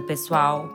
Oi, 0.00 0.06
pessoal. 0.06 0.66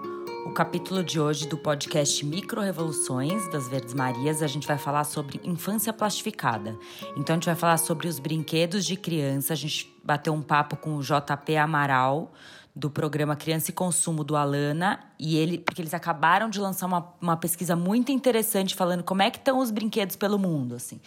O 0.46 0.52
capítulo 0.52 1.04
de 1.04 1.20
hoje 1.20 1.48
do 1.48 1.58
podcast 1.58 2.24
Micro 2.24 2.62
Revoluções 2.62 3.50
das 3.50 3.68
Verdes 3.68 3.96
Marias, 3.96 4.44
a 4.44 4.48
gente 4.48 4.68
vai 4.68 4.78
falar 4.78 5.04
sobre 5.04 5.42
infância 5.44 5.92
plastificada. 5.92 6.78
Então, 7.18 7.34
a 7.34 7.38
gente 7.38 7.48
vai 7.48 7.56
falar 7.56 7.78
sobre 7.78 8.08
os 8.08 8.20
brinquedos 8.20 8.86
de 8.86 8.96
criança. 8.96 9.54
A 9.54 9.56
gente 9.56 9.92
bateu 10.04 10.32
um 10.32 10.44
papo 10.44 10.78
com 10.78 10.96
o 10.98 11.02
JP 11.02 11.58
Amaral, 11.58 12.32
do 12.76 12.90
programa 12.90 13.38
Criança 13.38 13.72
e 13.72 13.74
Consumo 13.74 14.22
do 14.22 14.36
Alana 14.36 15.00
e 15.18 15.38
ele 15.38 15.58
porque 15.58 15.82
eles 15.82 15.94
acabaram 15.94 16.50
de 16.50 16.60
lançar 16.60 16.88
uma, 16.88 17.16
uma 17.22 17.38
pesquisa 17.38 17.74
muito 17.74 18.12
interessante 18.12 18.76
falando 18.76 19.02
como 19.02 19.22
é 19.22 19.32
que 19.32 19.38
estão 19.38 19.60
os 19.60 19.72
brinquedos 19.72 20.18
pelo 20.18 20.38
mundo 20.38 20.76
assim. 20.76 21.00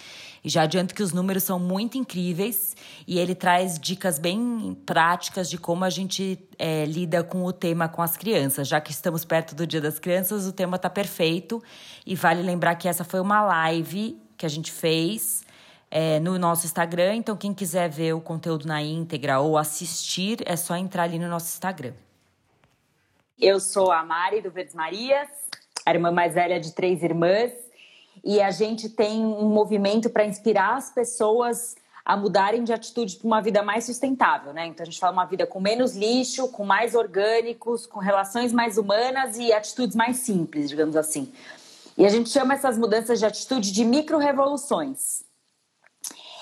E 0.43 0.48
já 0.48 0.62
adianto 0.62 0.95
que 0.95 1.02
os 1.02 1.12
números 1.12 1.43
são 1.43 1.59
muito 1.59 1.98
incríveis 1.98 2.75
e 3.06 3.19
ele 3.19 3.34
traz 3.34 3.78
dicas 3.78 4.19
bem 4.19 4.75
práticas 4.87 5.51
de 5.51 5.59
como 5.59 5.84
a 5.84 5.91
gente 5.91 6.39
é, 6.59 6.87
lida 6.87 7.23
com 7.23 7.45
o 7.45 7.52
tema 7.52 7.87
com 7.87 8.00
as 8.00 8.16
crianças. 8.16 8.66
Já 8.66 8.80
que 8.80 8.91
estamos 8.91 9.27
perto 9.27 9.55
do 9.55 9.66
Dia 9.66 9.83
das 9.83 9.98
Crianças 9.98 10.47
o 10.47 10.53
tema 10.53 10.77
está 10.77 10.89
perfeito 10.89 11.62
e 12.06 12.14
vale 12.14 12.42
lembrar 12.42 12.77
que 12.77 12.89
essa 12.89 13.05
foi 13.05 13.20
uma 13.20 13.42
live 13.42 14.19
que 14.39 14.47
a 14.47 14.48
gente 14.48 14.73
fez 14.73 15.47
é, 15.91 16.20
no 16.20 16.38
nosso 16.38 16.66
Instagram. 16.66 17.16
Então, 17.16 17.37
quem 17.37 17.55
quiser 17.55 17.88
ver 17.88 18.12
o 18.12 18.20
conteúdo 18.20 18.66
na 18.66 18.83
íntegra 18.83 19.41
ou 19.41 19.56
assistir, 19.56 20.42
é 20.47 20.56
só 20.56 20.77
entrar 20.77 21.05
ali 21.05 21.19
no 21.19 21.28
nosso 21.28 21.47
Instagram. 21.47 21.95
Eu 23.38 23.61
sou 23.61 23.92
a 23.92 24.02
Mari 24.05 24.41
do 24.41 24.51
Verdes 24.51 24.74
Marias, 24.74 25.28
a 25.87 25.95
irmã 25.95 26.11
mais 26.11 26.34
velha 26.34 26.59
de 26.59 26.73
três 26.73 27.02
irmãs, 27.02 27.52
e 28.24 28.41
a 28.41 28.51
gente 28.51 28.88
tem 28.88 29.24
um 29.24 29.48
movimento 29.48 30.11
para 30.11 30.24
inspirar 30.24 30.77
as 30.77 30.91
pessoas 30.91 31.77
a 32.05 32.16
mudarem 32.16 32.64
de 32.64 32.73
atitude 32.73 33.16
para 33.16 33.27
uma 33.27 33.41
vida 33.41 33.62
mais 33.62 33.84
sustentável, 33.84 34.52
né? 34.52 34.66
Então 34.66 34.83
a 34.83 34.86
gente 34.86 34.98
fala 34.98 35.12
uma 35.12 35.27
vida 35.27 35.47
com 35.47 35.61
menos 35.61 35.94
lixo, 35.94 36.48
com 36.48 36.64
mais 36.64 36.94
orgânicos, 36.94 37.86
com 37.86 38.00
relações 38.00 38.50
mais 38.50 38.78
humanas 38.78 39.36
e 39.36 39.53
atitudes 39.53 39.94
mais 39.94 40.16
simples, 40.16 40.70
digamos 40.70 40.97
assim. 40.97 41.31
E 41.98 42.06
a 42.06 42.09
gente 42.09 42.31
chama 42.31 42.55
essas 42.55 42.78
mudanças 42.78 43.19
de 43.19 43.27
atitude 43.27 43.70
de 43.70 43.84
micro-revoluções. 43.84 45.28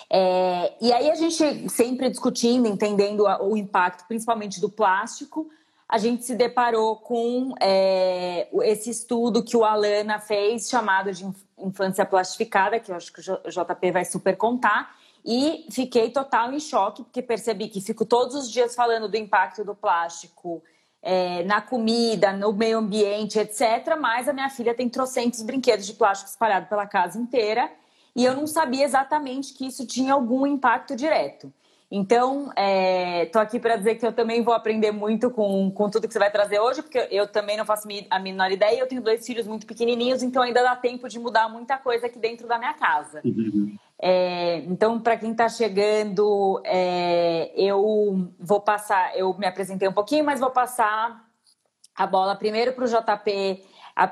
É, 0.08 0.72
e 0.80 0.92
aí 0.92 1.10
a 1.10 1.14
gente 1.14 1.68
sempre 1.68 2.08
discutindo, 2.08 2.68
entendendo 2.68 3.24
o 3.40 3.56
impacto, 3.56 4.06
principalmente 4.06 4.60
do 4.60 4.68
plástico, 4.68 5.48
a 5.88 5.98
gente 5.98 6.24
se 6.24 6.34
deparou 6.34 6.96
com 6.96 7.54
é, 7.60 8.48
esse 8.64 8.90
estudo 8.90 9.42
que 9.42 9.56
o 9.56 9.64
Alana 9.64 10.18
fez, 10.18 10.68
chamado 10.68 11.12
de 11.12 11.24
infância 11.58 12.04
plastificada, 12.04 12.80
que 12.80 12.90
eu 12.90 12.96
acho 12.96 13.12
que 13.12 13.20
o 13.20 13.50
JP 13.50 13.90
vai 13.92 14.04
super 14.04 14.36
contar, 14.36 14.96
e 15.24 15.66
fiquei 15.70 16.10
total 16.10 16.52
em 16.52 16.60
choque, 16.60 17.02
porque 17.02 17.22
percebi 17.22 17.68
que 17.68 17.80
fico 17.80 18.04
todos 18.04 18.34
os 18.34 18.50
dias 18.50 18.74
falando 18.74 19.08
do 19.08 19.16
impacto 19.16 19.64
do 19.64 19.74
plástico 19.74 20.62
é, 21.02 21.42
na 21.44 21.60
comida, 21.60 22.32
no 22.32 22.52
meio 22.52 22.78
ambiente, 22.78 23.38
etc. 23.38 23.96
Mas 24.00 24.28
a 24.28 24.32
minha 24.32 24.48
filha 24.50 24.74
tem 24.74 24.88
trocentos 24.88 25.42
brinquedos 25.42 25.86
de 25.86 25.94
plástico 25.94 26.30
espalhados 26.30 26.68
pela 26.68 26.86
casa 26.86 27.18
inteira 27.18 27.70
e 28.16 28.24
eu 28.24 28.34
não 28.34 28.46
sabia 28.46 28.84
exatamente 28.84 29.52
que 29.52 29.66
isso 29.66 29.86
tinha 29.86 30.14
algum 30.14 30.46
impacto 30.46 30.96
direto. 30.96 31.52
Então, 31.90 32.50
estou 33.22 33.40
é, 33.40 33.44
aqui 33.44 33.60
para 33.60 33.76
dizer 33.76 33.94
que 33.94 34.04
eu 34.04 34.12
também 34.12 34.42
vou 34.42 34.52
aprender 34.52 34.90
muito 34.90 35.30
com, 35.30 35.70
com 35.70 35.88
tudo 35.88 36.08
que 36.08 36.12
você 36.12 36.18
vai 36.18 36.30
trazer 36.30 36.58
hoje, 36.58 36.82
porque 36.82 37.06
eu 37.10 37.28
também 37.28 37.56
não 37.56 37.64
faço 37.64 37.86
a 38.10 38.18
menor 38.18 38.50
ideia. 38.50 38.80
Eu 38.80 38.88
tenho 38.88 39.02
dois 39.02 39.24
filhos 39.24 39.46
muito 39.46 39.66
pequenininhos, 39.66 40.22
então 40.22 40.42
ainda 40.42 40.62
dá 40.62 40.74
tempo 40.74 41.08
de 41.08 41.18
mudar 41.18 41.48
muita 41.48 41.76
coisa 41.78 42.06
aqui 42.06 42.18
dentro 42.18 42.48
da 42.48 42.58
minha 42.58 42.74
casa. 42.74 43.20
Uhum. 43.24 43.76
É, 44.00 44.58
então, 44.66 44.98
para 44.98 45.16
quem 45.16 45.30
está 45.30 45.48
chegando, 45.48 46.60
é, 46.64 47.52
eu 47.54 48.32
vou 48.40 48.60
passar. 48.60 49.16
Eu 49.16 49.32
me 49.38 49.46
apresentei 49.46 49.86
um 49.86 49.92
pouquinho, 49.92 50.24
mas 50.24 50.40
vou 50.40 50.50
passar 50.50 51.22
a 51.94 52.06
bola 52.06 52.34
primeiro 52.34 52.72
para 52.72 52.84
o 52.84 52.88
JP 52.88 53.62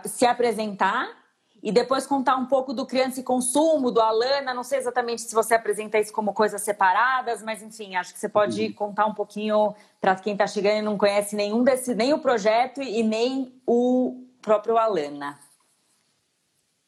se 0.05 0.25
apresentar 0.25 1.24
e 1.65 1.73
depois 1.73 2.07
contar 2.07 2.37
um 2.37 2.45
pouco 2.45 2.75
do 2.75 2.85
Criança 2.85 3.21
e 3.21 3.23
Consumo, 3.23 3.91
do 3.91 3.99
Alana. 3.99 4.53
Não 4.53 4.63
sei 4.63 4.79
exatamente 4.79 5.23
se 5.23 5.35
você 5.35 5.55
apresenta 5.55 5.99
isso 5.99 6.13
como 6.13 6.35
coisas 6.35 6.61
separadas, 6.61 7.43
mas 7.43 7.63
enfim, 7.63 7.97
acho 7.97 8.13
que 8.13 8.21
você 8.21 8.29
pode 8.29 8.67
uhum. 8.67 8.73
contar 8.75 9.07
um 9.07 9.15
pouquinho 9.15 9.75
para 9.99 10.15
quem 10.15 10.35
está 10.35 10.47
chegando 10.47 10.81
e 10.81 10.83
não 10.83 10.99
conhece 10.99 11.35
nenhum 11.35 11.65
desse, 11.65 11.95
nem 11.95 12.13
o 12.13 12.19
projeto 12.19 12.83
e 12.83 13.03
nem 13.03 13.51
o 13.67 14.27
próprio 14.43 14.77
Alana. 14.77 15.39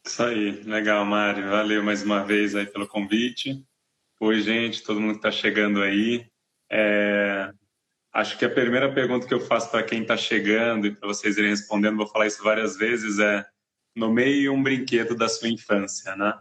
Isso 0.06 0.22
aí, 0.22 0.50
legal, 0.64 1.06
Mari. 1.06 1.40
Valeu 1.40 1.82
mais 1.82 2.02
uma 2.02 2.22
vez 2.22 2.54
aí 2.54 2.66
pelo 2.66 2.86
convite. 2.86 3.64
Oi, 4.20 4.40
gente, 4.42 4.82
todo 4.82 5.00
mundo 5.00 5.12
que 5.12 5.26
está 5.26 5.30
chegando 5.30 5.80
aí. 5.80 6.26
É... 6.70 7.50
Acho 8.12 8.36
que 8.36 8.44
a 8.44 8.50
primeira 8.50 8.92
pergunta 8.92 9.26
que 9.26 9.32
eu 9.32 9.40
faço 9.40 9.70
para 9.70 9.82
quem 9.82 10.02
está 10.02 10.18
chegando 10.18 10.86
e 10.86 10.94
para 10.94 11.08
vocês 11.08 11.38
irem 11.38 11.48
respondendo, 11.48 11.96
vou 11.96 12.06
falar 12.06 12.26
isso 12.26 12.42
várias 12.42 12.76
vezes, 12.76 13.18
é 13.18 13.42
nomeie 13.96 14.48
um 14.48 14.62
brinquedo 14.62 15.16
da 15.16 15.28
sua 15.28 15.48
infância, 15.48 16.14
né? 16.14 16.34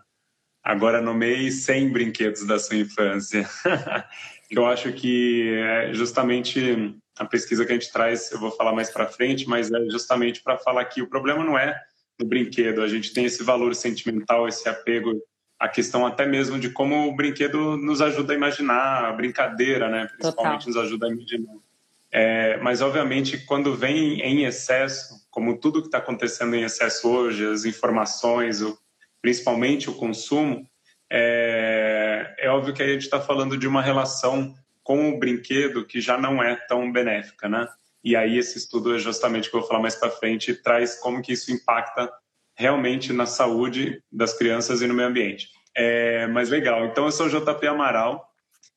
Agora 0.62 1.02
nomeie 1.02 1.52
100 1.52 1.90
brinquedos 1.90 2.46
da 2.46 2.60
sua 2.60 2.76
infância. 2.76 3.48
eu 4.52 4.66
acho 4.66 4.92
que 4.92 5.54
é 5.58 5.94
justamente 5.94 6.96
a 7.18 7.24
pesquisa 7.24 7.66
que 7.66 7.72
a 7.72 7.76
gente 7.76 7.92
traz, 7.92 8.32
eu 8.32 8.40
vou 8.40 8.52
falar 8.52 8.74
mais 8.74 8.90
para 8.90 9.08
frente, 9.08 9.48
mas 9.48 9.72
é 9.72 9.86
justamente 9.86 10.44
para 10.44 10.58
falar 10.58 10.84
que 10.86 11.02
o 11.02 11.08
problema 11.08 11.44
não 11.44 11.58
é 11.58 11.80
no 12.20 12.26
brinquedo, 12.28 12.82
a 12.82 12.88
gente 12.88 13.14
tem 13.14 13.26
esse 13.26 13.44
valor 13.44 13.74
sentimental, 13.76 14.48
esse 14.48 14.68
apego, 14.68 15.22
a 15.60 15.68
questão 15.68 16.06
até 16.06 16.26
mesmo 16.26 16.60
de 16.60 16.70
como 16.70 17.08
o 17.08 17.16
brinquedo 17.16 17.78
nos 17.78 18.02
ajuda 18.02 18.34
a 18.34 18.36
imaginar, 18.36 19.06
a 19.06 19.14
brincadeira, 19.14 19.90
né? 19.90 20.08
Principalmente 20.08 20.66
Total. 20.66 20.68
nos 20.68 20.78
ajuda 20.78 21.08
a 21.08 21.10
imaginar. 21.10 21.56
É, 22.12 22.58
mas, 22.58 22.82
obviamente, 22.82 23.38
quando 23.40 23.76
vem 23.76 24.22
em 24.22 24.46
excesso, 24.46 25.25
como 25.36 25.58
tudo 25.58 25.82
que 25.82 25.90
está 25.90 25.98
acontecendo 25.98 26.56
em 26.56 26.64
excesso 26.64 27.10
hoje, 27.10 27.46
as 27.46 27.66
informações, 27.66 28.62
o, 28.62 28.80
principalmente 29.22 29.90
o 29.90 29.94
consumo, 29.94 30.66
é, 31.12 32.34
é 32.40 32.50
óbvio 32.50 32.74
que 32.74 32.82
a 32.82 32.88
gente 32.88 33.02
está 33.02 33.20
falando 33.20 33.58
de 33.58 33.68
uma 33.68 33.82
relação 33.82 34.56
com 34.82 35.10
o 35.10 35.20
brinquedo 35.20 35.86
que 35.86 36.00
já 36.00 36.18
não 36.18 36.42
é 36.42 36.56
tão 36.56 36.90
benéfica, 36.90 37.50
né? 37.50 37.68
E 38.02 38.16
aí 38.16 38.38
esse 38.38 38.58
estudo 38.58 38.96
é 38.96 38.98
justamente 38.98 39.50
o 39.50 39.52
que 39.52 39.58
eu 39.58 39.60
vou 39.60 39.68
falar 39.68 39.82
mais 39.82 39.96
para 39.96 40.10
frente, 40.10 40.54
traz 40.54 40.98
como 41.02 41.22
que 41.22 41.34
isso 41.34 41.52
impacta 41.52 42.10
realmente 42.56 43.12
na 43.12 43.26
saúde 43.26 44.02
das 44.10 44.38
crianças 44.38 44.82
e 44.82 44.88
no 44.88 44.94
meio 44.94 45.10
ambiente. 45.10 45.50
É, 45.76 46.28
mas 46.28 46.50
legal, 46.50 46.86
então 46.86 47.04
eu 47.04 47.12
sou 47.12 47.28
JP 47.28 47.68
Amaral, 47.68 48.26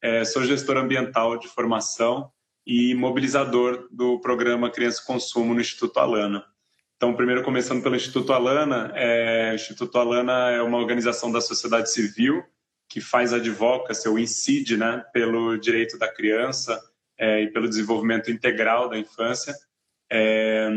é, 0.03 0.25
sou 0.25 0.43
gestor 0.43 0.77
ambiental 0.77 1.39
de 1.39 1.47
formação, 1.47 2.33
e 2.69 2.95
mobilizador 2.95 3.89
do 3.91 4.21
programa 4.21 4.71
Criança 4.71 5.03
Consumo 5.03 5.55
no 5.55 5.61
Instituto 5.61 5.99
Alana. 5.99 6.45
Então, 6.99 7.17
primeiro 7.17 7.43
começando 7.43 7.83
pelo 7.83 7.97
Instituto 7.97 8.31
Alana, 8.31 8.93
é, 8.95 9.53
o 9.53 9.55
Instituto 9.55 9.97
Alana 9.97 10.51
é 10.51 10.61
uma 10.61 10.77
organização 10.77 11.33
da 11.33 11.41
sociedade 11.41 11.91
civil 11.91 12.45
que 12.87 13.01
faz 13.01 13.33
advocacy 13.33 14.07
ou 14.07 14.19
incide 14.19 14.77
né, 14.77 15.03
pelo 15.15 15.57
direito 15.57 15.99
da 15.99 16.13
criança 16.13 16.79
é, 17.17 17.45
e 17.45 17.47
pelo 17.51 17.67
desenvolvimento 17.67 18.31
integral 18.31 18.91
da 18.91 18.99
infância. 18.99 19.55
É, 20.13 20.69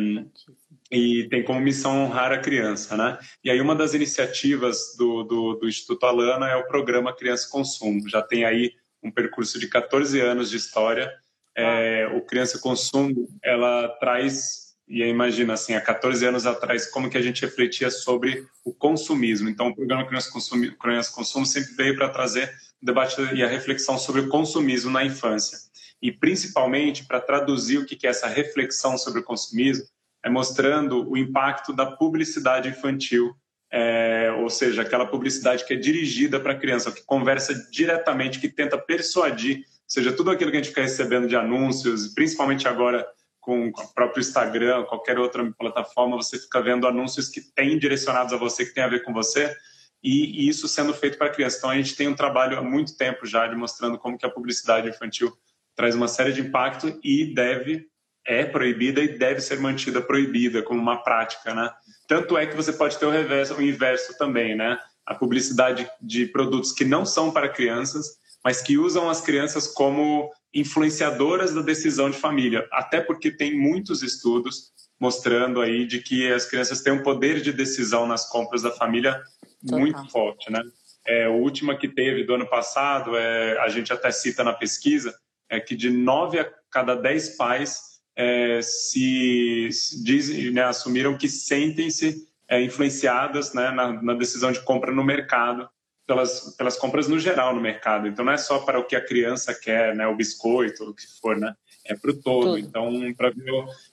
e 0.90 1.28
tem 1.28 1.44
como 1.44 1.60
missão 1.60 2.06
honrar 2.06 2.32
a 2.32 2.38
criança, 2.38 2.96
né? 2.96 3.18
E 3.44 3.50
aí 3.50 3.60
uma 3.60 3.76
das 3.76 3.94
iniciativas 3.94 4.96
do, 4.98 5.24
do, 5.24 5.54
do 5.56 5.68
Instituto 5.68 6.06
Alana 6.06 6.50
é 6.50 6.56
o 6.56 6.68
programa 6.68 7.16
Criança 7.16 7.50
Consumo. 7.50 8.08
Já 8.08 8.22
tem 8.22 8.46
aí 8.46 8.72
um 9.04 9.12
percurso 9.12 9.60
de 9.60 9.68
14 9.68 10.22
anos 10.22 10.50
de 10.50 10.56
história 10.56 11.12
é, 11.56 12.08
o 12.16 12.22
Criança 12.22 12.60
Consumo, 12.60 13.28
ela 13.44 13.88
traz, 14.00 14.76
e 14.88 15.04
imagina 15.04 15.54
assim, 15.54 15.74
há 15.74 15.82
14 15.82 16.26
anos 16.26 16.46
atrás, 16.46 16.90
como 16.90 17.10
que 17.10 17.18
a 17.18 17.22
gente 17.22 17.42
refletia 17.42 17.90
sobre 17.90 18.46
o 18.64 18.74
consumismo. 18.74 19.50
Então, 19.50 19.68
o 19.68 19.76
programa 19.76 20.06
Criança 20.06 20.32
Consumo, 20.32 20.72
Criança 20.78 21.12
Consumo 21.14 21.46
sempre 21.46 21.74
veio 21.74 21.96
para 21.96 22.10
trazer 22.10 22.54
o 22.82 22.86
debate 22.86 23.22
e 23.34 23.44
a 23.44 23.48
reflexão 23.48 23.98
sobre 23.98 24.22
o 24.22 24.30
consumismo 24.30 24.92
na 24.92 25.04
infância. 25.04 25.58
E, 26.02 26.12
principalmente, 26.12 27.06
para 27.06 27.22
traduzir 27.22 27.78
o 27.78 27.86
que 27.86 28.08
é 28.08 28.10
essa 28.10 28.28
reflexão 28.28 28.98
sobre 28.98 29.20
o 29.20 29.24
consumismo, 29.24 29.86
é 30.24 30.30
mostrando 30.30 31.10
o 31.10 31.18
impacto 31.18 31.74
da 31.74 31.86
publicidade 31.86 32.70
infantil 32.70 33.36
é, 33.72 34.30
ou 34.38 34.50
seja, 34.50 34.82
aquela 34.82 35.06
publicidade 35.06 35.66
que 35.66 35.74
é 35.74 35.78
dirigida 35.78 36.40
para 36.40 36.52
a 36.52 36.58
criança, 36.58 36.92
que 36.92 37.04
conversa 37.06 37.54
diretamente, 37.72 38.40
que 38.40 38.50
tenta 38.50 38.78
persuadir 38.78 39.64
seja, 39.92 40.14
tudo 40.14 40.32
aquilo 40.32 40.52
que 40.52 40.58
a 40.58 40.60
gente 40.62 40.70
fica 40.70 40.82
recebendo 40.82 41.28
de 41.28 41.36
anúncios, 41.36 42.08
principalmente 42.14 42.66
agora 42.66 43.06
com 43.42 43.68
o 43.68 43.94
próprio 43.94 44.22
Instagram, 44.22 44.84
qualquer 44.86 45.20
outra 45.20 45.52
plataforma, 45.52 46.16
você 46.16 46.40
fica 46.40 46.62
vendo 46.62 46.88
anúncios 46.88 47.28
que 47.28 47.42
têm 47.42 47.78
direcionados 47.78 48.32
a 48.32 48.38
você, 48.38 48.66
que 48.66 48.74
tem 48.74 48.84
a 48.84 48.88
ver 48.88 49.04
com 49.04 49.12
você, 49.12 49.54
e, 50.02 50.46
e 50.46 50.48
isso 50.48 50.68
sendo 50.68 50.94
feito 50.94 51.18
para 51.18 51.30
criança. 51.30 51.58
Então 51.58 51.70
a 51.70 51.76
gente 51.76 51.96
tem 51.96 52.08
um 52.08 52.14
trabalho 52.14 52.58
há 52.58 52.62
muito 52.62 52.96
tempo 52.96 53.26
já 53.26 53.46
de 53.48 53.56
mostrando 53.56 53.98
como 53.98 54.18
que 54.18 54.26
a 54.26 54.30
publicidade 54.30 54.88
infantil 54.88 55.36
traz 55.76 55.94
uma 55.94 56.08
série 56.08 56.32
de 56.32 56.42
impacto 56.42 56.98
e 57.04 57.34
deve 57.34 57.90
é 58.26 58.46
proibida 58.46 59.02
e 59.02 59.18
deve 59.18 59.42
ser 59.42 59.60
mantida 59.60 60.00
proibida 60.00 60.62
como 60.62 60.80
uma 60.80 61.04
prática, 61.04 61.54
né? 61.56 61.70
Tanto 62.08 62.38
é 62.38 62.46
que 62.46 62.56
você 62.56 62.72
pode 62.72 62.98
ter 62.98 63.06
o 63.06 63.10
reverso, 63.10 63.56
o 63.56 63.62
inverso 63.62 64.16
também, 64.18 64.56
né? 64.56 64.78
A 65.06 65.16
publicidade 65.16 65.90
de 66.00 66.28
produtos 66.28 66.72
que 66.72 66.86
não 66.86 67.04
são 67.04 67.32
para 67.32 67.50
crianças 67.50 68.21
mas 68.44 68.62
que 68.62 68.78
usam 68.78 69.10
as 69.10 69.22
crianças 69.22 69.68
como 69.68 70.30
influenciadoras 70.54 71.54
da 71.54 71.62
decisão 71.62 72.10
de 72.10 72.18
família, 72.18 72.68
até 72.72 73.00
porque 73.00 73.32
tem 73.32 73.58
muitos 73.58 74.04
estudos 74.04 74.72
mostrando 75.00 75.62
aí 75.62 75.86
de 75.86 76.00
que 76.00 76.32
as 76.32 76.46
crianças 76.46 76.82
têm 76.82 76.94
um 76.94 77.04
poder 77.04 77.42
de 77.42 77.52
decisão 77.52 78.06
nas 78.06 78.30
compras 78.30 78.62
da 78.62 78.72
família 78.72 79.20
Total. 79.62 79.80
muito 79.80 80.12
forte, 80.12 80.52
né? 80.52 80.62
É, 81.08 81.26
a 81.26 81.32
última 81.32 81.76
que 81.76 81.88
teve 81.88 82.24
do 82.24 82.36
ano 82.36 82.48
passado, 82.48 83.16
é, 83.16 83.58
a 83.60 83.70
gente 83.70 83.92
até 83.92 84.12
cita 84.12 84.44
na 84.44 84.54
pesquisa, 84.54 85.16
é 85.50 85.60
que 85.60 85.76
de 85.76 85.90
nove 85.90 86.40
a 86.40 86.52
cada 86.70 86.96
dez 86.96 87.36
pais 87.36 87.92
é, 88.16 88.62
se, 88.62 89.70
se 89.72 90.04
diz, 90.04 90.30
né, 90.54 90.64
assumiram 90.64 91.18
que 91.18 91.28
sentem-se 91.28 92.28
é, 92.48 92.62
influenciadas 92.62 93.54
né, 93.54 93.72
na, 93.72 94.02
na, 94.02 94.14
decisão 94.14 94.52
de 94.52 94.62
compra 94.62 94.92
no 94.92 95.04
mercado, 95.04 95.68
pelas, 96.06 96.56
pelas 96.58 96.78
compras 96.78 97.08
no 97.08 97.20
geral 97.20 97.56
no 97.56 97.62
mercado. 97.62 98.08
Então, 98.08 98.26
não 98.26 98.34
é 98.34 98.38
só 98.38 98.60
para 98.60 98.80
o 98.80 98.86
que 98.86 98.96
a 98.96 99.06
criança 99.06 99.54
quer, 99.54 99.96
né, 99.96 100.08
o 100.08 100.16
biscoito, 100.16 100.84
o 100.84 100.94
que 100.94 101.04
for, 101.20 101.38
né? 101.38 101.56
É 101.86 101.96
para 101.96 102.12
o 102.12 102.22
todo. 102.22 102.56
Tudo. 102.56 102.60
Então, 102.60 103.14
para 103.16 103.32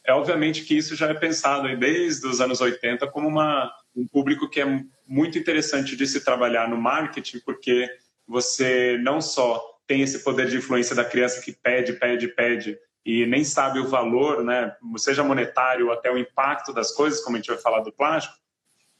é 0.04 0.12
obviamente 0.12 0.64
que 0.64 0.76
isso 0.76 0.94
já 0.94 1.08
é 1.08 1.14
pensado 1.14 1.74
desde 1.76 2.26
os 2.26 2.40
anos 2.40 2.60
80 2.60 3.06
como 3.08 3.28
uma, 3.28 3.72
um 3.96 4.06
público 4.06 4.48
que 4.48 4.60
é 4.60 4.84
muito 5.06 5.38
interessante 5.38 5.96
de 5.96 6.06
se 6.06 6.22
trabalhar 6.22 6.68
no 6.68 6.76
marketing, 6.76 7.40
porque 7.40 7.88
você 8.26 8.98
não 9.02 9.20
só 9.20 9.62
tem 9.86 10.02
esse 10.02 10.22
poder 10.22 10.48
de 10.48 10.58
influência 10.58 10.94
da 10.94 11.04
criança 11.04 11.40
que 11.40 11.50
pede, 11.50 11.94
pede, 11.94 12.28
pede, 12.28 12.78
e 13.06 13.24
nem 13.24 13.42
sabe 13.42 13.78
o 13.78 13.88
valor, 13.88 14.44
né, 14.44 14.76
seja 14.98 15.24
monetário 15.24 15.86
ou 15.86 15.92
até 15.92 16.12
o 16.12 16.18
impacto 16.18 16.74
das 16.74 16.92
coisas, 16.92 17.22
como 17.22 17.36
a 17.36 17.40
gente 17.40 17.48
vai 17.48 17.56
falar 17.56 17.80
do 17.80 17.90
plástico, 17.90 18.36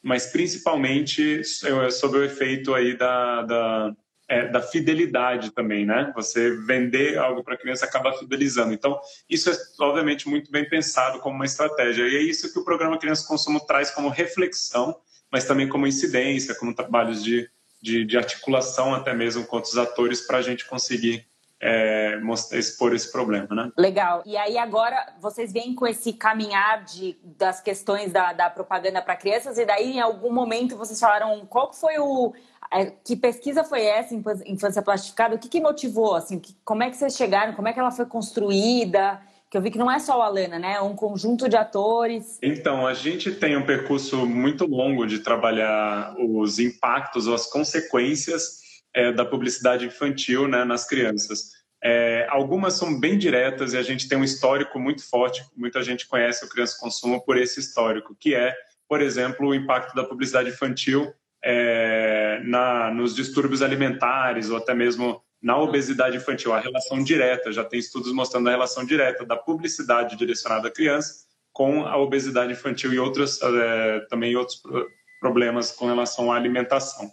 mas 0.09 0.25
principalmente 0.25 1.43
sobre 1.91 2.21
o 2.21 2.25
efeito 2.25 2.75
aí 2.75 2.97
da, 2.97 3.43
da, 3.43 3.97
é, 4.27 4.49
da 4.49 4.63
fidelidade 4.63 5.51
também, 5.51 5.85
né? 5.85 6.11
Você 6.17 6.57
vender 6.65 7.19
algo 7.19 7.45
para 7.45 7.53
a 7.53 7.59
criança 7.59 7.85
acaba 7.85 8.17
fidelizando. 8.19 8.73
Então, 8.73 8.99
isso 9.29 9.51
é 9.51 9.55
obviamente 9.79 10.27
muito 10.27 10.51
bem 10.51 10.67
pensado 10.67 11.19
como 11.19 11.35
uma 11.35 11.45
estratégia. 11.45 12.09
E 12.09 12.17
é 12.17 12.23
isso 12.23 12.51
que 12.51 12.59
o 12.59 12.65
programa 12.65 12.99
Criança 12.99 13.29
Consumo 13.29 13.61
traz 13.61 13.91
como 13.91 14.09
reflexão, 14.09 14.97
mas 15.31 15.45
também 15.45 15.69
como 15.69 15.87
incidência, 15.87 16.55
como 16.55 16.75
trabalhos 16.75 17.23
de, 17.23 17.47
de, 17.83 18.07
de 18.07 18.17
articulação 18.17 18.95
até 18.95 19.13
mesmo 19.13 19.45
com 19.45 19.57
outros 19.57 19.77
atores 19.77 20.23
para 20.23 20.39
a 20.39 20.43
gente 20.43 20.65
conseguir 20.65 21.27
é, 21.61 22.17
mostrar, 22.19 22.59
expor 22.59 22.95
esse 22.95 23.11
problema, 23.11 23.49
né? 23.51 23.73
Legal. 23.77 24.23
E 24.25 24.37
aí 24.37 24.57
agora 24.57 25.15
vocês 25.21 25.53
vêm 25.53 25.75
com 25.75 25.87
esse 25.87 26.13
caminhar 26.13 26.85
de, 26.85 27.17
das 27.23 27.61
questões 27.61 28.13
da, 28.13 28.33
da 28.33 28.49
propaganda 28.49 29.03
para 29.03 29.17
crianças 29.17 29.59
e 29.59 29.65
daí 29.65 29.97
em 29.97 30.01
algum 30.01 30.33
momento 30.33 30.77
vocês 30.77 30.99
falaram 30.99 31.45
qual 31.47 31.73
foi 31.73 31.99
o 31.99 32.33
é, 32.71 32.93
que 33.05 33.17
pesquisa 33.17 33.65
foi 33.65 33.85
essa 33.85 34.15
infância 34.47 34.83
plastificada? 34.83 35.35
O 35.35 35.39
que, 35.39 35.49
que 35.49 35.61
motivou 35.61 36.15
assim? 36.15 36.39
Que, 36.39 36.55
como 36.65 36.83
é 36.83 36.91
que 36.91 36.97
vocês 36.97 37.17
chegaram? 37.17 37.55
Como 37.55 37.67
é 37.67 37.73
que 37.73 37.81
ela 37.81 37.91
foi 37.91 38.07
construída? 38.07 39.21
Que 39.51 39.57
eu 39.57 39.63
vi 39.63 39.71
que 39.71 39.79
não 39.79 39.91
é 39.91 39.99
só 39.99 40.19
o 40.19 40.23
Alana, 40.23 40.59
né? 40.59 40.75
É 40.75 40.81
um 40.83 40.95
conjunto 40.95 41.49
de 41.49 41.57
atores. 41.57 42.39
Então, 42.43 42.87
a 42.87 42.93
gente 42.93 43.33
tem 43.33 43.57
um 43.57 43.65
percurso 43.65 44.27
muito 44.27 44.67
longo 44.67 45.07
de 45.07 45.21
trabalhar 45.21 46.15
os 46.19 46.59
impactos 46.59 47.27
ou 47.27 47.35
as 47.35 47.47
consequências 47.47 48.68
é, 48.99 49.13
da 49.13 49.25
publicidade 49.25 49.87
infantil 49.87 50.49
né, 50.49 50.65
nas 50.65 50.85
crianças. 50.85 51.53
É, 51.81 52.27
algumas 52.29 52.75
são 52.75 52.99
bem 52.99 53.17
diretas 53.17 53.73
e 53.73 53.77
a 53.77 53.83
gente 53.83 54.09
tem 54.09 54.19
um 54.19 54.25
histórico 54.25 54.81
muito 54.81 55.09
forte, 55.09 55.45
muita 55.57 55.81
gente 55.85 56.09
conhece 56.09 56.45
o 56.45 56.49
Criança 56.49 56.77
Consumo 56.81 57.25
por 57.25 57.37
esse 57.37 57.61
histórico, 57.61 58.17
que 58.19 58.35
é, 58.35 58.53
por 58.89 59.01
exemplo, 59.01 59.47
o 59.47 59.55
impacto 59.55 59.95
da 59.95 60.03
publicidade 60.03 60.51
infantil 60.51 61.13
é, 61.45 62.41
na, 62.45 62.93
nos 62.93 63.15
distúrbios 63.15 63.63
alimentares 63.63 64.51
ou 64.51 64.57
até 64.57 64.75
mesmo 64.75 65.23
na 65.41 65.57
obesidade 65.57 66.17
infantil, 66.17 66.53
a 66.53 66.59
relação 66.59 67.01
direta, 67.01 67.53
já 67.53 67.63
tem 67.63 67.79
estudos 67.79 68.13
mostrando 68.13 68.49
a 68.49 68.51
relação 68.51 68.85
direta 68.85 69.25
da 69.25 69.37
publicidade 69.37 70.17
direcionada 70.17 70.67
à 70.67 70.71
criança 70.73 71.29
com 71.53 71.87
a 71.87 71.97
obesidade 71.97 72.53
infantil 72.53 72.93
e 72.93 72.99
outros, 72.99 73.41
é, 73.41 74.01
também 74.11 74.35
outros 74.35 74.61
problemas 75.21 75.71
com 75.71 75.87
relação 75.87 76.33
à 76.33 76.37
alimentação. 76.37 77.09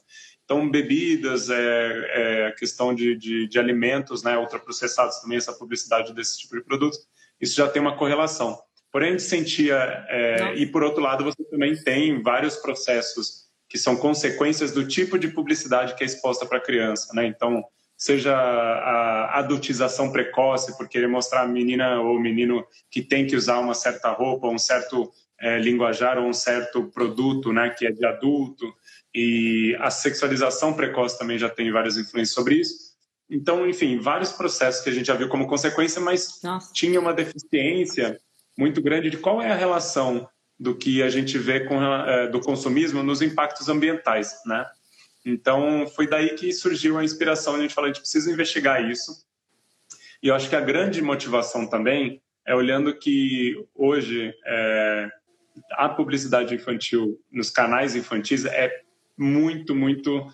Então, 0.46 0.70
bebidas, 0.70 1.50
é, 1.50 1.56
é, 1.58 2.48
a 2.48 2.52
questão 2.52 2.94
de, 2.94 3.16
de, 3.16 3.48
de, 3.48 3.60
alimentos, 3.60 4.22
né, 4.22 4.38
ultraprocessados 4.38 5.20
também, 5.20 5.38
essa 5.38 5.52
publicidade 5.54 6.14
desse 6.14 6.38
tipo 6.38 6.56
de 6.56 6.64
produto, 6.64 6.98
isso 7.42 7.56
já 7.56 7.68
tem 7.68 7.82
uma 7.82 7.98
correlação. 7.98 8.58
Porém, 8.92 9.10
a 9.10 9.12
gente 9.12 9.24
sentia, 9.24 9.76
é, 10.08 10.54
e 10.56 10.68
por 10.68 10.84
outro 10.84 11.02
lado, 11.02 11.24
você 11.24 11.44
também 11.46 11.76
tem 11.76 12.22
vários 12.22 12.56
processos 12.58 13.46
que 13.68 13.78
são 13.78 13.98
consequências 13.98 14.72
do 14.72 14.88
tipo 14.88 15.18
de 15.18 15.28
publicidade 15.28 15.96
que 15.96 16.04
é 16.04 16.06
exposta 16.06 16.46
para 16.46 16.60
a 16.60 16.62
criança, 16.62 17.12
né? 17.14 17.26
Então, 17.26 17.64
seja 17.98 18.36
a 18.36 19.40
adultização 19.40 20.12
precoce, 20.12 20.78
por 20.78 20.88
querer 20.88 21.08
mostrar 21.08 21.42
a 21.42 21.48
menina 21.48 22.00
ou 22.02 22.20
menino 22.20 22.66
que 22.92 23.02
tem 23.02 23.26
que 23.26 23.36
usar 23.36 23.60
uma 23.60 23.74
certa 23.74 24.12
roupa, 24.12 24.48
um 24.48 24.58
certo 24.58 25.12
é, 25.40 25.58
linguajar 25.60 26.18
ou 26.18 26.28
um 26.28 26.34
certo 26.34 26.90
produto, 26.92 27.52
né, 27.52 27.70
que 27.70 27.86
é 27.86 27.92
de 27.92 28.06
adulto, 28.06 28.74
e 29.16 29.74
a 29.80 29.90
sexualização 29.90 30.74
precoce 30.74 31.18
também 31.18 31.40
já 31.40 31.48
tem 31.48 31.72
várias 31.72 31.96
influências 31.96 32.36
sobre 32.36 32.56
isso. 32.56 32.94
Então, 33.30 33.68
enfim, 33.68 33.98
vários 33.98 34.34
processos 34.34 34.84
que 34.84 34.90
a 34.90 34.94
gente 34.94 35.08
já 35.08 35.16
viu 35.16 35.30
como 35.30 35.48
consequência, 35.48 36.02
mas 36.02 36.42
Nossa. 36.44 36.74
tinha 36.74 37.00
uma 37.00 37.14
deficiência 37.14 38.20
muito 38.58 38.82
grande 38.82 39.10
de 39.10 39.18
qual 39.18 39.42
é 39.42 39.50
a 39.50 39.56
relação 39.56 40.28
do 40.60 40.76
que 40.76 41.02
a 41.02 41.10
gente 41.10 41.38
vê 41.38 41.62
com, 41.62 41.82
é, 41.82 42.28
do 42.28 42.42
consumismo 42.42 43.02
nos 43.04 43.22
impactos 43.22 43.70
ambientais, 43.70 44.34
né? 44.46 44.66
Então, 45.26 45.88
foi 45.88 46.08
daí 46.08 46.36
que 46.36 46.52
surgiu 46.52 46.98
a 46.98 47.04
inspiração, 47.04 47.56
a 47.56 47.60
gente 47.60 47.74
falou, 47.74 47.90
a 47.90 47.94
gente 47.94 48.02
precisa 48.02 48.30
investigar 48.30 48.90
isso. 48.90 49.26
E 50.22 50.28
eu 50.28 50.36
acho 50.36 50.50
que 50.50 50.56
a 50.56 50.62
grande 50.62 51.02
motivação 51.02 51.66
também 51.66 52.22
é 52.46 52.54
olhando 52.54 52.94
que 52.94 53.56
hoje 53.74 54.34
é, 54.46 55.10
a 55.72 55.90
publicidade 55.90 56.54
infantil 56.54 57.20
nos 57.32 57.50
canais 57.50 57.96
infantis 57.96 58.46
é 58.46 58.85
muito, 59.18 59.76
muito 59.76 60.28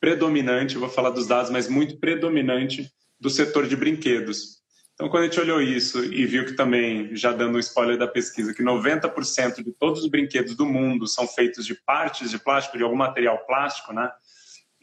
predominante, 0.00 0.76
vou 0.76 0.88
falar 0.88 1.10
dos 1.10 1.26
dados, 1.26 1.50
mas 1.50 1.68
muito 1.68 1.98
predominante 1.98 2.90
do 3.18 3.30
setor 3.30 3.66
de 3.66 3.76
brinquedos. 3.76 4.62
Então, 4.94 5.08
quando 5.08 5.24
a 5.24 5.26
gente 5.26 5.40
olhou 5.40 5.60
isso 5.60 6.04
e 6.04 6.24
viu 6.24 6.44
que 6.44 6.52
também, 6.52 7.16
já 7.16 7.32
dando 7.32 7.56
um 7.56 7.58
spoiler 7.58 7.98
da 7.98 8.06
pesquisa, 8.06 8.54
que 8.54 8.62
90% 8.62 9.64
de 9.64 9.72
todos 9.72 10.02
os 10.02 10.08
brinquedos 10.08 10.54
do 10.54 10.64
mundo 10.64 11.06
são 11.06 11.26
feitos 11.26 11.66
de 11.66 11.74
partes 11.74 12.30
de 12.30 12.38
plástico, 12.38 12.76
de 12.76 12.84
algum 12.84 12.94
material 12.94 13.44
plástico, 13.44 13.92
né? 13.92 14.10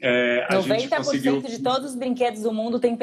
É, 0.01 0.47
90% 0.51 0.97
conseguiu... 0.97 1.41
de 1.41 1.61
todos 1.61 1.91
os 1.91 1.95
brinquedos 1.95 2.41
do 2.41 2.51
mundo 2.51 2.79
tem, 2.79 2.97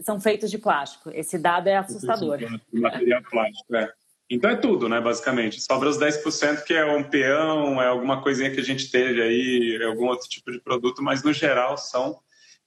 são 0.00 0.20
feitos 0.20 0.50
de 0.50 0.58
plástico. 0.58 1.10
Esse 1.10 1.38
dado 1.38 1.68
é 1.68 1.76
assustador. 1.76 2.38
Material 2.72 3.22
plástico, 3.22 3.74
é. 3.74 3.92
Então 4.34 4.48
é 4.48 4.56
tudo, 4.56 4.88
né, 4.88 4.98
basicamente. 4.98 5.60
Sobra 5.60 5.90
os 5.90 5.98
10% 5.98 6.64
que 6.64 6.72
é 6.72 6.86
um 6.86 7.04
peão, 7.04 7.82
é 7.82 7.86
alguma 7.86 8.22
coisinha 8.22 8.50
que 8.50 8.58
a 8.58 8.64
gente 8.64 8.90
teve 8.90 9.20
aí, 9.20 9.78
é 9.78 9.84
algum 9.84 10.06
outro 10.06 10.26
tipo 10.26 10.50
de 10.50 10.58
produto, 10.58 11.02
mas 11.02 11.22
no 11.22 11.34
geral 11.34 11.76
são. 11.76 12.18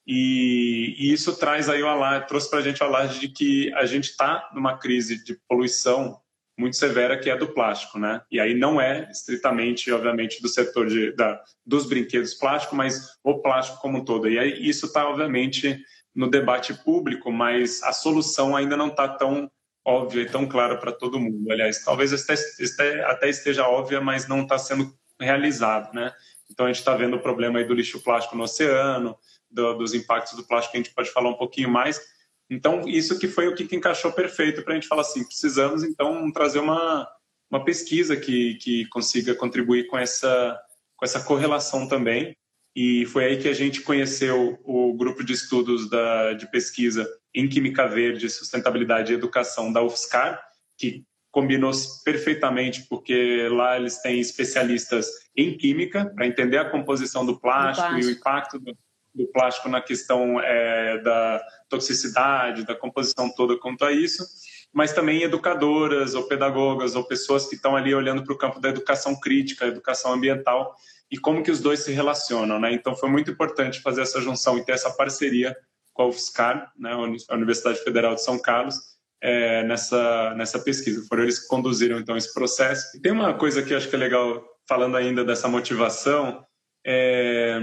E, 0.05 0.95
e 0.99 1.11
isso 1.11 1.35
traz 1.35 1.67
aí 1.67 1.81
o 1.81 1.87
alarde, 1.87 2.27
trouxe 2.27 2.51
para 2.51 2.59
a 2.59 2.61
gente 2.61 2.83
o 2.83 2.85
alarde 2.85 3.19
de 3.19 3.29
que 3.29 3.73
a 3.73 3.83
gente 3.87 4.11
está 4.11 4.47
numa 4.53 4.77
crise 4.77 5.23
de 5.23 5.39
poluição 5.49 6.21
muito 6.55 6.77
severa 6.77 7.17
que 7.17 7.31
é 7.31 7.35
do 7.35 7.47
plástico, 7.47 7.97
né? 7.97 8.21
E 8.31 8.39
aí 8.39 8.53
não 8.53 8.79
é 8.79 9.09
estritamente, 9.09 9.91
obviamente, 9.91 10.43
do 10.43 10.47
setor 10.47 10.85
de, 10.85 11.13
da, 11.13 11.41
dos 11.65 11.87
brinquedos 11.87 12.35
plástico, 12.35 12.75
mas 12.75 13.17
o 13.23 13.39
plástico 13.39 13.81
como 13.81 13.97
um 13.97 14.05
todo. 14.05 14.29
E 14.29 14.37
aí 14.37 14.69
isso 14.69 14.85
está, 14.85 15.09
obviamente, 15.09 15.79
no 16.13 16.29
debate 16.29 16.75
público, 16.75 17.31
mas 17.31 17.81
a 17.81 17.91
solução 17.91 18.55
ainda 18.55 18.77
não 18.77 18.89
está 18.89 19.07
tão 19.07 19.49
óbvia 19.85 20.23
e 20.23 20.29
tão 20.29 20.47
clara 20.47 20.75
para 20.75 20.91
todo 20.91 21.19
mundo. 21.19 21.51
Aliás, 21.51 21.83
talvez 21.83 22.11
até 22.11 23.29
esteja 23.29 23.67
óbvia, 23.67 24.01
mas 24.01 24.27
não 24.27 24.41
está 24.41 24.57
sendo 24.57 24.91
realizado, 25.19 25.93
né? 25.93 26.11
Então 26.49 26.65
a 26.65 26.69
gente 26.69 26.79
está 26.79 26.95
vendo 26.95 27.15
o 27.15 27.21
problema 27.21 27.59
aí 27.59 27.65
do 27.65 27.73
lixo 27.73 28.01
plástico 28.01 28.35
no 28.35 28.43
oceano, 28.43 29.15
do, 29.49 29.75
dos 29.75 29.93
impactos 29.93 30.35
do 30.35 30.43
plástico 30.43 30.71
que 30.71 30.77
a 30.77 30.81
gente 30.81 30.93
pode 30.93 31.11
falar 31.11 31.29
um 31.29 31.37
pouquinho 31.37 31.69
mais. 31.69 32.01
Então 32.49 32.87
isso 32.87 33.17
que 33.19 33.27
foi 33.27 33.47
o 33.47 33.55
que 33.55 33.75
encaixou 33.75 34.11
perfeito 34.11 34.63
para 34.63 34.73
a 34.73 34.75
gente 34.75 34.87
falar 34.87 35.01
assim, 35.01 35.23
precisamos 35.23 35.83
então 35.83 36.31
trazer 36.31 36.59
uma 36.59 37.07
uma 37.49 37.63
pesquisa 37.63 38.17
que 38.17 38.55
que 38.55 38.87
consiga 38.87 39.35
contribuir 39.35 39.87
com 39.87 39.97
essa 39.97 40.59
com 40.97 41.05
essa 41.05 41.23
correlação 41.23 41.87
também. 41.87 42.35
E 42.75 43.05
foi 43.05 43.25
aí 43.25 43.37
que 43.37 43.47
a 43.47 43.53
gente 43.53 43.81
conheceu 43.81 44.59
o 44.63 44.93
grupo 44.93 45.23
de 45.23 45.33
estudos 45.33 45.89
da, 45.89 46.33
de 46.33 46.49
pesquisa 46.51 47.07
em 47.35 47.47
Química 47.47 47.85
Verde, 47.87 48.29
Sustentabilidade 48.29 49.11
e 49.11 49.15
Educação 49.15 49.71
da 49.71 49.83
UFSCar, 49.83 50.41
que 50.77 51.03
combinou 51.31 51.71
perfeitamente, 52.05 52.85
porque 52.89 53.49
lá 53.49 53.77
eles 53.77 54.01
têm 54.01 54.21
especialistas 54.21 55.05
em 55.35 55.57
química 55.57 56.09
para 56.15 56.25
entender 56.25 56.57
a 56.57 56.69
composição 56.69 57.25
do 57.25 57.37
plástico, 57.37 57.89
plástico. 57.89 58.09
e 58.09 58.13
o 58.13 58.17
impacto 58.17 58.59
do, 58.59 58.77
do 59.13 59.27
plástico 59.27 59.67
na 59.67 59.81
questão 59.81 60.39
é, 60.39 60.97
da 60.99 61.45
toxicidade, 61.67 62.65
da 62.65 62.73
composição 62.73 63.29
toda 63.35 63.59
quanto 63.59 63.83
a 63.83 63.91
isso, 63.91 64.25
mas 64.71 64.93
também 64.93 65.23
educadoras 65.23 66.15
ou 66.15 66.23
pedagogas 66.23 66.95
ou 66.95 67.03
pessoas 67.03 67.47
que 67.47 67.55
estão 67.55 67.75
ali 67.75 67.93
olhando 67.93 68.23
para 68.23 68.33
o 68.33 68.37
campo 68.37 68.61
da 68.61 68.69
educação 68.69 69.19
crítica, 69.19 69.65
educação 69.65 70.13
ambiental 70.13 70.73
e 71.11 71.17
como 71.17 71.43
que 71.43 71.51
os 71.51 71.59
dois 71.59 71.81
se 71.81 71.91
relacionam, 71.91 72.59
né? 72.59 72.73
Então 72.73 72.95
foi 72.95 73.09
muito 73.09 73.29
importante 73.29 73.81
fazer 73.81 74.01
essa 74.01 74.21
junção 74.21 74.57
e 74.57 74.63
ter 74.63 74.71
essa 74.71 74.89
parceria 74.89 75.55
com 75.95 76.03
a 76.03 76.07
UFSCar, 76.07 76.71
né, 76.77 76.91
a 76.91 77.35
Universidade 77.35 77.79
Federal 77.79 78.13
de 78.13 78.23
São 78.23 78.37
Carlos, 78.37 78.75
é, 79.21 79.63
nessa, 79.63 80.35
nessa 80.35 80.59
pesquisa. 80.59 81.05
Foram 81.07 81.23
eles 81.23 81.39
que 81.39 81.47
conduziram, 81.47 81.97
então, 81.97 82.17
esse 82.17 82.31
processo. 82.33 82.95
E 82.95 82.99
tem 82.99 83.11
uma 83.13 83.33
coisa 83.33 83.63
que 83.63 83.73
eu 83.73 83.77
acho 83.77 83.89
que 83.89 83.95
é 83.95 83.99
legal, 83.99 84.45
falando 84.67 84.97
ainda 84.97 85.23
dessa 85.23 85.47
motivação, 85.47 86.45
é, 86.85 87.59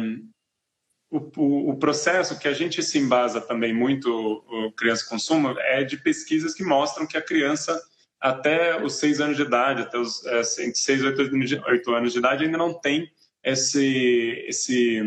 o, 1.11 1.19
o, 1.37 1.71
o, 1.71 1.77
processo 1.77 2.39
que 2.39 2.49
a 2.49 2.55
gente 2.55 2.83
se 2.83 2.99
embasa 2.99 3.39
também 3.39 3.73
muito, 3.73 4.11
o 4.11 4.73
Criança 4.73 5.07
Consumo, 5.07 5.55
é 5.59 5.85
de 5.85 5.99
pesquisas 5.99 6.55
que 6.55 6.65
mostram 6.65 7.07
que 7.07 7.19
a 7.19 7.23
criança 7.23 7.81
até 8.19 8.83
os 8.83 8.95
seis 8.95 9.21
anos 9.21 9.37
de 9.37 9.43
idade, 9.43 9.83
até 9.83 9.99
os 9.99 10.25
é, 10.25 10.43
seis, 10.43 11.05
oito, 11.05 11.21
oito 11.69 11.95
anos 11.95 12.13
de 12.13 12.19
idade, 12.19 12.45
ainda 12.45 12.57
não 12.57 12.73
tem 12.73 13.13
esse, 13.45 14.43
esse 14.49 15.03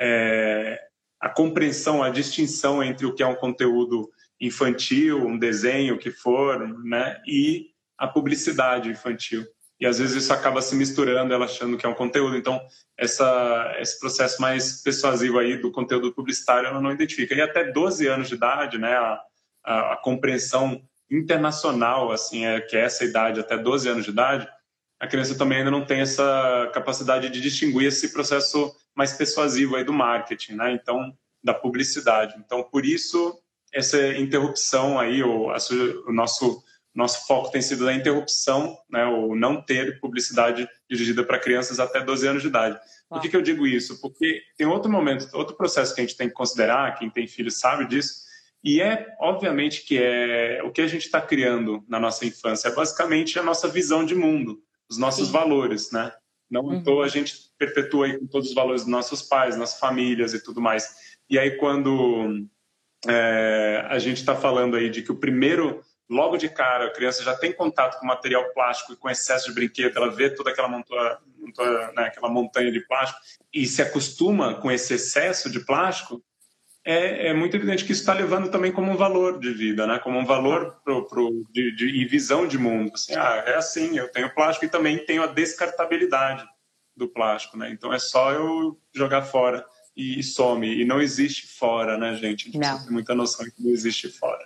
é, 0.00 0.87
a 1.20 1.28
compreensão, 1.28 2.02
a 2.02 2.10
distinção 2.10 2.82
entre 2.82 3.06
o 3.06 3.14
que 3.14 3.22
é 3.22 3.26
um 3.26 3.34
conteúdo 3.34 4.10
infantil, 4.40 5.26
um 5.26 5.38
desenho, 5.38 5.94
o 5.94 5.98
que 5.98 6.10
for, 6.10 6.58
né, 6.84 7.20
e 7.26 7.66
a 7.96 8.06
publicidade 8.06 8.88
infantil. 8.88 9.44
E 9.80 9.86
às 9.86 9.98
vezes 9.98 10.24
isso 10.24 10.32
acaba 10.32 10.60
se 10.60 10.74
misturando, 10.74 11.32
ela 11.32 11.44
achando 11.44 11.76
que 11.76 11.86
é 11.86 11.88
um 11.88 11.94
conteúdo. 11.94 12.36
Então, 12.36 12.60
essa, 12.96 13.76
esse 13.78 13.98
processo 13.98 14.40
mais 14.40 14.82
persuasivo 14.82 15.38
aí 15.38 15.56
do 15.56 15.70
conteúdo 15.70 16.12
publicitário 16.12 16.68
ela 16.68 16.80
não 16.80 16.92
identifica. 16.92 17.34
E 17.34 17.40
até 17.40 17.70
12 17.70 18.06
anos 18.06 18.28
de 18.28 18.34
idade, 18.34 18.78
né, 18.78 18.94
a, 18.94 19.20
a, 19.64 19.92
a 19.92 19.96
compreensão 19.96 20.82
internacional, 21.10 22.10
assim, 22.10 22.44
é 22.44 22.60
que 22.60 22.76
é 22.76 22.80
essa 22.80 23.04
idade, 23.04 23.40
até 23.40 23.56
12 23.56 23.88
anos 23.88 24.04
de 24.04 24.10
idade, 24.10 24.48
a 25.00 25.06
criança 25.06 25.38
também 25.38 25.58
ainda 25.58 25.70
não 25.70 25.84
tem 25.84 26.00
essa 26.00 26.70
capacidade 26.74 27.30
de 27.30 27.40
distinguir 27.40 27.86
esse 27.86 28.12
processo 28.12 28.74
mais 28.98 29.12
persuasivo 29.12 29.76
aí 29.76 29.84
do 29.84 29.92
marketing, 29.92 30.54
né? 30.54 30.72
Então, 30.72 31.16
da 31.42 31.54
publicidade. 31.54 32.34
Então, 32.36 32.64
por 32.64 32.84
isso 32.84 33.40
essa 33.72 33.98
interrupção 34.16 34.98
aí, 34.98 35.22
o, 35.22 35.52
o 36.06 36.12
nosso 36.12 36.64
nosso 36.94 37.28
foco 37.28 37.52
tem 37.52 37.62
sido 37.62 37.86
a 37.86 37.94
interrupção, 37.94 38.76
né, 38.90 39.04
o 39.04 39.36
não 39.36 39.62
ter 39.62 40.00
publicidade 40.00 40.68
dirigida 40.90 41.22
para 41.22 41.38
crianças 41.38 41.78
até 41.78 42.02
12 42.02 42.26
anos 42.26 42.42
de 42.42 42.48
idade. 42.48 42.76
Por 43.08 43.20
que, 43.20 43.28
que 43.28 43.36
eu 43.36 43.42
digo 43.42 43.68
isso? 43.68 44.00
Porque 44.00 44.42
tem 44.56 44.66
outro 44.66 44.90
momento, 44.90 45.28
outro 45.32 45.54
processo 45.54 45.94
que 45.94 46.00
a 46.00 46.04
gente 46.04 46.16
tem 46.16 46.26
que 46.28 46.34
considerar, 46.34 46.98
quem 46.98 47.08
tem 47.08 47.28
filhos 47.28 47.60
sabe 47.60 47.86
disso, 47.86 48.24
e 48.64 48.80
é, 48.80 49.14
obviamente, 49.20 49.84
que 49.84 49.96
é 49.96 50.60
o 50.64 50.72
que 50.72 50.80
a 50.80 50.88
gente 50.88 51.04
está 51.04 51.20
criando 51.20 51.84
na 51.86 52.00
nossa 52.00 52.26
infância, 52.26 52.66
é 52.66 52.74
basicamente 52.74 53.38
a 53.38 53.44
nossa 53.44 53.68
visão 53.68 54.04
de 54.04 54.16
mundo 54.16 54.60
os 54.88 54.96
nossos 54.96 55.26
Sim. 55.26 55.32
valores, 55.32 55.90
né? 55.92 56.12
Não 56.50 56.62
uhum. 56.62 56.74
então 56.74 57.02
a 57.02 57.08
gente 57.08 57.47
perpetua 57.58 58.06
aí 58.06 58.18
com 58.18 58.26
todos 58.26 58.48
os 58.48 58.54
valores 58.54 58.82
dos 58.82 58.90
nossos 58.90 59.22
pais, 59.22 59.56
nossas 59.56 59.80
famílias 59.80 60.32
e 60.32 60.42
tudo 60.42 60.60
mais. 60.60 61.16
E 61.28 61.38
aí 61.38 61.56
quando 61.56 62.46
é, 63.06 63.84
a 63.88 63.98
gente 63.98 64.18
está 64.18 64.34
falando 64.34 64.76
aí 64.76 64.88
de 64.88 65.02
que 65.02 65.12
o 65.12 65.16
primeiro, 65.16 65.82
logo 66.08 66.36
de 66.36 66.48
cara, 66.48 66.86
a 66.86 66.92
criança 66.92 67.22
já 67.22 67.36
tem 67.36 67.52
contato 67.52 67.98
com 67.98 68.06
material 68.06 68.52
plástico 68.52 68.92
e 68.92 68.96
com 68.96 69.10
excesso 69.10 69.48
de 69.48 69.54
brinquedo, 69.54 69.96
ela 69.96 70.10
vê 70.10 70.30
toda 70.30 70.50
aquela 70.50 70.68
montanha, 70.68 71.18
né, 71.94 72.04
aquela 72.04 72.28
montanha 72.28 72.72
de 72.72 72.80
plástico 72.80 73.20
e 73.52 73.66
se 73.66 73.82
acostuma 73.82 74.54
com 74.54 74.70
esse 74.70 74.94
excesso 74.94 75.50
de 75.50 75.60
plástico, 75.60 76.22
é, 76.84 77.28
é, 77.28 77.34
muito 77.34 77.54
evidente 77.54 77.84
que 77.84 77.92
isso 77.92 78.00
está 78.00 78.14
levando 78.14 78.50
também 78.50 78.72
como 78.72 78.90
um 78.90 78.96
valor 78.96 79.38
de 79.38 79.52
vida, 79.52 79.86
né? 79.86 79.98
Como 79.98 80.18
um 80.18 80.24
valor 80.24 80.80
pro, 80.82 81.06
pro, 81.06 81.44
de, 81.50 81.76
de, 81.76 81.86
e 81.86 82.06
visão 82.06 82.48
de 82.48 82.56
mundo. 82.56 82.92
Assim, 82.94 83.14
ah, 83.14 83.44
é 83.46 83.56
assim, 83.56 83.98
eu 83.98 84.10
tenho 84.10 84.32
plástico 84.34 84.64
e 84.64 84.70
também 84.70 84.96
tenho 84.96 85.22
a 85.22 85.26
descartabilidade 85.26 86.48
do 86.98 87.08
plástico, 87.08 87.56
né? 87.56 87.70
Então 87.70 87.92
é 87.92 87.98
só 87.98 88.32
eu 88.32 88.78
jogar 88.92 89.22
fora 89.22 89.64
e, 89.96 90.22
some. 90.22 90.80
E 90.80 90.84
não 90.84 91.00
existe 91.00 91.46
fora, 91.46 91.98
né, 91.98 92.14
gente? 92.14 92.48
A 92.48 92.52
gente 92.52 92.58
não. 92.58 92.82
tem 92.82 92.92
muita 92.92 93.14
noção 93.14 93.44
que 93.46 93.62
não 93.62 93.70
existe 93.70 94.08
fora. 94.08 94.44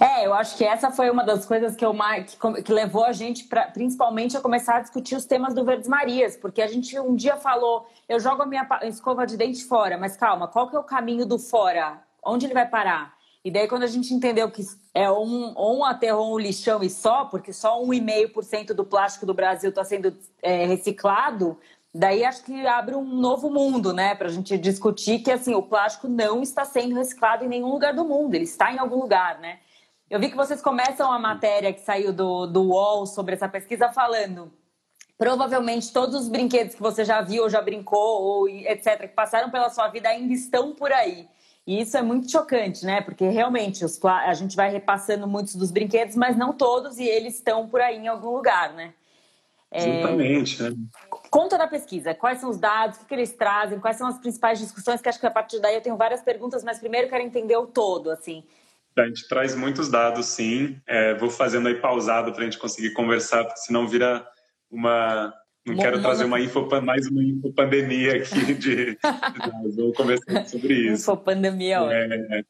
É, 0.00 0.26
eu 0.26 0.32
acho 0.32 0.56
que 0.56 0.64
essa 0.64 0.90
foi 0.90 1.10
uma 1.10 1.22
das 1.22 1.44
coisas 1.44 1.76
que, 1.76 1.84
eu, 1.84 1.94
que, 2.26 2.62
que 2.62 2.72
levou 2.72 3.04
a 3.04 3.12
gente, 3.12 3.44
pra, 3.44 3.66
principalmente, 3.66 4.36
a 4.36 4.40
começar 4.40 4.76
a 4.76 4.80
discutir 4.80 5.14
os 5.14 5.26
temas 5.26 5.54
do 5.54 5.64
Verdes 5.64 5.86
Marias, 5.86 6.34
porque 6.36 6.62
a 6.62 6.66
gente 6.66 6.98
um 6.98 7.14
dia 7.14 7.36
falou, 7.36 7.86
eu 8.08 8.18
jogo 8.18 8.42
a 8.42 8.46
minha 8.46 8.66
escova 8.84 9.26
de 9.26 9.36
dente 9.36 9.64
fora, 9.64 9.98
mas 9.98 10.16
calma, 10.16 10.48
qual 10.48 10.70
que 10.70 10.76
é 10.76 10.78
o 10.78 10.84
caminho 10.84 11.26
do 11.26 11.38
fora? 11.38 12.02
Onde 12.24 12.46
ele 12.46 12.54
vai 12.54 12.66
parar? 12.66 13.14
E 13.44 13.50
daí, 13.50 13.66
quando 13.66 13.84
a 13.84 13.86
gente 13.86 14.12
entendeu 14.12 14.50
que 14.50 14.62
é 14.94 15.10
um, 15.10 15.54
um 15.56 15.84
aterro 15.84 16.18
ou 16.18 16.34
um 16.34 16.38
lixão 16.38 16.82
e 16.82 16.90
só, 16.90 17.24
porque 17.24 17.52
só 17.52 17.82
1,5% 17.82 18.74
do 18.74 18.84
plástico 18.84 19.24
do 19.24 19.32
Brasil 19.32 19.70
está 19.70 19.82
sendo 19.82 20.14
é, 20.42 20.66
reciclado, 20.66 21.58
daí 21.94 22.24
acho 22.24 22.44
que 22.44 22.66
abre 22.66 22.94
um 22.94 23.04
novo 23.04 23.50
mundo, 23.50 23.92
né, 23.92 24.14
para 24.14 24.28
a 24.28 24.30
gente 24.30 24.56
discutir 24.56 25.20
que 25.20 25.30
assim 25.30 25.54
o 25.54 25.62
plástico 25.62 26.08
não 26.08 26.42
está 26.42 26.64
sendo 26.64 26.94
reciclado 26.94 27.44
em 27.44 27.48
nenhum 27.48 27.70
lugar 27.70 27.94
do 27.94 28.04
mundo, 28.04 28.34
ele 28.34 28.44
está 28.44 28.72
em 28.72 28.78
algum 28.78 29.00
lugar, 29.00 29.38
né? 29.40 29.58
Eu 30.08 30.18
vi 30.18 30.28
que 30.28 30.36
vocês 30.36 30.60
começam 30.60 31.10
a 31.12 31.20
matéria 31.20 31.72
que 31.72 31.80
saiu 31.80 32.12
do, 32.12 32.44
do 32.46 32.62
UOL 32.62 33.06
sobre 33.06 33.34
essa 33.34 33.48
pesquisa 33.48 33.90
falando. 33.90 34.52
Provavelmente 35.16 35.92
todos 35.92 36.16
os 36.16 36.28
brinquedos 36.28 36.74
que 36.74 36.82
você 36.82 37.04
já 37.04 37.20
viu 37.20 37.44
ou 37.44 37.48
já 37.48 37.62
brincou, 37.62 38.22
ou 38.22 38.48
etc., 38.48 39.02
que 39.02 39.14
passaram 39.14 39.50
pela 39.50 39.70
sua 39.70 39.86
vida 39.86 40.08
ainda 40.08 40.32
estão 40.32 40.74
por 40.74 40.90
aí. 40.90 41.28
E 41.64 41.80
isso 41.80 41.96
é 41.96 42.02
muito 42.02 42.28
chocante, 42.28 42.84
né? 42.84 43.00
Porque 43.00 43.28
realmente 43.28 43.84
os, 43.84 44.04
a 44.04 44.34
gente 44.34 44.56
vai 44.56 44.72
repassando 44.72 45.28
muitos 45.28 45.54
dos 45.54 45.70
brinquedos, 45.70 46.16
mas 46.16 46.36
não 46.36 46.52
todos, 46.52 46.98
e 46.98 47.04
eles 47.04 47.36
estão 47.36 47.68
por 47.68 47.80
aí 47.80 47.96
em 47.96 48.08
algum 48.08 48.30
lugar, 48.30 48.72
né? 48.72 48.94
Exatamente. 49.72 50.62
É... 50.64 50.70
Conta 51.30 51.56
da 51.56 51.68
pesquisa, 51.68 52.12
quais 52.12 52.40
são 52.40 52.50
os 52.50 52.58
dados, 52.58 52.96
o 52.96 53.00
que, 53.00 53.06
que, 53.06 53.14
eles 53.14 53.32
trazem, 53.32 53.78
quais 53.78 53.96
são 53.96 54.08
as 54.08 54.18
principais 54.18 54.58
discussões, 54.58 55.00
que 55.00 55.08
acho 55.08 55.20
que 55.20 55.26
a 55.26 55.30
partir 55.30 55.60
daí 55.60 55.76
eu 55.76 55.80
tenho 55.80 55.96
várias 55.96 56.22
perguntas, 56.22 56.64
mas 56.64 56.80
primeiro 56.80 57.08
quero 57.08 57.22
entender 57.22 57.56
o 57.56 57.66
todo, 57.66 58.10
assim. 58.10 58.42
A 58.98 59.06
gente 59.06 59.28
traz 59.28 59.54
muitos 59.54 59.88
dados, 59.88 60.26
sim. 60.26 60.76
É, 60.86 61.14
vou 61.14 61.30
fazendo 61.30 61.68
aí 61.68 61.76
pausado 61.76 62.32
para 62.32 62.42
a 62.42 62.44
gente 62.44 62.58
conseguir 62.58 62.92
conversar, 62.92 63.44
porque 63.44 63.60
senão 63.60 63.86
vira 63.86 64.26
uma. 64.70 65.32
Não 65.64 65.76
quero 65.76 66.00
trazer 66.00 66.24
uma 66.24 66.40
info, 66.40 66.66
mais 66.82 67.06
uma 67.06 67.22
infopandemia 67.22 68.16
aqui 68.16 68.54
de. 68.54 68.98
Vou 69.76 69.92
conversar 69.92 70.46
sobre 70.46 70.74
isso. 70.74 71.02
Infopandemia, 71.02 71.78
é, 71.90 72.44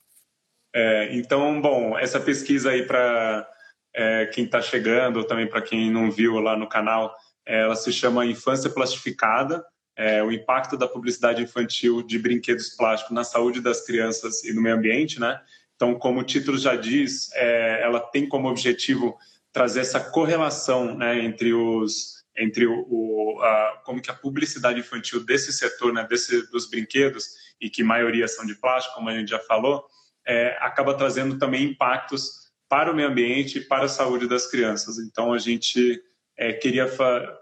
é, 0.75 1.17
Então, 1.17 1.61
bom, 1.61 1.99
essa 1.99 2.19
pesquisa 2.19 2.71
aí 2.71 2.87
para 2.87 3.47
é, 3.95 4.27
quem 4.27 4.45
está 4.45 4.61
chegando, 4.61 5.19
ou 5.19 5.25
também 5.25 5.47
para 5.47 5.63
quem 5.63 5.91
não 5.91 6.11
viu 6.11 6.39
lá 6.39 6.57
no 6.57 6.69
canal, 6.69 7.15
é, 7.47 7.63
ela 7.63 7.77
se 7.77 7.93
chama 7.93 8.27
Infância 8.27 8.71
Plastificada, 8.71 9.65
é, 9.97 10.23
o 10.23 10.33
impacto 10.33 10.77
da 10.77 10.89
publicidade 10.89 11.43
infantil 11.43 12.03
de 12.03 12.19
brinquedos 12.19 12.71
plásticos 12.71 13.15
na 13.15 13.25
saúde 13.25 13.61
das 13.61 13.85
crianças 13.85 14.45
e 14.45 14.53
no 14.53 14.63
meio 14.63 14.77
ambiente, 14.77 15.21
né? 15.21 15.41
Então, 15.75 15.95
como 15.95 16.21
o 16.21 16.25
título 16.25 16.59
já 16.59 16.77
diz, 16.77 17.31
é, 17.33 17.83
ela 17.83 18.01
tem 18.01 18.29
como 18.29 18.49
objetivo 18.49 19.19
trazer 19.53 19.81
essa 19.81 19.99
correlação 19.99 20.95
né, 20.97 21.19
entre 21.25 21.53
os 21.53 22.21
entre 22.37 22.67
o, 22.67 22.87
o 22.89 23.43
a, 23.43 23.83
como 23.85 24.01
que 24.01 24.11
a 24.11 24.15
publicidade 24.15 24.81
infantil 24.81 25.25
desse 25.25 25.53
setor, 25.53 25.93
né, 25.93 26.07
desse 26.09 26.49
dos 26.51 26.69
brinquedos 26.69 27.29
e 27.61 27.69
que 27.69 27.83
maioria 27.83 28.29
são 28.29 28.47
de 28.47 28.55
plástico, 28.55 28.95
como 28.95 29.09
a 29.09 29.15
gente 29.15 29.31
já 29.31 29.39
falou, 29.41 29.85
é, 30.27 30.57
acaba 30.61 30.95
trazendo 30.95 31.39
também 31.39 31.65
impactos 31.65 32.40
para 32.71 32.93
o 32.93 32.95
meio 32.95 33.09
ambiente 33.09 33.59
e 33.59 33.65
para 33.65 33.85
a 33.85 33.89
saúde 33.89 34.29
das 34.29 34.47
crianças. 34.47 34.99
Então 34.99 35.33
a 35.33 35.39
gente 35.39 36.01
é, 36.39 36.53
queria 36.53 36.89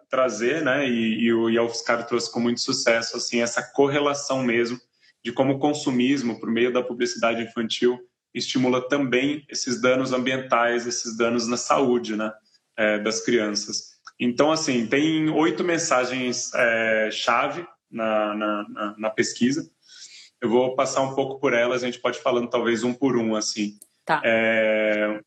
trazer, 0.08 0.62
né, 0.62 0.88
e, 0.88 1.20
e 1.20 1.32
o 1.32 1.50
Yalfscar 1.50 2.06
trouxe 2.06 2.32
com 2.32 2.40
muito 2.40 2.61
sucesso 2.61 3.16
assim 3.16 3.42
essa 3.42 3.62
correlação 3.62 4.42
mesmo 4.42 4.80
de 5.23 5.30
como 5.30 5.54
o 5.54 5.58
consumismo 5.58 6.40
por 6.40 6.50
meio 6.50 6.73
da 6.73 6.82
publicidade 6.82 7.42
infantil 7.42 8.00
estimula 8.32 8.88
também 8.88 9.44
esses 9.49 9.80
danos 9.80 10.12
ambientais, 10.12 10.87
esses 10.87 11.16
danos 11.16 11.47
na 11.47 11.56
saúde 11.56 12.16
né, 12.16 12.32
é, 12.76 12.99
das 12.99 13.20
crianças. 13.20 13.99
Então, 14.18 14.50
assim, 14.50 14.87
tem 14.87 15.28
oito 15.30 15.62
mensagens 15.62 16.50
é, 16.54 17.11
na, 17.90 18.35
na, 18.35 18.94
na, 18.99 19.11
pesquisa. 19.11 19.70
Eu 20.40 20.50
vou 20.50 20.75
passar 20.75 21.02
um 21.02 21.14
pouco 21.14 21.40
por 21.40 21.52
elas, 21.52 21.82
a 21.82 21.87
gente 21.87 22.00
pode 22.00 22.18
falando 22.20 22.50
talvez 22.50 22.82
um 22.82 22.92
por 22.92 23.16
um, 23.16 23.37
assim. 23.37 23.78
Tá. 24.08 24.22
É... 24.24 25.20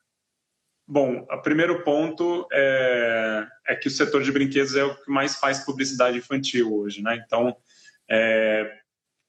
Bom, 0.88 1.28
o 1.32 1.42
primeiro 1.44 1.84
ponto 1.84 2.48
é, 2.52 3.48
é, 3.68 3.76
que 3.76 3.88
o 3.88 3.92
setor 3.92 4.24
de 4.24 4.32
brinquedos 4.32 4.76
é 4.76 4.84
o 4.84 4.96
que 4.96 5.12
mais 5.12 5.36
faz 5.36 5.60
publicidade 5.60 6.18
infantil 6.18 6.74
hoje, 6.74 7.04
né? 7.04 7.24
Então, 7.24 7.56
é, 8.10 8.80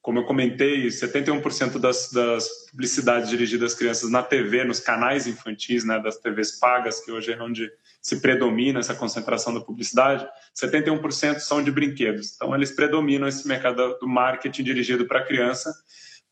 como 0.01 0.19
eu 0.21 0.25
comentei, 0.25 0.87
71% 0.87 1.79
das, 1.79 2.11
das, 2.11 2.49
publicidades 2.71 3.29
dirigidas 3.29 3.73
às 3.73 3.79
crianças 3.79 4.11
na 4.11 4.23
TV, 4.23 4.65
nos 4.65 4.81
canais 4.81 5.27
infantis, 5.27 5.85
né, 5.85 6.01
das 6.01 6.17
TVs 6.17 6.59
pagas, 6.59 7.05
que 7.05 7.13
hoje 7.13 7.33
é 7.33 7.41
onde 7.41 7.71
se 8.01 8.21
predomina 8.21 8.81
essa 8.81 8.95
concentração 8.95 9.53
da 9.53 9.61
publicidade, 9.61 10.27
71% 10.57 11.41
são 11.41 11.63
de 11.63 11.71
brinquedos. 11.71 12.35
Então, 12.35 12.55
eles 12.55 12.73
predominam 12.73 13.29
esse 13.29 13.47
mercado 13.47 13.99
do 14.01 14.09
marketing 14.09 14.65
dirigido 14.65 15.07
para 15.07 15.21
a 15.21 15.25
criança. 15.25 15.73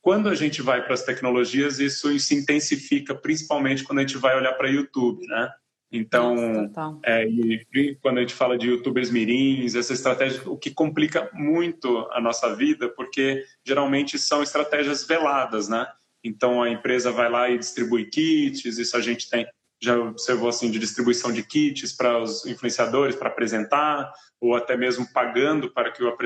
Quando 0.02 0.28
a 0.28 0.34
gente 0.34 0.62
vai 0.62 0.82
para 0.82 0.94
as 0.94 1.02
tecnologias, 1.02 1.78
isso 1.78 2.18
se 2.18 2.34
intensifica, 2.34 3.14
principalmente 3.14 3.84
quando 3.84 3.98
a 3.98 4.02
gente 4.02 4.16
vai 4.16 4.36
olhar 4.36 4.54
para 4.54 4.70
YouTube, 4.70 5.26
né? 5.26 5.50
Então, 5.92 6.70
é, 7.04 7.26
e 7.26 7.96
quando 8.00 8.18
a 8.18 8.20
gente 8.20 8.32
fala 8.32 8.56
de 8.56 8.68
youtubers 8.68 9.10
mirins, 9.10 9.74
essa 9.74 9.92
estratégia, 9.92 10.40
o 10.48 10.56
que 10.56 10.70
complica 10.70 11.28
muito 11.34 12.08
a 12.12 12.20
nossa 12.20 12.54
vida, 12.54 12.88
porque 12.88 13.44
geralmente 13.66 14.16
são 14.16 14.40
estratégias 14.40 15.04
veladas, 15.04 15.68
né? 15.68 15.86
Então 16.22 16.62
a 16.62 16.70
empresa 16.70 17.10
vai 17.10 17.28
lá 17.28 17.50
e 17.50 17.58
distribui 17.58 18.04
kits, 18.04 18.78
isso 18.78 18.96
a 18.96 19.00
gente 19.00 19.28
tem 19.28 19.46
já 19.82 19.98
observou 19.98 20.48
assim 20.48 20.70
de 20.70 20.78
distribuição 20.78 21.32
de 21.32 21.42
kits 21.42 21.92
para 21.92 22.18
os 22.22 22.44
influenciadores 22.44 23.16
para 23.16 23.28
apresentar 23.28 24.12
ou 24.40 24.54
até 24.54 24.76
mesmo 24.76 25.06
pagando 25.12 25.70
para 25.70 25.90
que 25.90 26.02
o, 26.02 26.16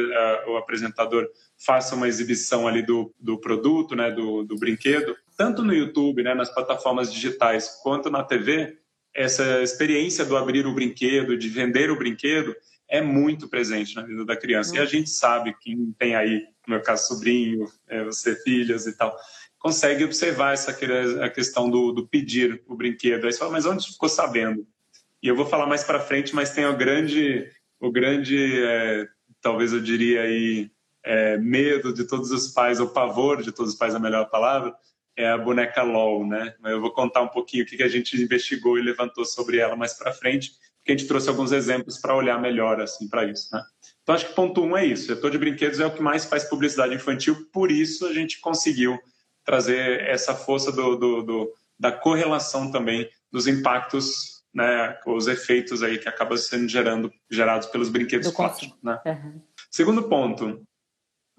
o, 0.49 0.57
apresentador 0.57 1.29
faça 1.65 1.95
uma 1.95 2.09
exibição 2.09 2.67
ali 2.67 2.83
do, 2.83 3.15
do 3.19 3.41
produto, 3.41 3.95
né, 3.95 4.11
do, 4.11 4.45
do 4.45 4.57
brinquedo, 4.57 5.17
tanto 5.37 5.63
no 5.63 5.75
YouTube, 5.75 6.23
né, 6.23 6.35
nas 6.35 6.53
plataformas 6.53 7.13
digitais, 7.13 7.81
quanto 7.83 8.11
na 8.11 8.23
TV, 8.23 8.79
essa 9.15 9.63
experiência 9.63 10.25
do 10.25 10.37
abrir 10.37 10.67
o 10.67 10.75
brinquedo, 10.75 11.37
de 11.37 11.49
vender 11.49 11.91
o 11.91 11.99
brinquedo, 11.99 12.55
é 12.89 13.01
muito 13.01 13.49
presente 13.49 13.97
na 13.97 14.03
vida 14.03 14.25
da 14.25 14.37
criança. 14.37 14.77
E 14.77 14.79
a 14.79 14.85
gente 14.85 15.11
sabe, 15.11 15.57
quem 15.61 15.93
tem 15.99 16.15
aí, 16.15 16.47
no 16.67 16.75
meu 16.75 16.83
caso, 16.83 17.09
sobrinho, 17.09 17.67
é, 17.89 18.05
você, 18.05 18.37
filhas 18.37 18.87
e 18.87 18.97
tal, 18.97 19.17
consegue 19.65 20.05
observar 20.05 20.53
essa 20.53 20.77
a 21.25 21.31
questão 21.31 21.71
do, 21.71 21.91
do 21.91 22.07
pedir 22.07 22.63
o 22.67 22.77
brinquedo. 22.77 23.25
Aí 23.25 23.33
você 23.33 23.39
fala, 23.39 23.53
mas 23.53 23.65
onde 23.65 23.91
ficou 23.91 24.11
sabendo? 24.11 24.67
E 25.23 25.27
eu 25.27 25.35
vou 25.35 25.47
falar 25.47 25.65
mais 25.65 25.83
para 25.83 25.99
frente, 25.99 26.35
mas 26.35 26.51
tem 26.51 26.67
o 26.67 26.77
grande, 26.77 27.51
o 27.81 27.91
grande, 27.91 28.63
é, 28.63 29.09
talvez 29.41 29.73
eu 29.73 29.81
diria 29.81 30.21
aí, 30.21 30.71
é, 31.03 31.39
medo 31.39 31.95
de 31.95 32.05
todos 32.05 32.31
os 32.31 32.49
pais, 32.49 32.79
ou 32.79 32.91
pavor 32.91 33.43
de 33.43 33.53
todos 33.53 33.73
os 33.73 33.79
pais, 33.79 33.95
a 33.95 33.99
melhor 33.99 34.29
palavra, 34.29 34.75
é 35.17 35.31
a 35.31 35.39
boneca 35.39 35.83
LOL, 35.83 36.27
né? 36.27 36.55
Eu 36.67 36.83
vou 36.83 36.93
contar 36.93 37.23
um 37.23 37.29
pouquinho 37.29 37.65
o 37.65 37.67
que 37.67 37.83
a 37.83 37.89
gente 37.89 38.23
investigou 38.23 38.79
e 38.79 38.83
levantou 38.83 39.25
sobre 39.25 39.57
ela 39.57 39.75
mais 39.75 39.95
para 39.95 40.13
frente, 40.13 40.51
porque 40.77 40.93
a 40.93 40.97
gente 40.97 41.09
trouxe 41.09 41.31
alguns 41.31 41.53
exemplos 41.53 41.97
para 41.97 42.15
olhar 42.15 42.39
melhor 42.39 42.83
assim 42.83 43.09
para 43.09 43.25
isso, 43.25 43.49
né? 43.51 43.63
Então 44.03 44.15
acho 44.15 44.29
que 44.29 44.35
ponto 44.35 44.63
um 44.63 44.77
é 44.77 44.85
isso. 44.85 45.05
O 45.05 45.15
setor 45.15 45.31
de 45.31 45.39
brinquedos 45.39 45.81
é 45.81 45.87
o 45.87 45.95
que 45.95 46.03
mais 46.03 46.27
faz 46.27 46.45
publicidade 46.45 46.95
infantil, 46.95 47.49
por 47.51 47.73
isso 47.73 48.05
a 48.07 48.13
gente 48.13 48.43
conseguiu 48.43 49.01
trazer 49.45 50.01
essa 50.03 50.35
força 50.35 50.73
do, 50.73 50.97
do, 50.97 51.23
do 51.23 51.53
da 51.79 51.93
correlação 51.93 52.71
também 52.71 53.09
dos 53.31 53.47
impactos, 53.47 54.43
né, 54.55 54.97
os 55.07 55.27
efeitos 55.27 55.83
aí 55.83 55.99
que 55.99 56.09
acabam 56.09 56.39
sendo 56.39 56.69
gerando, 56.69 57.13
gerados 57.31 57.67
pelos 57.69 57.89
brinquedos 57.89 58.31
plásticos. 58.31 58.79
Né? 58.83 59.01
Uhum. 59.05 59.43
Segundo 59.71 60.05
ponto, 60.05 60.65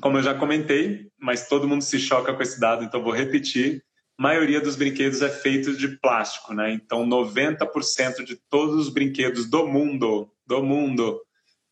como 0.01 0.17
eu 0.17 0.23
já 0.23 0.33
comentei, 0.33 1.09
mas 1.17 1.47
todo 1.47 1.67
mundo 1.67 1.81
se 1.81 1.97
choca 1.99 2.33
com 2.33 2.43
esse 2.43 2.59
dado, 2.59 2.83
então 2.83 3.01
vou 3.01 3.13
repetir. 3.13 3.83
A 4.17 4.23
maioria 4.23 4.59
dos 4.59 4.75
brinquedos 4.75 5.21
é 5.21 5.29
feito 5.29 5.75
de 5.75 5.87
plástico, 5.99 6.53
né? 6.53 6.71
Então 6.71 7.05
90% 7.05 8.23
de 8.23 8.37
todos 8.49 8.75
os 8.75 8.89
brinquedos 8.89 9.49
do 9.49 9.67
mundo, 9.67 10.31
do 10.45 10.63
mundo, 10.63 11.21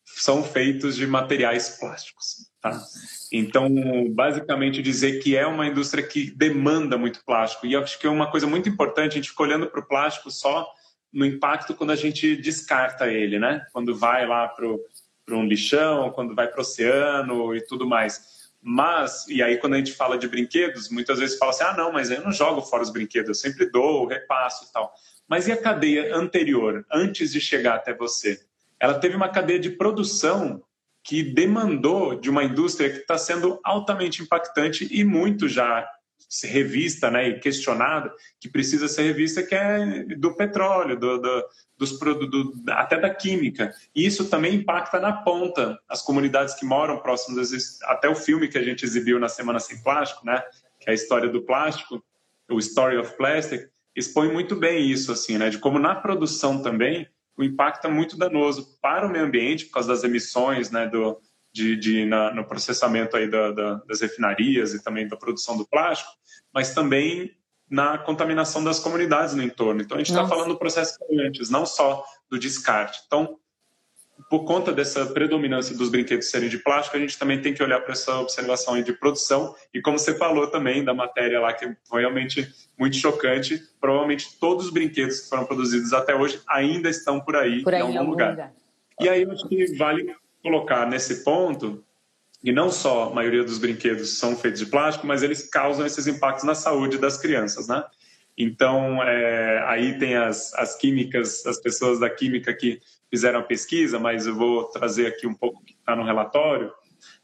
são 0.04 0.44
feitos 0.44 0.96
de 0.96 1.06
materiais 1.06 1.76
plásticos. 1.80 2.48
Tá? 2.60 2.80
Então, 3.32 3.68
basicamente, 4.10 4.82
dizer 4.82 5.20
que 5.20 5.36
é 5.36 5.46
uma 5.46 5.66
indústria 5.66 6.06
que 6.06 6.30
demanda 6.30 6.96
muito 6.96 7.24
plástico. 7.24 7.66
E 7.66 7.74
acho 7.74 7.98
que 7.98 8.06
é 8.06 8.10
uma 8.10 8.30
coisa 8.30 8.46
muito 8.46 8.68
importante, 8.68 9.12
a 9.12 9.16
gente 9.16 9.30
fica 9.30 9.42
olhando 9.42 9.66
para 9.66 9.80
o 9.80 9.86
plástico 9.86 10.30
só 10.30 10.66
no 11.12 11.24
impacto 11.24 11.74
quando 11.74 11.90
a 11.90 11.96
gente 11.96 12.36
descarta 12.36 13.06
ele, 13.06 13.38
né? 13.38 13.64
Quando 13.72 13.94
vai 13.94 14.26
lá 14.26 14.48
para 14.48 15.36
um 15.36 15.44
lixão, 15.44 16.10
quando 16.10 16.34
vai 16.34 16.48
para 16.48 16.58
o 16.58 16.62
oceano 16.62 17.54
e 17.54 17.64
tudo 17.64 17.86
mais. 17.86 18.34
Mas, 18.60 19.26
e 19.28 19.42
aí 19.42 19.58
quando 19.58 19.74
a 19.74 19.76
gente 19.76 19.92
fala 19.92 20.18
de 20.18 20.26
brinquedos, 20.26 20.88
muitas 20.88 21.18
vezes 21.18 21.38
fala 21.38 21.50
assim, 21.50 21.64
ah, 21.64 21.74
não, 21.76 21.92
mas 21.92 22.10
eu 22.10 22.22
não 22.22 22.32
jogo 22.32 22.62
fora 22.62 22.82
os 22.82 22.90
brinquedos, 22.90 23.28
eu 23.28 23.34
sempre 23.34 23.70
dou, 23.70 24.06
repasso 24.06 24.64
e 24.64 24.72
tal. 24.72 24.92
Mas 25.28 25.46
e 25.46 25.52
a 25.52 25.56
cadeia 25.56 26.16
anterior, 26.16 26.84
antes 26.90 27.30
de 27.32 27.40
chegar 27.40 27.76
até 27.76 27.94
você? 27.94 28.40
Ela 28.80 28.98
teve 28.98 29.16
uma 29.16 29.28
cadeia 29.28 29.58
de 29.58 29.70
produção 29.70 30.62
que 31.02 31.22
demandou 31.22 32.18
de 32.18 32.30
uma 32.30 32.42
indústria 32.42 32.90
que 32.90 32.98
está 32.98 33.18
sendo 33.18 33.60
altamente 33.62 34.22
impactante 34.22 34.88
e 34.90 35.04
muito 35.04 35.48
já 35.48 35.86
revista 36.42 37.10
né, 37.10 37.28
e 37.28 37.38
questionada, 37.38 38.12
que 38.40 38.48
precisa 38.48 38.88
ser 38.88 39.02
revista, 39.02 39.42
que 39.42 39.54
é 39.54 40.04
do 40.16 40.34
petróleo, 40.34 40.98
do, 40.98 41.18
do, 41.18 41.44
dos 41.76 41.92
produtos, 41.92 42.52
até 42.70 42.98
da 42.98 43.10
química. 43.14 43.72
E 43.94 44.04
isso 44.04 44.28
também 44.28 44.54
impacta 44.54 44.98
na 44.98 45.12
ponta 45.12 45.78
as 45.88 46.02
comunidades 46.02 46.54
que 46.54 46.64
moram 46.64 46.98
próximas, 46.98 47.52
até 47.84 48.08
o 48.08 48.16
filme 48.16 48.48
que 48.48 48.58
a 48.58 48.62
gente 48.62 48.84
exibiu 48.84 49.20
na 49.20 49.28
Semana 49.28 49.60
Sem 49.60 49.80
Plástico, 49.82 50.26
né, 50.26 50.42
que 50.80 50.88
é 50.88 50.92
a 50.92 50.94
história 50.94 51.28
do 51.28 51.42
plástico, 51.42 52.02
o 52.50 52.58
Story 52.58 52.96
of 52.96 53.16
Plastic, 53.16 53.68
expõe 53.94 54.32
muito 54.32 54.56
bem 54.56 54.90
isso, 54.90 55.12
assim, 55.12 55.38
né, 55.38 55.50
de 55.50 55.58
como 55.58 55.78
na 55.78 55.94
produção 55.94 56.60
também 56.60 57.08
o 57.36 57.42
impacto 57.42 57.86
é 57.86 57.90
muito 57.90 58.16
danoso 58.16 58.78
para 58.80 59.06
o 59.06 59.10
meio 59.10 59.24
ambiente, 59.24 59.66
por 59.66 59.74
causa 59.74 59.88
das 59.88 60.04
emissões 60.04 60.70
né, 60.70 60.86
do, 60.86 61.20
de, 61.52 61.76
de 61.76 62.04
na, 62.04 62.32
no 62.32 62.44
processamento 62.44 63.16
aí 63.16 63.28
da, 63.28 63.50
da, 63.52 63.74
das 63.86 64.00
refinarias 64.00 64.74
e 64.74 64.82
também 64.82 65.08
da 65.08 65.16
produção 65.16 65.56
do 65.56 65.66
plástico, 65.66 66.10
mas 66.52 66.74
também 66.74 67.36
na 67.68 67.98
contaminação 67.98 68.62
das 68.62 68.78
comunidades 68.78 69.34
no 69.34 69.42
entorno. 69.42 69.80
Então, 69.80 69.96
a 69.96 70.00
gente 70.00 70.10
está 70.10 70.26
falando 70.26 70.48
do 70.48 70.58
processo 70.58 70.98
antes, 71.26 71.50
não 71.50 71.64
só 71.64 72.04
do 72.30 72.38
descarte. 72.38 73.02
Então, 73.06 73.38
por 74.28 74.44
conta 74.44 74.72
dessa 74.72 75.06
predominância 75.06 75.76
dos 75.76 75.88
brinquedos 75.88 76.30
serem 76.30 76.48
de 76.48 76.58
plástico, 76.58 76.96
a 76.96 77.00
gente 77.00 77.18
também 77.18 77.40
tem 77.40 77.52
que 77.52 77.62
olhar 77.62 77.80
para 77.80 77.92
essa 77.92 78.18
observação 78.18 78.80
de 78.82 78.92
produção 78.92 79.54
e 79.72 79.80
como 79.80 79.98
você 79.98 80.14
falou 80.14 80.46
também 80.46 80.84
da 80.84 80.94
matéria 80.94 81.40
lá 81.40 81.52
que 81.52 81.76
foi 81.88 82.00
realmente 82.00 82.48
muito 82.78 82.96
chocante, 82.96 83.62
provavelmente 83.80 84.38
todos 84.40 84.66
os 84.66 84.72
brinquedos 84.72 85.20
que 85.20 85.28
foram 85.28 85.44
produzidos 85.44 85.92
até 85.92 86.14
hoje 86.14 86.40
ainda 86.48 86.88
estão 86.88 87.20
por 87.20 87.36
aí, 87.36 87.62
por 87.62 87.74
aí 87.74 87.80
em 87.80 87.82
algum, 87.82 87.98
algum 87.98 88.10
lugar. 88.10 88.30
lugar. 88.30 88.52
E 89.00 89.08
aí 89.08 89.22
eu 89.22 89.30
acho 89.32 89.48
que 89.48 89.76
vale 89.76 90.14
colocar 90.42 90.86
nesse 90.86 91.24
ponto 91.24 91.84
e 92.42 92.52
não 92.52 92.70
só 92.70 93.04
a 93.04 93.14
maioria 93.14 93.42
dos 93.42 93.58
brinquedos 93.58 94.18
são 94.18 94.36
feitos 94.36 94.60
de 94.60 94.66
plástico, 94.66 95.06
mas 95.06 95.22
eles 95.22 95.48
causam 95.48 95.86
esses 95.86 96.06
impactos 96.06 96.44
na 96.44 96.54
saúde 96.54 96.98
das 96.98 97.16
crianças, 97.16 97.68
né? 97.68 97.82
Então, 98.36 99.02
é, 99.02 99.64
aí 99.66 99.98
tem 99.98 100.16
as, 100.16 100.52
as 100.54 100.76
químicas, 100.76 101.46
as 101.46 101.58
pessoas 101.60 102.00
da 102.00 102.10
química 102.10 102.52
que 102.52 102.80
fizeram 103.10 103.40
a 103.40 103.42
pesquisa, 103.42 103.98
mas 103.98 104.26
eu 104.26 104.34
vou 104.34 104.64
trazer 104.64 105.06
aqui 105.06 105.26
um 105.26 105.34
pouco 105.34 105.64
que 105.64 105.74
está 105.74 105.94
no 105.94 106.04
relatório. 106.04 106.72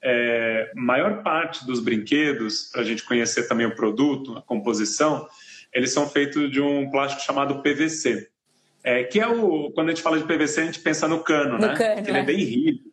É, 0.02 0.70
maior 0.74 1.22
parte 1.22 1.66
dos 1.66 1.80
brinquedos, 1.80 2.70
para 2.70 2.82
a 2.82 2.84
gente 2.84 3.04
conhecer 3.04 3.48
também 3.48 3.66
o 3.66 3.74
produto, 3.74 4.36
a 4.36 4.42
composição, 4.42 5.26
eles 5.72 5.92
são 5.92 6.08
feitos 6.08 6.50
de 6.50 6.60
um 6.60 6.90
plástico 6.90 7.22
chamado 7.22 7.62
PVC. 7.62 8.28
É, 8.82 9.04
que 9.04 9.20
é 9.20 9.28
o. 9.28 9.70
Quando 9.72 9.88
a 9.88 9.90
gente 9.90 10.02
fala 10.02 10.18
de 10.18 10.24
PVC, 10.24 10.60
a 10.62 10.64
gente 10.64 10.80
pensa 10.80 11.06
no 11.06 11.22
cano, 11.22 11.58
no 11.58 11.66
né? 11.66 11.76
Cano, 11.76 12.00
ele 12.00 12.16
é. 12.16 12.20
é 12.20 12.24
bem 12.24 12.38
rígido. 12.38 12.90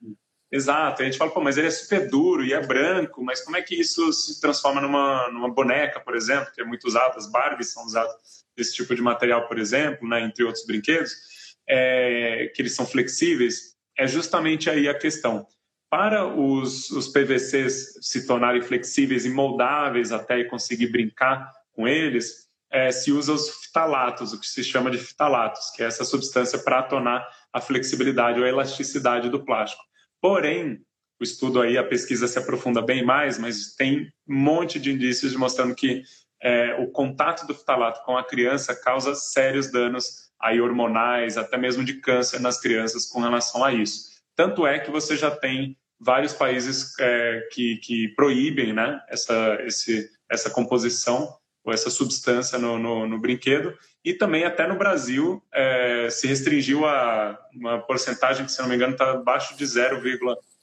Exato. 0.52 1.02
A 1.02 1.06
gente 1.06 1.18
fala, 1.18 1.32
pô, 1.32 1.42
mas 1.42 1.58
ele 1.58 1.68
é 1.68 1.72
super 1.72 2.10
duro 2.10 2.44
e 2.44 2.54
é 2.54 2.66
branco, 2.66 3.24
mas 3.24 3.42
como 3.42 3.58
é 3.58 3.62
que 3.62 3.76
isso 3.76 4.12
se 4.14 4.40
transforma 4.40 4.82
numa, 4.82 5.30
numa 5.30 5.50
boneca, 5.50 6.00
por 6.00 6.16
exemplo, 6.16 6.52
que 6.54 6.62
é 6.62 6.66
muito 6.66 6.88
usada, 6.88 7.18
as 7.18 7.30
Barbies 7.30 7.72
são 7.72 7.86
usadas 7.86 8.46
desse 8.56 8.74
tipo 8.74 8.96
de 8.96 9.02
material, 9.02 9.48
por 9.48 9.60
exemplo, 9.60 10.08
né, 10.08 10.22
entre 10.22 10.44
outros 10.44 10.66
brinquedos 10.66 11.37
é, 11.68 12.52
que 12.54 12.62
eles 12.62 12.76
são 12.76 12.86
flexíveis, 12.86 13.76
é 13.98 14.08
justamente 14.08 14.70
aí 14.70 14.88
a 14.88 14.98
questão. 14.98 15.46
Para 15.90 16.26
os, 16.26 16.90
os 16.92 17.08
PVCs 17.08 18.00
se 18.02 18.28
tornarem 18.28 18.62
flexíveis 18.62 19.26
e 19.26 19.30
moldáveis 19.30 20.12
até 20.12 20.40
e 20.40 20.46
conseguir 20.46 20.88
brincar 20.88 21.52
com 21.74 21.88
eles, 21.88 22.48
é, 22.70 22.92
se 22.92 23.12
usa 23.12 23.34
os 23.34 23.50
fitalatos, 23.64 24.34
o 24.34 24.40
que 24.40 24.48
se 24.48 24.64
chama 24.64 24.92
de 24.92 24.98
fitalatos, 24.98 25.72
que 25.72 25.82
é 25.82 25.86
essa 25.86 26.04
substância 26.04 26.60
para 26.60 26.84
tornar 26.84 27.28
a 27.54 27.62
flexibilidade 27.62 28.40
ou 28.40 28.46
a 28.46 28.50
elasticidade 28.50 29.30
do 29.30 29.44
plástico. 29.44 29.82
Porém, 30.22 30.82
o 31.20 31.24
estudo 31.24 31.62
aí, 31.62 31.78
a 31.78 31.84
pesquisa 31.84 32.28
se 32.28 32.38
aprofunda 32.38 32.82
bem 32.82 33.04
mais, 33.04 33.38
mas 33.38 33.74
tem 33.76 34.12
um 34.28 34.36
monte 34.36 34.80
de 34.80 34.92
indícios 34.92 35.36
mostrando 35.36 35.74
que 35.74 36.04
é, 36.42 36.76
o 36.76 36.92
contato 36.92 37.48
do 37.48 37.56
fitalato 37.56 38.04
com 38.04 38.18
a 38.18 38.24
criança 38.24 38.76
causa 38.76 39.16
sérios 39.16 39.72
danos 39.72 40.27
aí 40.40 40.62
hormonais, 40.62 41.38
até 41.38 41.58
mesmo 41.58 41.84
de 41.84 41.96
câncer 41.96 42.40
nas 42.40 42.60
crianças 42.60 43.06
com 43.06 43.20
relação 43.20 43.64
a 43.64 43.74
isso. 43.74 44.18
Tanto 44.36 44.68
é 44.68 44.80
que 44.80 44.92
você 44.92 45.18
já 45.18 45.32
tem 45.32 45.76
vários 46.00 46.34
países 46.34 46.94
é, 47.00 47.48
que, 47.52 47.78
que 47.78 48.10
proíbem 48.10 48.72
né, 48.72 49.02
essa, 49.10 49.58
esse, 49.62 50.10
essa 50.30 50.50
composição 50.50 51.36
ou 51.64 51.74
essa 51.74 51.90
substância 51.90 52.58
no, 52.58 52.78
no, 52.78 53.08
no 53.08 53.20
brinquedo. 53.20 53.78
E 54.06 54.14
também 54.14 54.46
até 54.46 54.68
no 54.68 54.78
Brasil 54.78 55.44
é, 55.52 56.10
se 56.10 56.28
restringiu 56.28 56.86
a 56.86 57.38
uma 57.54 57.80
porcentagem 57.80 58.46
que, 58.46 58.52
se 58.52 58.62
não 58.62 58.70
me 58.70 58.76
engano, 58.76 58.94
está 58.94 59.12
abaixo 59.12 59.58
de 59.58 59.66
0, 59.66 60.02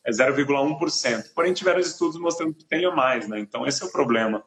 é 0.05 0.11
0,1%. 0.11 1.33
Porém, 1.35 1.55
tiveram 1.55 1.81
estudos 1.81 2.21
mostrando 2.21 2.53
que 2.53 2.64
tenha 2.64 2.90
mais, 2.90 3.27
né? 3.27 3.40
Então, 3.40 3.67
esse 3.67 3.83
é 3.83 3.87
o 3.87 3.90
problema. 3.90 4.45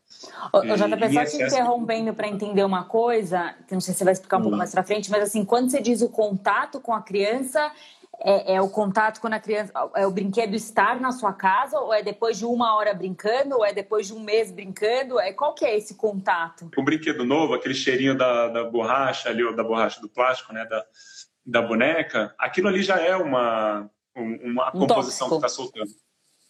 O, 0.53 0.59
o 0.59 0.61
JP, 0.61 1.13
só 1.13 1.25
te 1.25 1.43
interrompendo 1.43 2.13
para 2.13 2.27
entender 2.27 2.63
uma 2.63 2.83
coisa, 2.83 3.55
que 3.67 3.73
não 3.73 3.81
sei 3.81 3.93
se 3.93 3.99
você 3.99 4.03
vai 4.03 4.13
explicar 4.13 4.37
um 4.37 4.43
pouco 4.43 4.57
mais 4.57 4.71
para 4.71 4.83
frente, 4.83 5.09
mas 5.09 5.23
assim, 5.23 5.43
quando 5.43 5.71
você 5.71 5.81
diz 5.81 6.01
o 6.01 6.09
contato 6.09 6.79
com 6.79 6.93
a 6.93 7.01
criança, 7.01 7.71
é, 8.19 8.55
é, 8.55 8.61
o 8.61 8.69
contato 8.69 9.19
quando 9.19 9.33
a 9.33 9.39
criança. 9.39 9.71
É 9.95 10.05
o 10.05 10.11
brinquedo 10.11 10.55
estar 10.55 10.99
na 10.99 11.11
sua 11.11 11.33
casa, 11.33 11.79
ou 11.79 11.93
é 11.93 12.03
depois 12.03 12.37
de 12.37 12.45
uma 12.45 12.75
hora 12.75 12.93
brincando, 12.93 13.55
ou 13.55 13.65
é 13.65 13.73
depois 13.73 14.07
de 14.07 14.13
um 14.13 14.19
mês 14.19 14.51
brincando? 14.51 15.19
É, 15.19 15.33
qual 15.33 15.53
que 15.53 15.65
é 15.65 15.75
esse 15.75 15.95
contato? 15.95 16.69
Um 16.77 16.83
brinquedo 16.83 17.23
novo, 17.23 17.53
aquele 17.53 17.75
cheirinho 17.75 18.15
da, 18.15 18.47
da 18.47 18.63
borracha 18.63 19.29
ali, 19.29 19.43
ou 19.43 19.55
da 19.55 19.63
borracha 19.63 20.01
do 20.01 20.09
plástico, 20.09 20.53
né? 20.53 20.65
Da, 20.65 20.85
da 21.45 21.61
boneca, 21.61 22.35
aquilo 22.37 22.67
ali 22.67 22.83
já 22.83 22.99
é 22.99 23.15
uma 23.15 23.89
uma 24.21 24.69
um 24.69 24.79
composição 24.79 25.29
tóxico. 25.29 25.29
que 25.29 25.35
está 25.35 25.49
soltando. 25.49 25.91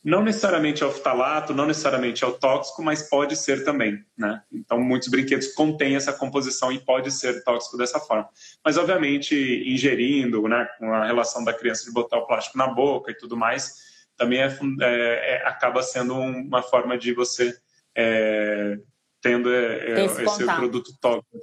não 0.04 0.24
necessariamente 0.24 0.84
é 0.84 0.86
o 0.86 0.92
ftalato, 0.92 1.54
não 1.54 1.66
necessariamente 1.66 2.24
é 2.24 2.28
o 2.28 2.34
tóxico, 2.34 2.82
mas 2.82 3.10
pode 3.10 3.36
ser 3.36 3.64
também, 3.64 4.04
né? 4.18 4.42
Então, 4.52 4.80
muitos 4.80 5.10
brinquedos 5.10 5.54
contêm 5.54 5.96
essa 5.96 6.14
composição 6.14 6.72
e 6.72 6.80
pode 6.80 7.12
ser 7.12 7.44
tóxico 7.44 7.78
dessa 7.78 8.00
forma. 8.00 8.30
Mas, 8.64 8.78
obviamente, 8.78 9.36
ingerindo, 9.66 10.48
né, 10.48 10.68
com 10.80 10.94
a 10.94 11.06
relação 11.06 11.44
da 11.44 11.54
criança 11.54 11.84
de 11.84 11.92
botar 11.92 12.18
o 12.18 12.26
plástico 12.26 12.58
na 12.58 12.68
boca 12.68 13.12
e 13.12 13.18
tudo 13.18 13.36
mais, 13.36 13.76
também 14.16 14.40
é, 14.42 14.58
é, 14.82 15.36
é 15.36 15.48
acaba 15.48 15.84
sendo 15.84 16.16
uma 16.16 16.64
forma 16.64 16.98
de 16.98 17.14
você 17.14 17.56
é, 17.96 18.78
tendo 19.22 19.52
é, 19.54 20.06
esse, 20.06 20.24
esse 20.24 20.46
produto 20.46 20.92
tóxico, 21.02 21.38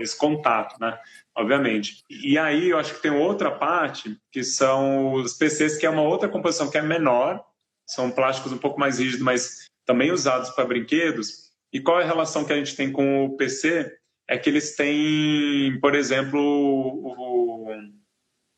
esse 0.00 0.16
contato, 0.16 0.76
né? 0.80 0.98
Obviamente. 1.36 2.04
E 2.08 2.38
aí, 2.38 2.70
eu 2.70 2.78
acho 2.78 2.94
que 2.94 3.02
tem 3.02 3.10
outra 3.10 3.50
parte, 3.50 4.16
que 4.30 4.44
são 4.44 5.12
os 5.14 5.34
PCs, 5.34 5.76
que 5.78 5.86
é 5.86 5.90
uma 5.90 6.02
outra 6.02 6.28
composição 6.28 6.70
que 6.70 6.78
é 6.78 6.82
menor, 6.82 7.44
são 7.86 8.10
plásticos 8.10 8.52
um 8.52 8.58
pouco 8.58 8.78
mais 8.78 8.98
rígidos, 8.98 9.20
mas 9.20 9.66
também 9.84 10.12
usados 10.12 10.50
para 10.50 10.64
brinquedos. 10.64 11.50
E 11.72 11.80
qual 11.80 12.00
é 12.00 12.04
a 12.04 12.06
relação 12.06 12.44
que 12.44 12.52
a 12.52 12.56
gente 12.56 12.76
tem 12.76 12.92
com 12.92 13.24
o 13.24 13.36
PC? 13.36 13.96
É 14.28 14.38
que 14.38 14.48
eles 14.48 14.76
têm, 14.76 15.78
por 15.80 15.96
exemplo, 15.96 16.40
o, 16.40 17.74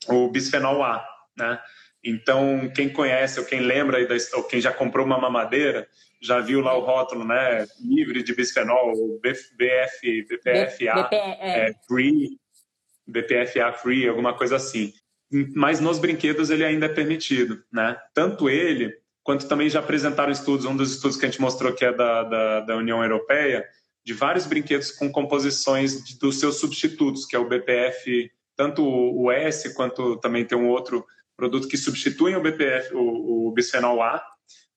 o 0.08 0.28
bisfenol 0.28 0.82
A, 0.82 1.02
né? 1.36 1.58
Então, 2.04 2.70
quem 2.74 2.88
conhece 2.88 3.38
ou 3.38 3.46
quem 3.46 3.60
lembra 3.60 3.98
ou 4.34 4.44
quem 4.44 4.60
já 4.60 4.72
comprou 4.72 5.06
uma 5.06 5.18
mamadeira, 5.18 5.86
já 6.20 6.40
viu 6.40 6.60
lá 6.60 6.76
o 6.76 6.80
rótulo, 6.80 7.24
né? 7.24 7.66
Livre 7.80 8.22
de 8.22 8.34
bisfenol, 8.34 9.20
BF, 9.20 10.22
BPFA, 10.28 11.08
é. 11.12 11.68
É, 11.68 11.74
free, 11.86 12.38
BPFA 13.06 13.72
free, 13.72 14.08
alguma 14.08 14.34
coisa 14.34 14.56
assim. 14.56 14.92
Mas 15.54 15.80
nos 15.80 15.98
brinquedos 15.98 16.50
ele 16.50 16.64
ainda 16.64 16.86
é 16.86 16.88
permitido, 16.88 17.62
né? 17.72 17.96
Tanto 18.14 18.50
ele 18.50 18.92
quanto 19.22 19.48
também 19.48 19.70
já 19.70 19.78
apresentaram 19.78 20.32
estudos, 20.32 20.66
um 20.66 20.76
dos 20.76 20.92
estudos 20.92 21.16
que 21.16 21.24
a 21.24 21.28
gente 21.28 21.40
mostrou 21.40 21.72
que 21.72 21.84
é 21.84 21.92
da, 21.92 22.24
da, 22.24 22.60
da 22.60 22.76
União 22.76 23.02
Europeia, 23.02 23.64
de 24.04 24.12
vários 24.12 24.46
brinquedos 24.46 24.90
com 24.90 25.10
composições 25.10 26.04
de, 26.04 26.18
dos 26.18 26.40
seus 26.40 26.56
substitutos, 26.56 27.24
que 27.24 27.36
é 27.36 27.38
o 27.38 27.48
BPF, 27.48 28.30
tanto 28.56 28.84
o, 28.84 29.30
S 29.30 29.74
quanto 29.74 30.16
também 30.16 30.44
tem 30.44 30.58
um 30.58 30.68
outro 30.68 31.06
produto 31.36 31.68
que 31.68 31.76
substituem 31.76 32.36
o 32.36 32.42
BPF, 32.42 32.94
o, 32.94 33.48
o 33.48 33.52
bisfenol 33.52 34.02
A, 34.02 34.24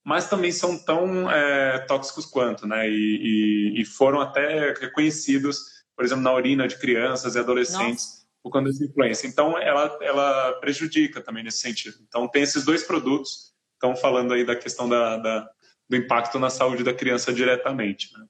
mas 0.04 0.30
também 0.30 0.52
são 0.52 0.78
tão 0.78 1.30
é, 1.30 1.80
tóxicos 1.80 2.26
quanto, 2.26 2.68
né? 2.68 2.88
E, 2.88 3.74
e, 3.74 3.82
e, 3.82 3.86
foram 3.86 4.22
até 4.22 4.74
reconhecidos, 4.74 5.60
por 5.96 6.06
exemplo, 6.06 6.24
na 6.24 6.34
urina 6.34 6.68
de 6.68 6.78
crianças 6.78 7.36
e 7.36 7.40
adolescentes 7.40 8.06
Nossa. 8.06 8.28
por 8.44 8.52
conta 8.52 8.70
dessa 8.70 8.86
influência. 8.86 9.28
Então, 9.28 9.58
ela, 9.58 9.98
ela 10.02 10.54
prejudica 10.60 11.22
também 11.22 11.44
nesse 11.44 11.58
sentido. 11.58 11.98
Então, 12.08 12.28
tem 12.28 12.44
esses 12.44 12.64
dois 12.64 12.84
produtos 12.84 13.56
estão 13.74 13.96
falando 13.96 14.34
aí 14.34 14.46
da 14.46 14.56
questão 14.56 14.88
da, 14.88 15.18
da, 15.18 15.50
do 15.90 15.96
impacto 15.96 16.40
na 16.40 16.50
saúde 16.50 16.84
da 16.84 16.94
criança 16.94 17.34
diretamente. 17.34 18.12
Né? 18.14 18.26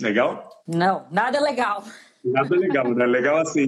Legal? 0.00 0.48
Não, 0.66 1.06
nada 1.10 1.40
legal. 1.40 1.84
Nada 2.24 2.56
legal, 2.56 2.88
né? 2.94 3.04
Legal 3.04 3.36
assim. 3.38 3.66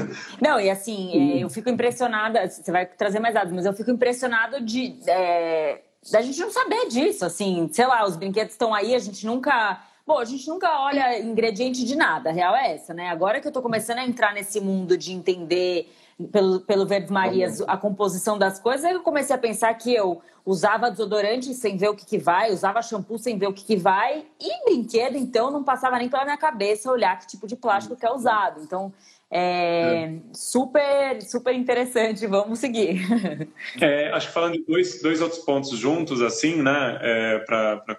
Não, 0.40 0.58
e 0.58 0.70
assim, 0.70 1.36
é, 1.36 1.44
eu 1.44 1.50
fico 1.50 1.68
impressionada, 1.68 2.48
você 2.48 2.72
vai 2.72 2.86
trazer 2.86 3.20
mais 3.20 3.34
dados, 3.34 3.52
mas 3.52 3.66
eu 3.66 3.72
fico 3.74 3.90
impressionado 3.90 4.60
de 4.60 4.96
é, 5.06 5.82
da 6.10 6.22
gente 6.22 6.40
não 6.40 6.50
saber 6.50 6.88
disso, 6.88 7.24
assim, 7.24 7.68
sei 7.70 7.86
lá, 7.86 8.04
os 8.04 8.16
brinquedos 8.16 8.54
estão 8.54 8.74
aí, 8.74 8.94
a 8.94 8.98
gente 8.98 9.24
nunca. 9.26 9.80
Bom, 10.04 10.18
a 10.18 10.24
gente 10.24 10.48
nunca 10.48 10.80
olha 10.80 11.20
ingrediente 11.20 11.84
de 11.84 11.94
nada, 11.94 12.30
a 12.30 12.32
real 12.32 12.56
é 12.56 12.74
essa, 12.74 12.92
né? 12.92 13.08
Agora 13.08 13.40
que 13.40 13.46
eu 13.46 13.52
tô 13.52 13.62
começando 13.62 13.98
a 13.98 14.04
entrar 14.04 14.34
nesse 14.34 14.60
mundo 14.60 14.96
de 14.96 15.12
entender 15.12 15.92
pelo, 16.30 16.60
pelo 16.60 16.86
Verdes 16.86 17.10
Marias 17.10 17.60
a 17.62 17.76
composição 17.76 18.38
das 18.38 18.58
coisas, 18.58 18.84
aí 18.84 18.92
eu 18.92 19.02
comecei 19.02 19.34
a 19.34 19.38
pensar 19.38 19.72
que 19.74 19.94
eu 19.94 20.20
usava 20.44 20.90
desodorante 20.90 21.54
sem 21.54 21.76
ver 21.76 21.88
o 21.88 21.94
que, 21.94 22.04
que 22.04 22.18
vai, 22.18 22.50
usava 22.52 22.82
shampoo 22.82 23.18
sem 23.18 23.38
ver 23.38 23.46
o 23.46 23.52
que, 23.52 23.64
que 23.64 23.76
vai, 23.76 24.24
e 24.40 24.64
brinquedo, 24.64 25.16
então, 25.16 25.50
não 25.50 25.62
passava 25.62 25.98
nem 25.98 26.08
pela 26.08 26.24
minha 26.24 26.36
cabeça 26.36 26.90
olhar 26.90 27.18
que 27.18 27.26
tipo 27.26 27.46
de 27.46 27.56
plástico 27.56 27.96
que 27.96 28.04
é 28.04 28.10
usado. 28.10 28.60
Então, 28.60 28.92
é, 29.30 29.40
é. 29.40 30.12
super, 30.34 31.22
super 31.22 31.54
interessante, 31.54 32.26
vamos 32.26 32.58
seguir. 32.58 33.00
É, 33.80 34.10
acho 34.12 34.28
que 34.28 34.34
falando 34.34 34.54
de 34.54 34.64
dois, 34.64 35.00
dois 35.00 35.20
outros 35.20 35.40
pontos 35.44 35.70
juntos, 35.70 36.20
assim, 36.20 36.60
né, 36.62 36.98
é, 37.00 37.38
para 37.38 37.96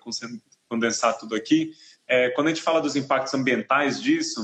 condensar 0.69 1.17
tudo 1.17 1.35
aqui, 1.35 1.71
é, 2.07 2.29
quando 2.29 2.47
a 2.47 2.49
gente 2.49 2.61
fala 2.61 2.81
dos 2.81 2.95
impactos 2.95 3.33
ambientais 3.33 4.01
disso, 4.01 4.41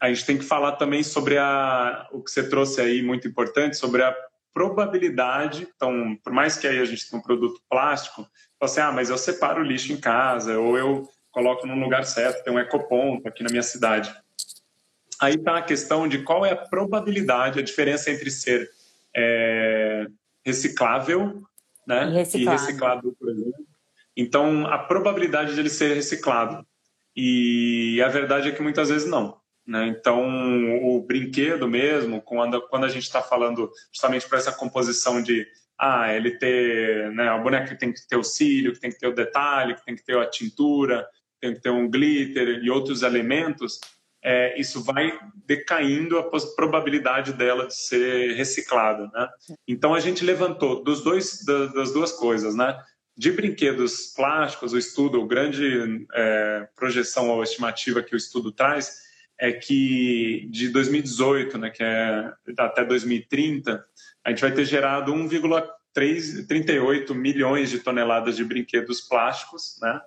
a 0.00 0.08
gente 0.08 0.24
tem 0.24 0.38
que 0.38 0.44
falar 0.44 0.72
também 0.72 1.02
sobre 1.02 1.36
a, 1.38 2.08
o 2.12 2.22
que 2.22 2.30
você 2.30 2.48
trouxe 2.48 2.80
aí, 2.80 3.02
muito 3.02 3.26
importante, 3.26 3.76
sobre 3.76 4.02
a 4.02 4.16
probabilidade. 4.54 5.68
Então, 5.74 6.16
por 6.22 6.32
mais 6.32 6.56
que 6.56 6.66
aí 6.66 6.78
a 6.78 6.84
gente 6.84 7.08
tenha 7.08 7.20
um 7.20 7.24
produto 7.24 7.60
plástico, 7.68 8.26
você, 8.60 8.80
assim, 8.80 8.90
ah, 8.90 8.92
mas 8.92 9.10
eu 9.10 9.18
separo 9.18 9.60
o 9.60 9.64
lixo 9.64 9.92
em 9.92 9.96
casa, 9.96 10.58
ou 10.58 10.78
eu 10.78 11.08
coloco 11.30 11.66
num 11.66 11.80
lugar 11.80 12.04
certo, 12.04 12.42
tem 12.42 12.52
um 12.52 12.58
ecoponto 12.58 13.28
aqui 13.28 13.42
na 13.42 13.50
minha 13.50 13.62
cidade. 13.62 14.14
Aí 15.20 15.34
está 15.34 15.58
a 15.58 15.62
questão 15.62 16.06
de 16.06 16.22
qual 16.22 16.46
é 16.46 16.52
a 16.52 16.56
probabilidade, 16.56 17.58
a 17.58 17.62
diferença 17.62 18.10
entre 18.10 18.30
ser 18.30 18.70
é, 19.14 20.06
reciclável 20.44 21.42
né, 21.86 22.08
e, 22.34 22.38
e 22.38 22.44
reciclado, 22.44 23.16
por 23.18 23.30
exemplo. 23.30 23.66
Então, 24.16 24.66
a 24.66 24.78
probabilidade 24.78 25.54
de 25.54 25.60
ele 25.60 25.70
ser 25.70 25.94
reciclado. 25.94 26.66
E 27.14 28.00
a 28.02 28.08
verdade 28.08 28.48
é 28.48 28.52
que 28.52 28.62
muitas 28.62 28.88
vezes 28.88 29.08
não. 29.08 29.36
Né? 29.68 29.86
Então, 29.88 30.26
o 30.82 31.02
brinquedo 31.02 31.68
mesmo, 31.68 32.22
quando, 32.22 32.58
quando 32.68 32.84
a 32.84 32.88
gente 32.88 33.02
está 33.02 33.20
falando 33.20 33.70
justamente 33.92 34.26
para 34.26 34.38
essa 34.38 34.50
composição 34.50 35.22
de 35.22 35.46
ah, 35.78 36.10
ele 36.14 36.38
ter, 36.38 37.12
né, 37.12 37.28
a 37.28 37.36
boneca 37.36 37.76
tem 37.76 37.92
que 37.92 38.00
ter 38.08 38.16
o 38.16 38.24
cílio, 38.24 38.72
que 38.72 38.80
tem 38.80 38.90
que 38.90 38.98
ter 38.98 39.08
o 39.08 39.14
detalhe, 39.14 39.74
que 39.74 39.84
tem 39.84 39.94
que 39.94 40.02
ter 40.02 40.16
a 40.16 40.24
tintura, 40.24 41.06
tem 41.38 41.52
que 41.52 41.60
ter 41.60 41.68
um 41.68 41.86
glitter 41.88 42.64
e 42.64 42.70
outros 42.70 43.02
elementos, 43.02 43.78
é, 44.24 44.58
isso 44.58 44.82
vai 44.82 45.16
decaindo 45.46 46.18
a 46.18 46.30
probabilidade 46.56 47.34
dela 47.34 47.66
de 47.66 47.76
ser 47.76 48.32
reciclada, 48.36 49.08
né? 49.12 49.28
Então 49.68 49.94
a 49.94 50.00
gente 50.00 50.24
levantou 50.24 50.82
dos 50.82 51.04
dois 51.04 51.44
das 51.44 51.92
duas 51.92 52.10
coisas, 52.10 52.56
né? 52.56 52.82
De 53.16 53.30
brinquedos 53.30 54.14
plásticos, 54.16 54.72
o 54.72 54.78
estudo, 54.78 55.22
a 55.22 55.26
grande 55.26 56.06
é, 56.14 56.68
projeção 56.74 57.28
ou 57.28 57.42
estimativa 57.42 58.02
que 58.02 58.14
o 58.14 58.16
estudo 58.16 58.50
traz 58.50 59.06
é 59.38 59.52
que 59.52 60.48
de 60.50 60.70
2018, 60.70 61.58
né, 61.58 61.70
que 61.70 61.82
é 61.82 62.32
até 62.58 62.84
2030, 62.84 63.84
a 64.24 64.30
gente 64.30 64.40
vai 64.40 64.52
ter 64.52 64.64
gerado 64.64 65.14
1,38 65.14 67.14
milhões 67.14 67.70
de 67.70 67.78
toneladas 67.78 68.36
de 68.36 68.44
brinquedos 68.44 69.00
plásticos, 69.00 69.78
né? 69.80 70.00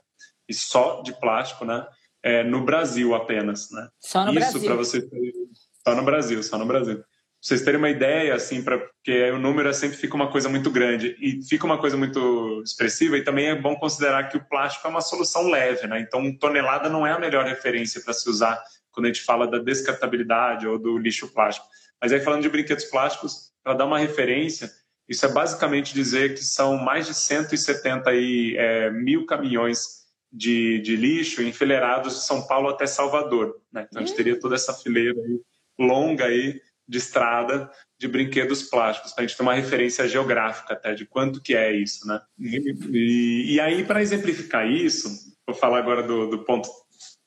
E 0.48 0.54
só 0.54 1.02
de 1.02 1.20
plástico, 1.20 1.66
né? 1.66 1.88
É, 2.22 2.44
no 2.44 2.64
Brasil 2.64 3.16
apenas, 3.16 3.72
né? 3.72 3.90
Só 4.00 4.24
no 4.26 4.38
Isso 4.38 4.62
para 4.62 4.76
você 4.76 5.02
só 5.84 5.96
no 5.96 6.04
Brasil, 6.04 6.44
só 6.44 6.58
no 6.58 6.66
Brasil. 6.66 6.98
Pra 6.98 7.06
vocês 7.42 7.64
terem 7.64 7.80
uma 7.80 7.90
ideia, 7.90 8.36
assim, 8.36 8.62
para 8.62 8.78
porque 8.78 9.32
o 9.32 9.40
número 9.40 9.74
sempre 9.74 9.98
fica 9.98 10.16
uma 10.16 10.32
coisa 10.32 10.48
muito 10.48 10.70
grande 10.70 11.16
e 11.20 11.42
fica 11.44 11.66
uma 11.66 11.80
coisa 11.80 11.98
muito 11.98 12.62
expressiva. 12.64 13.18
E 13.18 13.24
também 13.24 13.48
é 13.48 13.56
bom 13.56 13.76
considerar 13.76 14.30
que 14.30 14.38
o 14.38 14.46
plástico 14.46 14.86
é 14.86 14.92
uma 14.92 15.02
solução 15.02 15.50
leve, 15.50 15.88
né? 15.88 16.00
Então, 16.00 16.38
tonelada 16.38 16.88
não 16.88 17.08
é 17.08 17.14
a 17.14 17.20
melhor 17.20 17.46
referência 17.46 18.00
para 18.02 18.14
se 18.14 18.30
usar 18.30 18.62
quando 18.92 19.06
a 19.06 19.10
gente 19.10 19.24
fala 19.24 19.48
da 19.48 19.58
descartabilidade 19.58 20.68
ou 20.68 20.78
do 20.78 20.98
lixo 20.98 21.28
plástico. 21.28 21.68
Mas 22.02 22.12
aí 22.12 22.20
falando 22.20 22.42
de 22.42 22.50
brinquedos 22.50 22.86
plásticos, 22.86 23.52
para 23.64 23.74
dar 23.74 23.86
uma 23.86 24.00
referência, 24.00 24.72
isso 25.08 25.26
é 25.26 25.30
basicamente 25.30 25.94
dizer 25.94 26.34
que 26.34 26.44
são 26.44 26.78
mais 26.78 27.06
de 27.06 27.14
170 27.14 28.10
aí, 28.10 28.56
é, 28.58 28.90
mil 28.90 29.26
caminhões 29.26 30.02
de, 30.32 30.80
de, 30.80 30.96
lixo 30.96 31.42
enfileirados 31.42 32.16
de 32.16 32.24
São 32.24 32.48
Paulo 32.48 32.70
até 32.70 32.88
Salvador. 32.88 33.62
Né? 33.72 33.86
Então 33.90 34.02
a 34.02 34.06
gente 34.06 34.16
teria 34.16 34.40
toda 34.40 34.56
essa 34.56 34.74
fileira 34.74 35.20
aí, 35.20 35.42
longa 35.78 36.26
aí 36.26 36.62
de 36.88 36.98
estrada 36.98 37.70
de 38.00 38.08
brinquedos 38.08 38.64
plásticos, 38.64 39.14
para 39.14 39.24
a 39.24 39.28
gente 39.28 39.38
ter 39.38 39.44
uma 39.44 39.54
referência 39.54 40.08
geográfica 40.08 40.74
até 40.74 40.94
de 40.94 41.06
quanto 41.06 41.42
que 41.42 41.56
é 41.56 41.72
isso. 41.72 42.08
Né? 42.08 42.20
E, 42.40 43.54
e 43.56 43.60
aí, 43.60 43.84
para 43.84 44.02
exemplificar 44.02 44.68
isso, 44.68 45.10
vou 45.46 45.56
falar 45.56 45.80
agora 45.80 46.02
do, 46.02 46.28
do 46.28 46.40
ponto 46.44 46.70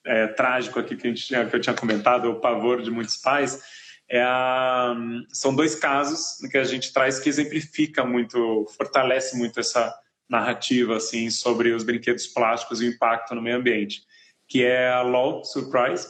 é, 0.04 0.26
trágico 0.28 0.78
aqui 0.78 0.96
que, 0.96 1.12
tinha, 1.14 1.46
que 1.46 1.56
eu 1.56 1.60
tinha 1.60 1.74
comentado, 1.74 2.30
o 2.30 2.40
pavor 2.40 2.82
de 2.82 2.90
muitos 2.90 3.16
pais, 3.16 3.62
é 4.08 4.22
a, 4.22 4.94
são 5.32 5.54
dois 5.54 5.74
casos 5.74 6.38
que 6.50 6.58
a 6.58 6.64
gente 6.64 6.92
traz 6.92 7.18
que 7.18 7.28
exemplifica 7.28 8.04
muito, 8.04 8.66
fortalece 8.76 9.36
muito 9.36 9.58
essa 9.58 9.94
narrativa 10.28 10.96
assim 10.96 11.30
sobre 11.30 11.72
os 11.72 11.84
brinquedos 11.84 12.26
plásticos 12.26 12.80
e 12.80 12.86
o 12.86 12.92
impacto 12.92 13.34
no 13.34 13.42
meio 13.42 13.56
ambiente, 13.56 14.02
que 14.46 14.64
é 14.64 14.90
a 14.90 15.02
LOL 15.02 15.44
Surprise. 15.44 16.06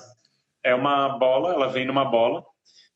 É 0.62 0.74
uma 0.74 1.18
bola, 1.18 1.52
ela 1.52 1.68
vem 1.68 1.86
numa 1.86 2.04
bola 2.04 2.44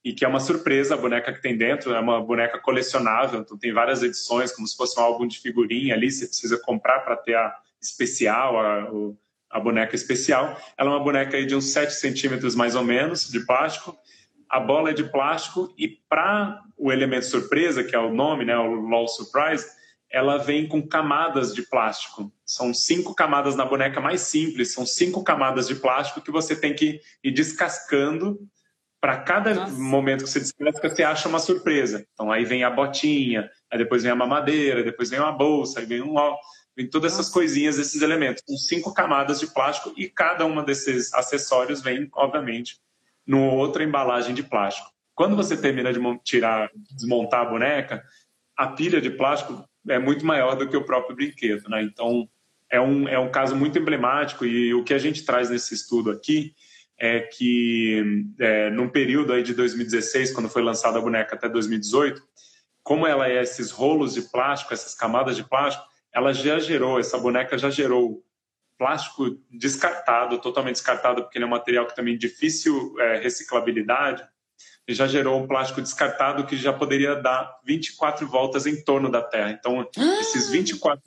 e 0.04 0.12
que 0.12 0.24
é 0.24 0.28
uma 0.28 0.40
surpresa 0.40 0.94
a 0.94 0.98
boneca 0.98 1.32
que 1.32 1.42
tem 1.42 1.56
dentro, 1.56 1.92
é 1.92 2.00
uma 2.00 2.20
boneca 2.20 2.58
colecionável, 2.58 3.40
então 3.40 3.58
tem 3.58 3.72
várias 3.72 4.02
edições, 4.02 4.52
como 4.52 4.66
se 4.66 4.76
fosse 4.76 4.98
um 4.98 5.02
álbum 5.02 5.26
de 5.26 5.38
figurinha 5.38 5.94
ali, 5.94 6.10
você 6.10 6.26
precisa 6.26 6.58
comprar 6.58 7.00
para 7.00 7.16
ter 7.16 7.34
a 7.34 7.54
especial, 7.80 8.58
a, 8.58 8.90
o, 8.92 9.16
a 9.50 9.58
boneca 9.60 9.94
especial. 9.94 10.60
Ela 10.76 10.90
é 10.90 10.92
uma 10.94 11.02
boneca 11.02 11.44
de 11.44 11.54
uns 11.54 11.66
7 11.72 11.92
centímetros 11.92 12.54
mais 12.54 12.74
ou 12.74 12.84
menos 12.84 13.28
de 13.28 13.40
plástico. 13.40 13.96
A 14.48 14.60
bola 14.60 14.90
é 14.90 14.94
de 14.94 15.04
plástico 15.04 15.72
e 15.76 15.88
para 15.88 16.62
o 16.76 16.92
elemento 16.92 17.26
surpresa, 17.26 17.84
que 17.84 17.94
é 17.94 17.98
o 17.98 18.12
nome, 18.12 18.44
né, 18.44 18.56
o 18.56 18.74
LOL 18.74 19.08
Surprise, 19.08 19.66
ela 20.10 20.38
vem 20.38 20.66
com 20.66 20.86
camadas 20.86 21.54
de 21.54 21.62
plástico. 21.62 22.32
São 22.44 22.72
cinco 22.72 23.14
camadas 23.14 23.56
na 23.56 23.64
boneca 23.64 24.00
mais 24.00 24.22
simples, 24.22 24.72
são 24.72 24.86
cinco 24.86 25.22
camadas 25.22 25.68
de 25.68 25.74
plástico 25.74 26.22
que 26.22 26.30
você 26.30 26.56
tem 26.56 26.74
que 26.74 27.00
ir 27.22 27.30
descascando. 27.30 28.38
Para 29.00 29.18
cada 29.18 29.54
Nossa. 29.54 29.72
momento 29.72 30.24
que 30.24 30.30
você 30.30 30.40
descasca, 30.40 30.88
você 30.88 31.04
acha 31.04 31.28
uma 31.28 31.38
surpresa. 31.38 32.04
Então 32.14 32.32
aí 32.32 32.44
vem 32.44 32.64
a 32.64 32.70
botinha, 32.70 33.48
aí 33.70 33.78
depois 33.78 34.02
vem 34.02 34.10
a 34.10 34.16
mamadeira, 34.16 34.82
depois 34.82 35.10
vem 35.10 35.20
uma 35.20 35.30
bolsa, 35.30 35.78
aí 35.78 35.86
vem 35.86 36.02
um 36.02 36.18
vem 36.78 36.86
todas 36.86 37.14
essas 37.14 37.28
coisinhas, 37.28 37.76
esses 37.76 38.00
elementos, 38.02 38.40
com 38.46 38.56
cinco 38.56 38.94
camadas 38.94 39.40
de 39.40 39.48
plástico 39.48 39.92
e 39.96 40.08
cada 40.08 40.46
uma 40.46 40.62
desses 40.62 41.12
acessórios 41.12 41.82
vem, 41.82 42.08
obviamente, 42.14 42.78
numa 43.26 43.52
outra 43.52 43.82
embalagem 43.82 44.32
de 44.32 44.44
plástico. 44.44 44.88
Quando 45.12 45.34
você 45.34 45.56
termina 45.56 45.92
de 45.92 45.98
tirar, 46.22 46.70
desmontar 46.92 47.40
a 47.40 47.50
boneca, 47.50 48.04
a 48.56 48.68
pilha 48.68 49.00
de 49.00 49.10
plástico 49.10 49.68
é 49.88 49.98
muito 49.98 50.24
maior 50.24 50.54
do 50.54 50.68
que 50.68 50.76
o 50.76 50.84
próprio 50.84 51.16
brinquedo, 51.16 51.68
né? 51.68 51.82
Então, 51.82 52.28
é 52.70 52.80
um, 52.80 53.08
é 53.08 53.18
um 53.18 53.28
caso 53.28 53.56
muito 53.56 53.76
emblemático 53.76 54.46
e 54.46 54.72
o 54.72 54.84
que 54.84 54.94
a 54.94 54.98
gente 54.98 55.24
traz 55.24 55.50
nesse 55.50 55.74
estudo 55.74 56.12
aqui 56.12 56.54
é 56.96 57.20
que 57.20 58.24
é, 58.38 58.70
num 58.70 58.88
período 58.88 59.32
aí 59.32 59.42
de 59.42 59.52
2016, 59.52 60.30
quando 60.30 60.48
foi 60.48 60.62
lançada 60.62 60.98
a 60.98 61.02
boneca 61.02 61.34
até 61.34 61.48
2018, 61.48 62.22
como 62.84 63.04
ela 63.04 63.28
é 63.28 63.42
esses 63.42 63.72
rolos 63.72 64.14
de 64.14 64.22
plástico, 64.22 64.72
essas 64.72 64.94
camadas 64.94 65.34
de 65.34 65.42
plástico, 65.42 65.84
ela 66.18 66.32
já 66.32 66.58
gerou, 66.58 66.98
essa 66.98 67.18
boneca 67.18 67.56
já 67.56 67.70
gerou 67.70 68.22
plástico 68.76 69.38
descartado, 69.50 70.38
totalmente 70.38 70.76
descartado, 70.76 71.22
porque 71.22 71.38
ele 71.38 71.44
é 71.44 71.46
um 71.46 71.50
material 71.50 71.86
que 71.86 71.96
também 71.96 72.14
é 72.14 72.18
difícil 72.18 72.94
é, 72.98 73.18
reciclabilidade, 73.18 74.26
e 74.86 74.94
já 74.94 75.06
gerou 75.06 75.38
um 75.38 75.46
plástico 75.46 75.82
descartado 75.82 76.46
que 76.46 76.56
já 76.56 76.72
poderia 76.72 77.14
dar 77.14 77.58
24 77.64 78.26
voltas 78.26 78.66
em 78.66 78.82
torno 78.82 79.10
da 79.10 79.20
Terra. 79.20 79.50
Então, 79.50 79.86
esses 80.20 80.48
24, 80.48 81.02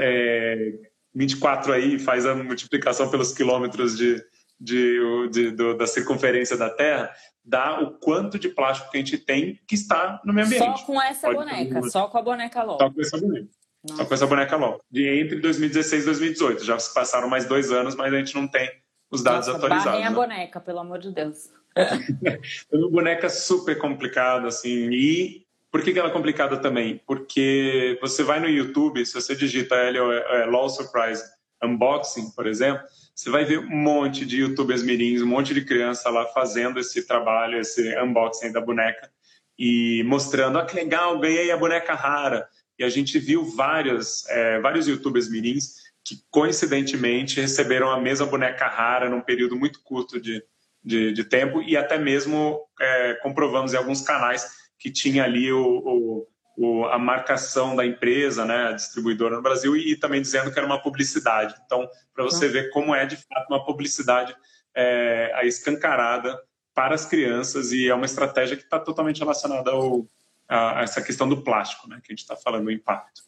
é, 0.00 0.72
24 1.14 1.72
aí 1.72 1.98
faz 1.98 2.26
a 2.26 2.34
multiplicação 2.34 3.08
pelos 3.10 3.32
quilômetros 3.32 3.96
de, 3.96 4.22
de, 4.58 5.28
de 5.30 5.50
do, 5.52 5.76
da 5.76 5.86
circunferência 5.86 6.56
da 6.56 6.68
Terra, 6.68 7.14
dá 7.44 7.80
o 7.80 7.92
quanto 7.92 8.38
de 8.38 8.48
plástico 8.48 8.90
que 8.90 8.96
a 8.96 9.00
gente 9.00 9.18
tem 9.18 9.60
que 9.68 9.76
está 9.76 10.20
no 10.24 10.32
meio 10.32 10.46
ambiente. 10.46 10.80
Só 10.80 10.84
com 10.84 11.00
essa 11.00 11.28
Pode 11.28 11.38
boneca, 11.38 11.82
só 11.88 12.08
com 12.08 12.18
a 12.18 12.22
boneca 12.22 12.62
logo. 12.64 12.80
Só 12.80 12.90
com 12.90 13.00
essa 13.00 13.18
boneca. 13.18 13.48
Nossa. 13.84 14.02
Só 14.02 14.08
com 14.08 14.14
essa 14.14 14.26
boneca 14.26 14.56
logo. 14.56 14.80
De 14.90 15.06
entre 15.06 15.40
2016 15.40 16.02
e 16.02 16.06
2018. 16.06 16.64
Já 16.64 16.78
se 16.78 16.92
passaram 16.94 17.28
mais 17.28 17.44
dois 17.44 17.70
anos, 17.70 17.94
mas 17.94 18.12
a 18.12 18.16
gente 18.16 18.34
não 18.34 18.48
tem 18.48 18.70
os 19.10 19.22
dados 19.22 19.46
Nossa, 19.46 19.58
atualizados. 19.58 19.92
Barrem 19.92 20.06
a 20.06 20.10
né? 20.10 20.16
boneca, 20.16 20.60
pelo 20.60 20.78
amor 20.78 20.98
de 20.98 21.10
Deus. 21.10 21.50
é 21.76 22.76
uma 22.76 22.90
boneca 22.90 23.28
super 23.28 23.76
complicada, 23.76 24.48
assim. 24.48 24.90
E 24.90 25.44
por 25.70 25.82
que, 25.82 25.92
que 25.92 25.98
ela 25.98 26.08
é 26.08 26.12
complicada 26.12 26.56
também? 26.56 27.00
Porque 27.06 27.98
você 28.00 28.22
vai 28.22 28.40
no 28.40 28.48
YouTube, 28.48 29.04
se 29.04 29.12
você 29.12 29.34
digita 29.34 29.74
é, 29.74 30.46
Law 30.46 30.68
Surprise 30.68 31.22
Unboxing, 31.62 32.30
por 32.30 32.46
exemplo, 32.46 32.82
você 33.14 33.30
vai 33.30 33.44
ver 33.44 33.58
um 33.58 33.76
monte 33.76 34.24
de 34.24 34.38
youtubers 34.38 34.82
mirins, 34.82 35.22
um 35.22 35.26
monte 35.26 35.52
de 35.52 35.64
criança 35.64 36.10
lá 36.10 36.26
fazendo 36.26 36.80
esse 36.80 37.06
trabalho, 37.06 37.58
esse 37.58 37.96
unboxing 37.98 38.52
da 38.52 38.60
boneca 38.60 39.10
e 39.58 40.02
mostrando, 40.04 40.58
ah, 40.58 40.64
que 40.64 40.74
legal, 40.74 41.18
ganhei 41.18 41.50
a 41.50 41.56
boneca 41.56 41.94
rara. 41.94 42.48
E 42.78 42.84
a 42.84 42.88
gente 42.88 43.18
viu 43.18 43.44
vários, 43.44 44.26
é, 44.28 44.60
vários 44.60 44.86
youtubers 44.88 45.28
mirins 45.28 45.84
que 46.04 46.16
coincidentemente 46.30 47.40
receberam 47.40 47.90
a 47.90 48.00
mesma 48.00 48.26
boneca 48.26 48.66
rara 48.66 49.08
num 49.08 49.20
período 49.20 49.56
muito 49.56 49.80
curto 49.82 50.20
de, 50.20 50.44
de, 50.82 51.12
de 51.12 51.24
tempo 51.24 51.62
e 51.62 51.76
até 51.76 51.98
mesmo 51.98 52.60
é, 52.80 53.14
comprovamos 53.22 53.72
em 53.72 53.76
alguns 53.76 54.02
canais 54.02 54.46
que 54.78 54.90
tinha 54.90 55.24
ali 55.24 55.50
o, 55.50 56.26
o, 56.56 56.84
a 56.86 56.98
marcação 56.98 57.74
da 57.74 57.86
empresa, 57.86 58.44
né, 58.44 58.68
a 58.68 58.72
distribuidora 58.72 59.36
no 59.36 59.42
Brasil 59.42 59.76
e, 59.76 59.92
e 59.92 59.96
também 59.96 60.20
dizendo 60.20 60.52
que 60.52 60.58
era 60.58 60.66
uma 60.66 60.82
publicidade. 60.82 61.54
Então, 61.64 61.88
para 62.14 62.24
você 62.24 62.46
uhum. 62.46 62.52
ver 62.52 62.70
como 62.70 62.94
é 62.94 63.06
de 63.06 63.16
fato 63.16 63.46
uma 63.48 63.64
publicidade 63.64 64.34
é, 64.74 65.46
escancarada 65.46 66.38
para 66.74 66.94
as 66.94 67.06
crianças 67.06 67.72
e 67.72 67.88
é 67.88 67.94
uma 67.94 68.06
estratégia 68.06 68.56
que 68.56 68.64
está 68.64 68.78
totalmente 68.78 69.20
relacionada 69.20 69.70
ao, 69.70 70.06
a, 70.48 70.80
a, 70.80 70.82
essa 70.82 71.02
questão 71.02 71.28
do 71.28 71.42
plástico, 71.42 71.88
né, 71.88 72.00
que 72.02 72.12
a 72.12 72.12
gente 72.12 72.22
está 72.22 72.36
falando, 72.36 72.66
o 72.66 72.70
impacto. 72.70 73.22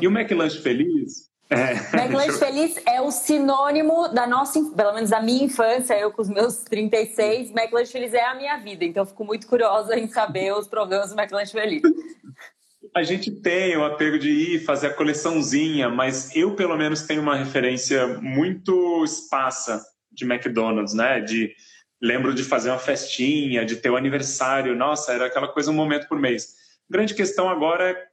E 0.00 0.08
o 0.08 0.10
McLanche 0.10 0.60
Feliz, 0.60 1.30
é. 1.50 1.72
McLanche 1.96 2.38
Feliz 2.38 2.80
é 2.86 3.00
o 3.00 3.10
sinônimo 3.10 4.08
da 4.08 4.26
nossa, 4.26 4.60
pelo 4.74 4.92
menos 4.94 5.10
da 5.10 5.20
minha 5.20 5.44
infância, 5.44 5.94
eu 5.94 6.10
com 6.10 6.22
os 6.22 6.28
meus 6.28 6.58
36, 6.64 7.50
McLanche 7.50 7.92
Feliz 7.92 8.14
é 8.14 8.24
a 8.24 8.34
minha 8.34 8.56
vida, 8.58 8.84
então 8.84 9.02
eu 9.02 9.06
fico 9.06 9.24
muito 9.24 9.46
curiosa 9.46 9.98
em 9.98 10.08
saber 10.08 10.52
os 10.54 10.66
problemas 10.66 11.10
do 11.10 11.20
McLanche 11.20 11.52
Feliz. 11.52 11.82
A 12.94 13.02
gente 13.02 13.30
tem 13.30 13.76
o 13.76 13.84
apego 13.84 14.18
de 14.18 14.30
ir 14.30 14.64
fazer 14.64 14.88
a 14.88 14.94
coleçãozinha, 14.94 15.88
mas 15.88 16.34
eu 16.34 16.54
pelo 16.54 16.76
menos 16.76 17.02
tenho 17.02 17.22
uma 17.22 17.36
referência 17.36 18.06
muito 18.20 19.02
esparsa 19.04 19.84
de 20.12 20.24
McDonald's, 20.24 20.94
né? 20.94 21.20
De 21.20 21.52
lembro 22.04 22.34
de 22.34 22.44
fazer 22.44 22.68
uma 22.68 22.78
festinha, 22.78 23.64
de 23.64 23.76
ter 23.76 23.88
o 23.88 23.94
um 23.94 23.96
aniversário, 23.96 24.76
nossa, 24.76 25.12
era 25.12 25.26
aquela 25.26 25.48
coisa 25.48 25.70
um 25.70 25.74
momento 25.74 26.06
por 26.06 26.20
mês. 26.20 26.54
Grande 26.88 27.14
questão 27.14 27.48
agora 27.48 27.92
é 27.92 28.06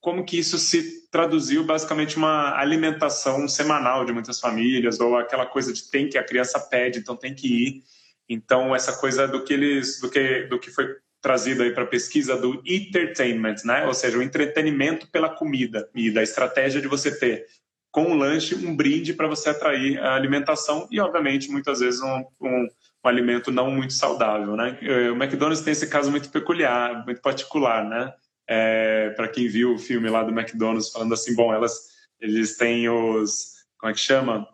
como 0.00 0.24
que 0.24 0.38
isso 0.38 0.58
se 0.58 1.08
traduziu 1.10 1.62
basicamente 1.62 2.16
uma 2.16 2.58
alimentação 2.58 3.46
semanal 3.46 4.04
de 4.04 4.12
muitas 4.14 4.40
famílias 4.40 4.98
ou 4.98 5.16
aquela 5.16 5.44
coisa 5.44 5.74
de 5.74 5.90
tem 5.90 6.08
que 6.08 6.16
a 6.16 6.24
criança 6.24 6.58
pede, 6.58 6.98
então 6.98 7.16
tem 7.16 7.34
que 7.34 7.46
ir. 7.46 7.82
Então 8.26 8.74
essa 8.74 8.94
coisa 8.94 9.28
do 9.28 9.44
que 9.44 9.52
eles 9.52 10.00
do 10.00 10.08
que 10.08 10.44
do 10.44 10.58
que 10.58 10.70
foi 10.70 10.96
trazido 11.20 11.62
aí 11.62 11.70
para 11.70 11.84
a 11.84 11.86
pesquisa 11.86 12.36
do 12.36 12.62
entertainment, 12.66 13.56
né? 13.64 13.86
Ou 13.86 13.94
seja, 13.94 14.18
o 14.18 14.22
entretenimento 14.22 15.06
pela 15.10 15.28
comida 15.28 15.88
e 15.94 16.10
da 16.10 16.22
estratégia 16.22 16.80
de 16.80 16.88
você 16.88 17.18
ter 17.18 17.46
com 17.94 18.10
o 18.10 18.14
lanche 18.14 18.54
um 18.56 18.74
brinde 18.74 19.14
para 19.14 19.28
você 19.28 19.50
atrair 19.50 19.98
a 20.00 20.14
alimentação 20.14 20.88
e 20.90 20.98
obviamente 20.98 21.50
muitas 21.50 21.78
vezes 21.78 22.02
um, 22.02 22.24
um, 22.40 22.66
um 23.04 23.08
alimento 23.08 23.52
não 23.52 23.70
muito 23.70 23.92
saudável, 23.92 24.56
né? 24.56 24.76
O 25.12 25.14
McDonald's 25.14 25.62
tem 25.62 25.72
esse 25.72 25.86
caso 25.86 26.10
muito 26.10 26.28
peculiar, 26.28 27.04
muito 27.06 27.22
particular, 27.22 27.88
né? 27.88 28.12
é, 28.48 29.10
para 29.10 29.28
quem 29.28 29.48
viu 29.48 29.74
o 29.74 29.78
filme 29.78 30.08
lá 30.08 30.22
do 30.22 30.32
McDonald's, 30.32 30.90
falando 30.90 31.14
assim, 31.14 31.34
bom, 31.34 31.52
elas, 31.52 31.72
eles 32.20 32.56
têm 32.56 32.88
os, 32.88 33.52
como 33.78 33.90
é 33.90 33.94
que 33.94 34.00
chama? 34.00 34.46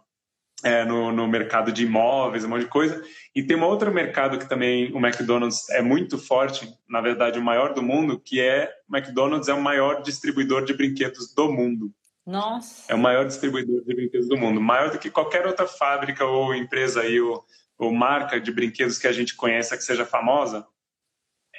É, 0.63 0.85
no, 0.85 1.11
no 1.11 1.27
mercado 1.27 1.73
de 1.73 1.85
imóveis, 1.85 2.45
um 2.45 2.49
monte 2.51 2.65
de 2.65 2.69
coisa. 2.69 3.03
E 3.35 3.43
tem 3.43 3.57
um 3.57 3.65
outro 3.65 3.91
mercado 3.91 4.39
que 4.39 4.47
também 4.47 4.93
o 4.93 4.99
McDonald's 4.99 5.71
é 5.71 5.81
muito 5.81 6.19
forte, 6.19 6.71
na 6.87 7.01
verdade 7.01 7.39
o 7.39 7.43
maior 7.43 7.73
do 7.73 7.83
mundo, 7.83 8.21
que 8.21 8.41
é 8.41 8.71
o 8.87 8.95
McDonald's 8.95 9.49
é 9.49 9.55
o 9.55 9.63
maior 9.63 10.03
distribuidor 10.03 10.65
de 10.65 10.75
brinquedos 10.75 11.35
do 11.35 11.51
mundo. 11.51 11.91
Nossa. 12.27 12.93
É 12.93 12.95
o 12.95 12.99
maior 12.99 13.27
distribuidor 13.27 13.83
de 13.85 13.95
brinquedos 13.95 14.29
do 14.29 14.37
mundo, 14.37 14.61
maior 14.61 14.91
do 14.91 14.99
que 14.99 15.11
qualquer 15.11 15.47
outra 15.47 15.67
fábrica 15.67 16.25
ou 16.25 16.55
empresa 16.55 17.01
aí 17.03 17.21
ou, 17.21 17.45
ou 17.79 17.93
marca 17.93 18.41
de 18.41 18.53
brinquedos 18.53 18.99
que 18.99 19.07
a 19.07 19.13
gente 19.13 19.35
conheça 19.35 19.77
que 19.77 19.83
seja 19.83 20.05
famosa 20.05 20.67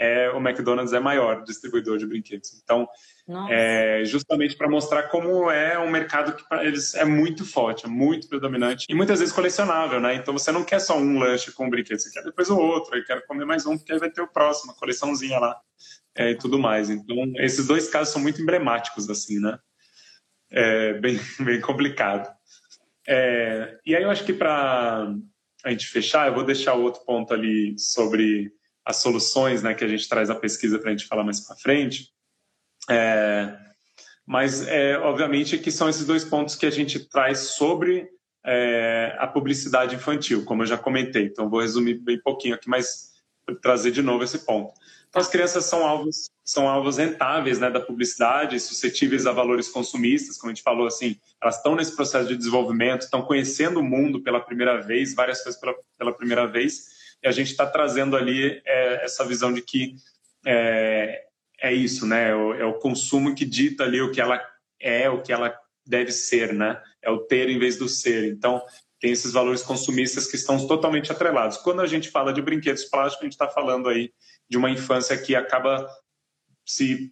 é 0.01 0.29
o 0.31 0.37
McDonald's 0.37 0.93
é 0.93 0.99
maior 0.99 1.43
distribuidor 1.43 1.97
de 1.97 2.07
brinquedos. 2.07 2.59
Então, 2.63 2.87
é 3.49 4.03
justamente 4.03 4.57
para 4.57 4.67
mostrar 4.67 5.03
como 5.03 5.49
é 5.49 5.77
um 5.77 5.89
mercado 5.89 6.35
que 6.35 6.47
para 6.49 6.65
eles 6.65 6.95
é 6.95 7.05
muito 7.05 7.45
forte, 7.45 7.85
é 7.85 7.89
muito 7.89 8.27
predominante 8.27 8.85
e 8.89 8.95
muitas 8.95 9.19
vezes 9.19 9.33
colecionável, 9.33 9.99
né? 9.99 10.15
Então 10.15 10.33
você 10.33 10.51
não 10.51 10.63
quer 10.63 10.79
só 10.79 10.97
um 10.97 11.19
lanche 11.19 11.51
com 11.51 11.65
um 11.65 11.69
brinquedo, 11.69 11.99
você 11.99 12.11
quer 12.11 12.23
depois 12.23 12.49
o 12.49 12.57
outro, 12.57 12.95
aí 12.95 13.03
quer 13.03 13.25
comer 13.27 13.45
mais 13.45 13.65
um 13.65 13.77
porque 13.77 13.93
aí 13.93 13.99
vai 13.99 14.09
ter 14.09 14.21
o 14.21 14.27
próximo, 14.27 14.71
a 14.71 14.75
coleçãozinha 14.75 15.39
lá 15.39 15.61
é, 16.15 16.31
e 16.31 16.35
tudo 16.35 16.57
mais. 16.59 16.89
Então 16.89 17.15
esses 17.37 17.67
dois 17.67 17.89
casos 17.89 18.11
são 18.11 18.21
muito 18.21 18.41
emblemáticos 18.41 19.09
assim, 19.09 19.39
né? 19.39 19.59
É 20.51 20.93
bem, 20.93 21.19
bem 21.39 21.61
complicado. 21.61 22.29
É, 23.07 23.79
e 23.85 23.95
aí 23.95 24.03
eu 24.03 24.11
acho 24.11 24.25
que 24.25 24.33
para 24.33 25.13
a 25.63 25.69
gente 25.69 25.87
fechar, 25.87 26.27
eu 26.27 26.33
vou 26.33 26.43
deixar 26.43 26.73
outro 26.73 27.03
ponto 27.05 27.33
ali 27.33 27.77
sobre 27.77 28.51
as 28.85 28.97
soluções 28.97 29.63
né, 29.63 29.73
que 29.73 29.83
a 29.83 29.87
gente 29.87 30.07
traz 30.09 30.29
a 30.29 30.35
pesquisa 30.35 30.79
para 30.79 30.89
a 30.89 30.91
gente 30.91 31.07
falar 31.07 31.23
mais 31.23 31.39
para 31.39 31.55
frente. 31.55 32.09
É, 32.89 33.57
mas, 34.25 34.67
é, 34.67 34.97
obviamente, 34.97 35.57
que 35.57 35.71
são 35.71 35.89
esses 35.89 36.05
dois 36.05 36.23
pontos 36.23 36.55
que 36.55 36.65
a 36.65 36.71
gente 36.71 36.99
traz 37.09 37.39
sobre 37.39 38.09
é, 38.45 39.15
a 39.19 39.27
publicidade 39.27 39.95
infantil, 39.95 40.45
como 40.45 40.63
eu 40.63 40.67
já 40.67 40.77
comentei. 40.77 41.25
Então, 41.25 41.49
vou 41.49 41.61
resumir 41.61 41.95
bem 41.95 42.19
pouquinho 42.19 42.55
aqui, 42.55 42.69
mas 42.69 43.11
trazer 43.61 43.91
de 43.91 44.01
novo 44.01 44.23
esse 44.23 44.39
ponto. 44.39 44.73
Então, 45.11 45.21
as 45.21 45.27
crianças 45.27 45.65
são 45.65 45.85
alvos, 45.85 46.29
são 46.41 46.69
alvos 46.69 46.95
rentáveis 46.97 47.59
né, 47.59 47.69
da 47.69 47.81
publicidade, 47.81 48.57
suscetíveis 48.61 49.27
a 49.27 49.33
valores 49.33 49.67
consumistas, 49.67 50.37
como 50.37 50.51
a 50.51 50.53
gente 50.53 50.63
falou, 50.63 50.87
assim, 50.87 51.17
elas 51.41 51.57
estão 51.57 51.75
nesse 51.75 51.93
processo 51.93 52.29
de 52.29 52.37
desenvolvimento, 52.37 53.01
estão 53.01 53.21
conhecendo 53.21 53.81
o 53.81 53.83
mundo 53.83 54.23
pela 54.23 54.39
primeira 54.39 54.81
vez, 54.81 55.13
várias 55.13 55.43
coisas 55.43 55.59
pela, 55.59 55.75
pela 55.97 56.13
primeira 56.13 56.47
vez, 56.47 56.85
e 57.21 57.27
a 57.27 57.31
gente 57.31 57.51
está 57.51 57.67
trazendo 57.67 58.15
ali 58.15 58.61
é, 58.65 59.03
essa 59.03 59.25
visão 59.25 59.53
de 59.53 59.61
que 59.61 59.95
é, 60.45 61.25
é 61.59 61.73
isso, 61.73 62.07
né? 62.07 62.29
É 62.29 62.35
o, 62.35 62.53
é 62.53 62.65
o, 62.65 62.75
consumo 62.75 63.35
que 63.35 63.43
dita 63.43 63.83
ali 63.83 64.01
o 64.01 64.11
que 64.11 64.21
ela 64.21 64.41
é, 64.79 65.09
o 65.09 65.21
que 65.21 65.33
ela 65.33 65.53
deve 65.85 66.13
ser, 66.13 66.53
né? 66.53 66.81
É 67.01 67.11
o 67.11 67.19
ter 67.19 67.49
em 67.49 67.59
vez 67.59 67.77
do 67.77 67.89
ser. 67.89 68.31
Então, 68.31 68.63
tem 69.01 69.11
esses 69.11 69.33
valores 69.33 69.61
consumistas 69.61 70.25
que 70.25 70.35
estão 70.35 70.65
totalmente 70.67 71.11
atrelados. 71.11 71.57
Quando 71.57 71.81
a 71.81 71.87
gente 71.87 72.09
fala 72.09 72.31
de 72.31 72.41
brinquedos 72.41 72.85
plásticos, 72.85 73.21
a 73.21 73.25
gente 73.25 73.33
está 73.33 73.49
falando 73.49 73.89
aí 73.89 74.11
de 74.51 74.57
uma 74.57 74.69
infância 74.69 75.17
que 75.17 75.33
acaba 75.33 75.87
se 76.65 77.09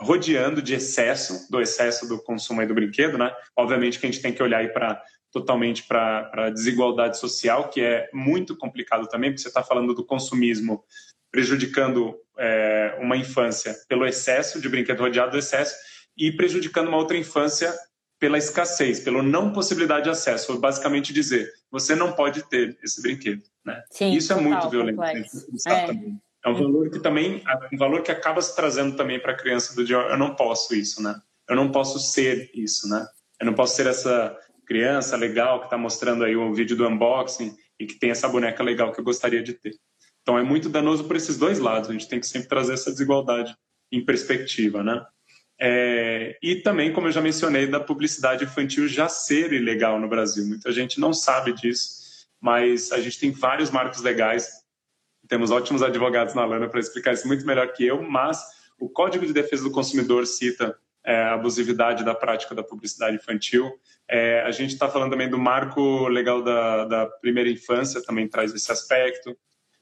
rodeando 0.00 0.62
de 0.62 0.72
excesso, 0.72 1.50
do 1.50 1.60
excesso 1.60 2.06
do 2.06 2.22
consumo 2.22 2.60
aí 2.60 2.66
do 2.66 2.74
brinquedo, 2.74 3.18
né? 3.18 3.34
Obviamente 3.56 3.98
que 3.98 4.06
a 4.06 4.10
gente 4.10 4.22
tem 4.22 4.32
que 4.32 4.40
olhar 4.40 4.58
aí 4.58 4.68
para 4.68 5.02
totalmente 5.32 5.82
para 5.82 6.30
a 6.32 6.50
desigualdade 6.50 7.18
social, 7.18 7.70
que 7.70 7.80
é 7.80 8.08
muito 8.12 8.56
complicado 8.56 9.08
também, 9.08 9.30
porque 9.30 9.42
você 9.42 9.48
está 9.48 9.64
falando 9.64 9.94
do 9.94 10.06
consumismo 10.06 10.84
prejudicando 11.28 12.16
é, 12.38 12.96
uma 13.00 13.16
infância 13.16 13.74
pelo 13.88 14.06
excesso 14.06 14.60
de 14.60 14.68
brinquedo 14.68 15.00
rodeado 15.00 15.32
do 15.32 15.38
excesso 15.38 15.74
e 16.16 16.30
prejudicando 16.30 16.86
uma 16.86 16.98
outra 16.98 17.16
infância 17.16 17.74
pela 18.20 18.38
escassez, 18.38 19.00
pela 19.00 19.24
não 19.24 19.52
possibilidade 19.52 20.04
de 20.04 20.10
acesso. 20.10 20.56
basicamente 20.60 21.12
dizer, 21.12 21.52
você 21.68 21.96
não 21.96 22.12
pode 22.12 22.48
ter 22.48 22.78
esse 22.80 23.02
brinquedo. 23.02 23.42
Né? 23.64 23.82
Sim, 23.90 24.12
Isso 24.12 24.32
é 24.32 24.36
muito 24.36 24.70
violento. 24.70 25.02
É. 25.02 25.24
é. 26.46 26.50
um 26.50 26.54
valor 26.54 26.90
que 26.90 26.98
também, 26.98 27.42
um 27.72 27.76
valor 27.76 28.02
que 28.02 28.10
acaba 28.10 28.40
se 28.40 28.54
trazendo 28.54 28.96
também 28.96 29.20
para 29.20 29.32
a 29.32 29.36
criança 29.36 29.74
do 29.74 29.84
dia. 29.84 29.96
Eu 29.96 30.16
não 30.16 30.34
posso 30.34 30.74
isso, 30.74 31.02
né? 31.02 31.20
Eu 31.48 31.56
não 31.56 31.70
posso 31.70 31.98
ser 31.98 32.50
isso, 32.54 32.88
né? 32.88 33.06
Eu 33.40 33.46
não 33.46 33.54
posso 33.54 33.76
ser 33.76 33.86
essa 33.86 34.36
criança 34.66 35.16
legal 35.16 35.60
que 35.60 35.66
está 35.66 35.78
mostrando 35.78 36.24
aí 36.24 36.36
o 36.36 36.52
vídeo 36.52 36.76
do 36.76 36.86
unboxing 36.86 37.54
e 37.78 37.86
que 37.86 37.94
tem 37.94 38.10
essa 38.10 38.28
boneca 38.28 38.62
legal 38.62 38.92
que 38.92 39.00
eu 39.00 39.04
gostaria 39.04 39.42
de 39.42 39.52
ter. 39.52 39.76
Então 40.22 40.36
é 40.36 40.42
muito 40.42 40.68
danoso 40.68 41.04
por 41.04 41.16
esses 41.16 41.38
dois 41.38 41.58
lados. 41.58 41.88
A 41.88 41.92
gente 41.92 42.08
tem 42.08 42.18
que 42.18 42.26
sempre 42.26 42.48
trazer 42.48 42.72
essa 42.74 42.90
desigualdade 42.90 43.54
em 43.92 44.04
perspectiva, 44.04 44.82
né? 44.82 45.04
É, 45.58 46.36
e 46.42 46.56
também, 46.56 46.92
como 46.92 47.06
eu 47.06 47.12
já 47.12 47.20
mencionei, 47.20 47.66
da 47.66 47.80
publicidade 47.80 48.44
infantil 48.44 48.88
já 48.88 49.08
ser 49.08 49.52
ilegal 49.52 49.98
no 50.00 50.08
Brasil. 50.08 50.44
Muita 50.44 50.70
gente 50.72 51.00
não 51.00 51.12
sabe 51.12 51.52
disso, 51.52 52.26
mas 52.40 52.92
a 52.92 53.00
gente 53.00 53.18
tem 53.18 53.30
vários 53.30 53.70
marcos 53.70 54.02
legais. 54.02 54.48
Temos 55.28 55.50
ótimos 55.50 55.82
advogados 55.82 56.34
na 56.34 56.44
Lana 56.44 56.68
para 56.68 56.80
explicar 56.80 57.12
isso 57.12 57.26
muito 57.26 57.46
melhor 57.46 57.72
que 57.72 57.84
eu, 57.84 58.02
mas 58.02 58.42
o 58.78 58.88
Código 58.88 59.26
de 59.26 59.32
Defesa 59.32 59.64
do 59.64 59.70
Consumidor 59.70 60.26
cita 60.26 60.76
é, 61.04 61.22
a 61.22 61.34
abusividade 61.34 62.04
da 62.04 62.14
prática 62.14 62.54
da 62.54 62.64
publicidade 62.64 63.16
infantil. 63.16 63.72
É, 64.08 64.42
a 64.42 64.50
gente 64.50 64.72
está 64.72 64.88
falando 64.88 65.12
também 65.12 65.30
do 65.30 65.38
marco 65.38 66.08
legal 66.08 66.42
da, 66.42 66.84
da 66.84 67.06
primeira 67.06 67.48
infância, 67.48 68.02
também 68.02 68.28
traz 68.28 68.52
esse 68.52 68.70
aspecto. 68.72 69.36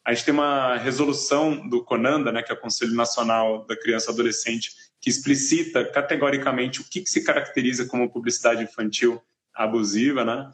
A 0.05 0.13
gente 0.13 0.27
tem 0.27 0.35
uma 0.35 0.77
resolução 0.77 1.67
do 1.67 1.83
CONANDA, 1.83 2.31
né, 2.31 2.43
que 2.43 2.53
é 2.53 2.55
o 2.55 2.61
Conselho 2.61 2.95
Nacional 2.95 3.65
da 3.65 3.75
Criança 3.75 4.11
e 4.11 4.13
Adolescente, 4.13 4.71
que 5.01 5.09
explicita 5.09 5.85
categoricamente 5.85 6.83
o 6.83 6.85
que, 6.85 7.01
que 7.01 7.09
se 7.09 7.25
caracteriza 7.25 7.87
como 7.87 8.11
publicidade 8.11 8.63
infantil 8.63 9.21
abusiva, 9.55 10.25
né? 10.25 10.51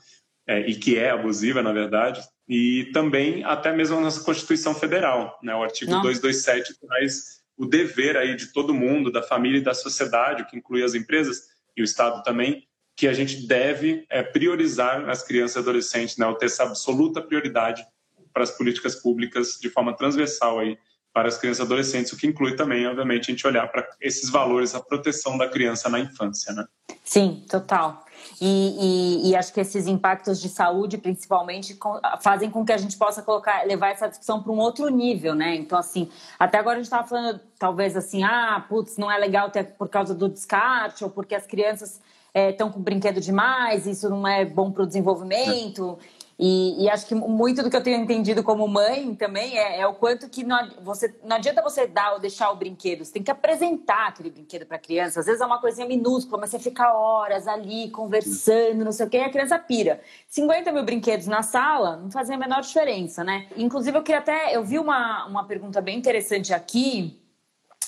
É, 0.47 0.61
e 0.69 0.75
que 0.75 0.97
é 0.97 1.11
abusiva, 1.11 1.63
na 1.63 1.73
verdade, 1.73 2.21
e 2.51 2.87
também 2.93 3.45
até 3.45 3.73
mesmo 3.73 3.97
a 3.97 4.01
nossa 4.01 4.25
Constituição 4.25 4.75
Federal, 4.75 5.39
né? 5.41 5.55
O 5.55 5.63
artigo 5.63 5.93
Não. 5.93 6.03
227 6.03 6.81
traz 6.81 7.41
o 7.57 7.65
dever 7.65 8.17
aí 8.17 8.35
de 8.35 8.49
todo 8.49 8.75
mundo, 8.75 9.13
da 9.13 9.23
família 9.23 9.59
e 9.59 9.63
da 9.63 9.73
sociedade, 9.73 10.45
que 10.47 10.57
inclui 10.57 10.83
as 10.83 10.97
empresas 10.97 11.43
e 11.77 11.81
o 11.81 11.85
Estado 11.85 12.25
também, 12.25 12.67
que 12.97 13.07
a 13.07 13.13
gente 13.13 13.47
deve 13.47 14.05
é, 14.11 14.21
priorizar 14.21 15.09
as 15.09 15.23
crianças 15.23 15.55
e 15.55 15.59
adolescentes, 15.61 16.17
né? 16.17 16.27
Ter 16.41 16.47
essa 16.47 16.65
absoluta 16.65 17.23
prioridade 17.23 17.87
para 18.33 18.43
as 18.43 18.51
políticas 18.51 18.97
públicas 18.97 19.57
de 19.61 19.71
forma 19.71 19.97
transversal 19.97 20.59
aí 20.59 20.77
para 21.13 21.29
as 21.29 21.39
crianças 21.39 21.61
e 21.61 21.63
adolescentes, 21.63 22.13
o 22.13 22.17
que 22.17 22.27
inclui 22.27 22.57
também, 22.57 22.85
obviamente, 22.85 23.31
a 23.31 23.33
gente 23.33 23.47
olhar 23.47 23.69
para 23.69 23.89
esses 24.01 24.29
valores, 24.29 24.75
a 24.75 24.81
proteção 24.81 25.39
da 25.39 25.49
criança 25.49 25.89
na 25.89 26.01
infância, 26.01 26.53
né? 26.53 26.65
Sim, 27.05 27.45
total. 27.49 28.05
E, 28.41 29.27
e, 29.27 29.31
e, 29.31 29.37
acho 29.37 29.53
que 29.53 29.61
esses 29.61 29.87
impactos 29.87 30.41
de 30.41 30.49
saúde, 30.49 30.97
principalmente, 30.97 31.79
fazem 32.23 32.51
com 32.51 32.65
que 32.65 32.73
a 32.73 32.79
gente 32.79 32.97
possa 32.97 33.21
colocar, 33.21 33.67
levar 33.67 33.91
essa 33.91 34.09
discussão 34.09 34.43
para 34.43 34.51
um 34.51 34.59
outro 34.59 34.89
nível, 34.89 35.35
né? 35.35 35.55
Então, 35.57 35.79
assim, 35.79 36.09
até 36.39 36.57
agora 36.57 36.77
a 36.77 36.79
gente 36.79 36.87
estava 36.87 37.07
falando, 37.07 37.39
talvez 37.59 37.95
assim, 37.99 38.25
ah, 38.25 38.65
putz, 38.67 38.97
não 38.97 39.13
é 39.13 39.19
legal 39.19 39.51
ter 39.51 39.65
por 39.65 39.91
causa 39.91 40.15
do 40.15 40.27
descarte, 40.27 41.05
ou 41.05 41.11
porque 41.11 41.35
as 41.35 41.47
crianças 41.47 42.01
estão 42.35 42.69
é, 42.69 42.71
com 42.71 42.81
brinquedo 42.81 43.21
demais, 43.21 43.87
isso 43.87 44.09
não 44.09 44.27
é 44.27 44.45
bom 44.45 44.71
para 44.71 44.85
o 44.85 44.87
desenvolvimento. 44.87 45.99
É. 46.01 46.20
E, 46.43 46.85
e, 46.85 46.89
acho 46.89 47.07
que 47.07 47.15
muito 47.15 47.63
do 47.63 47.69
que 47.69 47.77
eu 47.77 47.83
tenho 47.83 48.03
entendido 48.03 48.43
como 48.43 48.67
mãe 48.67 49.15
também 49.15 49.59
é, 49.59 49.81
é 49.81 49.87
o 49.87 49.93
quanto 49.93 50.27
que 50.27 50.43
não, 50.43 50.71
você, 50.83 51.15
não 51.23 51.37
adianta 51.37 51.61
você 51.61 51.87
dar 51.87 52.15
ou 52.15 52.19
deixar 52.19 52.51
o 52.51 52.57
brinquedo, 52.57 53.05
você 53.05 53.13
tem 53.13 53.23
que 53.23 53.31
apresentar 53.31 54.09
aquele 54.09 54.31
brinquedo 54.31 54.65
para 54.65 54.79
a 54.79 54.81
criança. 54.81 55.21
Às 55.21 55.27
vezes 55.27 55.43
é 55.43 55.45
uma 55.45 55.61
coisinha 55.61 55.87
minúscula, 55.87 56.41
mas 56.41 56.49
você 56.49 56.59
fica 56.59 56.95
horas 56.95 57.47
ali 57.47 57.91
conversando, 57.91 58.83
não 58.83 58.91
sei 58.91 59.05
o 59.05 59.11
quê, 59.11 59.19
e 59.19 59.25
a 59.25 59.29
criança 59.29 59.59
pira. 59.59 60.01
50 60.29 60.73
mil 60.73 60.83
brinquedos 60.83 61.27
na 61.27 61.43
sala 61.43 61.99
não 61.99 62.11
fazem 62.11 62.37
a 62.37 62.39
menor 62.39 62.63
diferença, 62.63 63.23
né? 63.23 63.47
Inclusive, 63.55 63.99
eu 63.99 64.03
queria 64.03 64.21
até. 64.21 64.57
Eu 64.57 64.65
vi 64.65 64.79
uma, 64.79 65.27
uma 65.27 65.45
pergunta 65.45 65.83
bem 65.83 65.99
interessante 65.99 66.55
aqui. 66.55 67.21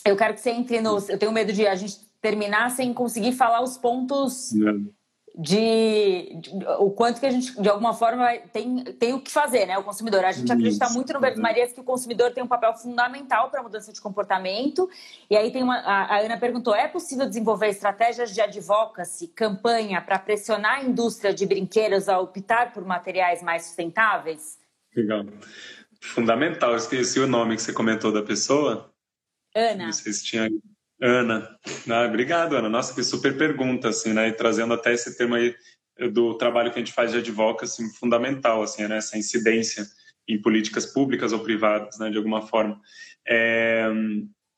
Eu 0.04 0.14
quero 0.14 0.34
que 0.34 0.40
você 0.40 0.50
entre 0.50 0.78
nos. 0.82 1.08
Eu 1.08 1.18
tenho 1.18 1.32
medo 1.32 1.54
de 1.54 1.66
a 1.66 1.74
gente 1.74 2.00
terminar 2.20 2.70
sem 2.70 2.92
conseguir 2.92 3.32
falar 3.32 3.62
os 3.62 3.78
pontos. 3.78 4.52
De, 5.34 6.36
de, 6.36 6.50
o 6.78 6.90
quanto 6.90 7.18
que 7.18 7.24
a 7.24 7.30
gente, 7.30 7.60
de 7.60 7.68
alguma 7.68 7.94
forma, 7.94 8.28
tem, 8.52 8.84
tem 8.84 9.14
o 9.14 9.20
que 9.20 9.30
fazer, 9.30 9.66
né? 9.66 9.78
O 9.78 9.82
consumidor. 9.82 10.24
A 10.24 10.32
gente 10.32 10.44
Isso. 10.44 10.52
acredita 10.52 10.90
muito 10.90 11.12
no 11.12 11.20
Verdes 11.20 11.40
Marias 11.40 11.72
que 11.72 11.80
o 11.80 11.84
consumidor 11.84 12.32
tem 12.32 12.44
um 12.44 12.46
papel 12.46 12.74
fundamental 12.74 13.50
para 13.50 13.60
a 13.60 13.62
mudança 13.62 13.92
de 13.92 14.00
comportamento. 14.00 14.88
E 15.30 15.36
aí 15.36 15.50
tem 15.50 15.62
uma. 15.62 15.78
A, 15.78 16.16
a, 16.16 16.20
Ana 16.20 16.36
perguntou: 16.36 16.74
é 16.74 16.86
possível 16.86 17.26
desenvolver 17.26 17.68
estratégias 17.68 18.34
de 18.34 18.42
advocacy, 18.42 19.28
campanha 19.28 20.02
para 20.02 20.18
pressionar 20.18 20.80
a 20.80 20.84
indústria 20.84 21.32
de 21.32 21.46
brinquedos 21.46 22.10
a 22.10 22.18
optar 22.20 22.72
por 22.72 22.84
materiais 22.84 23.42
mais 23.42 23.64
sustentáveis? 23.64 24.58
Legal. 24.94 25.24
Fundamental, 25.98 26.76
esqueci 26.76 27.20
o 27.20 27.26
nome 27.26 27.56
que 27.56 27.62
você 27.62 27.72
comentou 27.72 28.12
da 28.12 28.22
pessoa. 28.22 28.92
Ana. 29.54 29.86
Não 29.86 29.92
sei 29.92 30.12
se 30.12 30.24
tinha 30.24 30.50
Ana. 31.02 31.58
Ah, 31.90 32.06
obrigado, 32.06 32.56
Ana. 32.56 32.68
Nossa, 32.68 32.94
que 32.94 33.02
super 33.02 33.36
pergunta, 33.36 33.88
assim, 33.88 34.12
né? 34.12 34.28
E 34.28 34.32
trazendo 34.32 34.72
até 34.72 34.94
esse 34.94 35.18
tema 35.18 35.36
aí 35.36 35.52
do 36.12 36.34
trabalho 36.34 36.70
que 36.70 36.78
a 36.78 36.82
gente 36.82 36.94
faz 36.94 37.10
de 37.10 37.18
advocacy 37.18 37.82
fundamental, 37.98 38.62
assim, 38.62 38.86
né? 38.86 38.98
Essa 38.98 39.18
incidência 39.18 39.84
em 40.28 40.40
políticas 40.40 40.86
públicas 40.86 41.32
ou 41.32 41.40
privadas, 41.40 41.98
né? 41.98 42.08
De 42.08 42.16
alguma 42.16 42.46
forma. 42.46 42.80
É, 43.26 43.84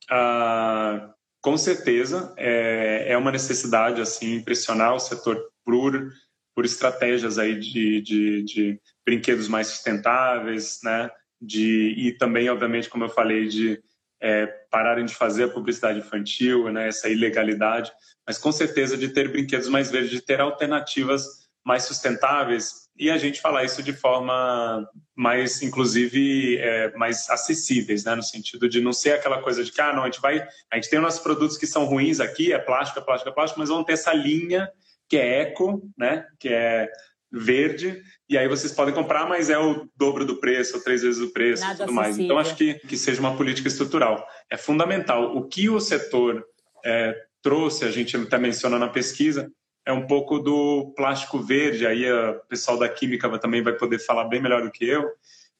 a, 0.07 1.09
com 1.41 1.57
certeza, 1.57 2.31
é, 2.37 3.07
é 3.09 3.17
uma 3.17 3.31
necessidade, 3.31 3.99
assim, 3.99 4.35
impressionar 4.35 4.93
o 4.93 4.99
setor 4.99 5.41
por, 5.63 6.11
por 6.53 6.63
estratégias 6.63 7.39
aí 7.39 7.59
de, 7.59 8.01
de, 8.01 8.43
de 8.43 8.81
brinquedos 9.03 9.47
mais 9.47 9.67
sustentáveis, 9.67 10.79
né? 10.83 11.09
De, 11.41 11.95
e 11.97 12.11
também, 12.11 12.49
obviamente, 12.51 12.87
como 12.87 13.03
eu 13.03 13.09
falei, 13.09 13.47
de 13.47 13.81
é, 14.25 14.47
pararem 14.71 15.05
de 15.05 15.13
fazer 15.13 15.43
a 15.43 15.47
publicidade 15.47 15.99
infantil, 15.99 16.71
né, 16.71 16.87
essa 16.87 17.07
ilegalidade, 17.07 17.91
mas 18.25 18.39
com 18.39 18.51
certeza 18.51 18.97
de 18.97 19.09
ter 19.09 19.31
brinquedos 19.31 19.69
mais 19.69 19.91
verdes, 19.91 20.09
de 20.09 20.19
ter 20.19 20.41
alternativas 20.41 21.45
mais 21.63 21.83
sustentáveis 21.83 22.89
e 22.97 23.11
a 23.11 23.19
gente 23.19 23.39
falar 23.39 23.65
isso 23.65 23.83
de 23.83 23.93
forma 23.93 24.89
mais, 25.15 25.61
inclusive, 25.61 26.57
é, 26.57 26.91
mais 26.97 27.29
acessíveis, 27.29 28.03
né? 28.05 28.15
No 28.15 28.23
sentido 28.23 28.69
de 28.69 28.81
não 28.81 28.93
ser 28.93 29.11
aquela 29.11 29.41
coisa 29.41 29.63
de 29.63 29.71
que, 29.71 29.81
ah, 29.81 29.93
não, 29.93 30.03
a 30.03 30.05
gente 30.05 30.21
vai, 30.21 30.47
a 30.71 30.75
gente 30.75 30.89
tem 30.89 30.97
os 30.99 31.03
nossos 31.03 31.19
produtos 31.19 31.57
que 31.57 31.67
são 31.67 31.85
ruins 31.85 32.19
aqui, 32.19 32.53
é 32.53 32.57
plástico, 32.57 32.99
é 32.99 33.01
plástico, 33.03 33.29
é 33.29 33.33
plástico, 33.33 33.59
mas 33.59 33.69
vão 33.69 33.83
ter 33.83 33.93
essa 33.93 34.13
linha 34.13 34.69
que 35.09 35.17
é 35.17 35.41
eco, 35.41 35.81
né? 35.97 36.25
Que 36.39 36.49
é 36.49 36.89
verde, 37.35 38.01
e 38.29 38.37
aí 38.37 38.47
vocês 38.47 38.71
podem 38.71 38.93
comprar, 38.93 39.27
mas 39.27 39.49
é 39.49 39.59
o 39.59 39.87
dobro 39.95 40.25
do 40.25 40.37
preço, 40.37 40.77
ou 40.77 40.83
três 40.83 41.03
vezes 41.03 41.21
o 41.21 41.31
preço 41.31 41.61
Nada 41.61 41.75
e 41.75 41.77
tudo 41.85 41.93
mais. 41.93 42.17
Então, 42.17 42.37
acho 42.37 42.55
que, 42.55 42.75
que 42.75 42.97
seja 42.97 43.19
uma 43.19 43.35
política 43.35 43.67
estrutural. 43.67 44.25
É 44.49 44.57
fundamental. 44.57 45.35
O 45.35 45.47
que 45.47 45.69
o 45.69 45.79
setor 45.79 46.45
é, 46.83 47.15
trouxe, 47.41 47.85
a 47.85 47.91
gente 47.91 48.15
até 48.15 48.37
menciona 48.37 48.79
na 48.79 48.87
pesquisa, 48.87 49.51
é 49.85 49.93
um 49.93 50.07
pouco 50.07 50.39
do 50.39 50.93
plástico 50.95 51.39
verde, 51.39 51.85
aí 51.85 52.11
o 52.11 52.39
pessoal 52.49 52.77
da 52.77 52.89
química 52.89 53.29
também 53.37 53.61
vai 53.61 53.73
poder 53.73 53.99
falar 53.99 54.25
bem 54.25 54.41
melhor 54.41 54.63
do 54.63 54.71
que 54.71 54.83
eu, 54.83 55.07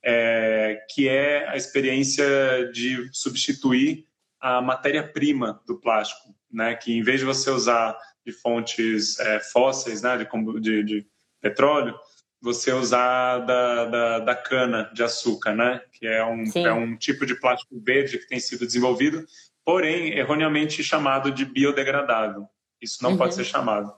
é, 0.04 0.84
que 0.90 1.08
é 1.08 1.48
a 1.48 1.56
experiência 1.56 2.26
de 2.74 3.08
substituir 3.12 4.06
a 4.40 4.62
matéria-prima 4.62 5.62
do 5.68 5.80
plástico, 5.80 6.34
né? 6.52 6.76
que 6.76 6.98
em 6.98 7.04
vez 7.04 7.20
de 7.20 7.26
você 7.26 7.50
usar 7.50 7.98
de 8.26 8.32
fontes 8.32 9.20
é, 9.20 9.40
fósseis, 9.40 10.02
né? 10.02 10.18
de, 10.18 10.60
de, 10.60 10.84
de 10.84 11.08
petróleo, 11.46 11.96
você 12.42 12.74
usar 12.74 13.40
da, 13.40 13.86
da, 13.86 14.20
da, 14.20 14.36
cana 14.36 14.90
de 14.94 15.04
açúcar, 15.04 15.54
né? 15.54 15.80
Que 15.94 16.08
é 16.08 16.26
um, 16.26 16.44
é 16.56 16.74
um 16.74 16.98
tipo 16.98 17.24
de 17.24 17.40
plástico 17.40 17.80
verde 17.80 18.18
que 18.18 18.28
tem 18.28 18.40
sido 18.40 18.66
desenvolvido, 18.66 19.24
porém 19.64 20.18
erroneamente 20.18 20.84
chamado 20.84 21.30
de 21.32 21.46
biodegradável. 21.46 22.48
Isso 22.82 23.04
não 23.04 23.12
uhum. 23.12 23.18
pode 23.18 23.36
ser 23.36 23.44
chamado. 23.44 23.94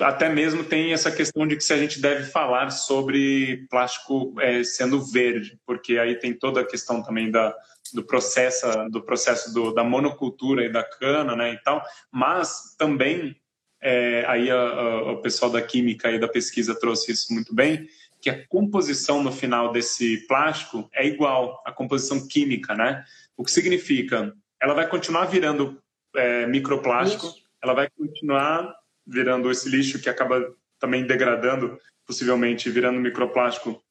Até 0.00 0.28
mesmo 0.28 0.64
tem 0.64 0.92
essa 0.92 1.10
questão 1.10 1.46
de 1.46 1.56
que 1.56 1.62
se 1.64 1.72
a 1.72 1.76
gente 1.76 2.00
deve 2.00 2.24
falar 2.24 2.70
sobre 2.70 3.66
plástico 3.68 4.34
é, 4.40 4.62
sendo 4.62 5.00
verde, 5.00 5.58
porque 5.66 5.98
aí 5.98 6.16
tem 6.16 6.32
toda 6.32 6.60
a 6.60 6.66
questão 6.66 7.02
também 7.02 7.30
da, 7.30 7.54
do 7.94 8.04
processo, 8.04 8.66
do 8.90 9.02
processo 9.02 9.52
do, 9.52 9.72
da 9.72 9.82
monocultura 9.82 10.64
e 10.64 10.72
da 10.72 10.84
cana, 10.84 11.34
né, 11.34 11.52
e 11.52 11.62
tal. 11.62 11.82
Mas 12.12 12.76
também 12.76 13.36
é, 13.80 14.24
aí 14.26 14.50
a, 14.50 14.56
a, 14.56 15.12
o 15.12 15.22
pessoal 15.22 15.50
da 15.50 15.62
química 15.62 16.10
e 16.10 16.18
da 16.18 16.28
pesquisa 16.28 16.78
trouxe 16.78 17.12
isso 17.12 17.32
muito 17.32 17.54
bem, 17.54 17.88
que 18.20 18.28
a 18.28 18.46
composição 18.48 19.22
no 19.22 19.30
final 19.30 19.70
desse 19.72 20.26
plástico 20.26 20.88
é 20.92 21.06
igual 21.06 21.62
à 21.64 21.72
composição 21.72 22.26
química, 22.26 22.74
né? 22.74 23.04
O 23.36 23.44
que 23.44 23.50
significa, 23.50 24.34
ela 24.60 24.74
vai 24.74 24.88
continuar 24.88 25.26
virando 25.26 25.80
é, 26.16 26.46
microplástico, 26.46 27.26
lixo. 27.26 27.42
ela 27.62 27.74
vai 27.74 27.88
continuar 27.88 28.74
virando 29.06 29.50
esse 29.50 29.68
lixo 29.68 30.00
que 30.00 30.08
acaba 30.08 30.52
também 30.78 31.06
degradando, 31.06 31.78
possivelmente 32.04 32.68
virando 32.70 33.00
microplástico 33.00 33.82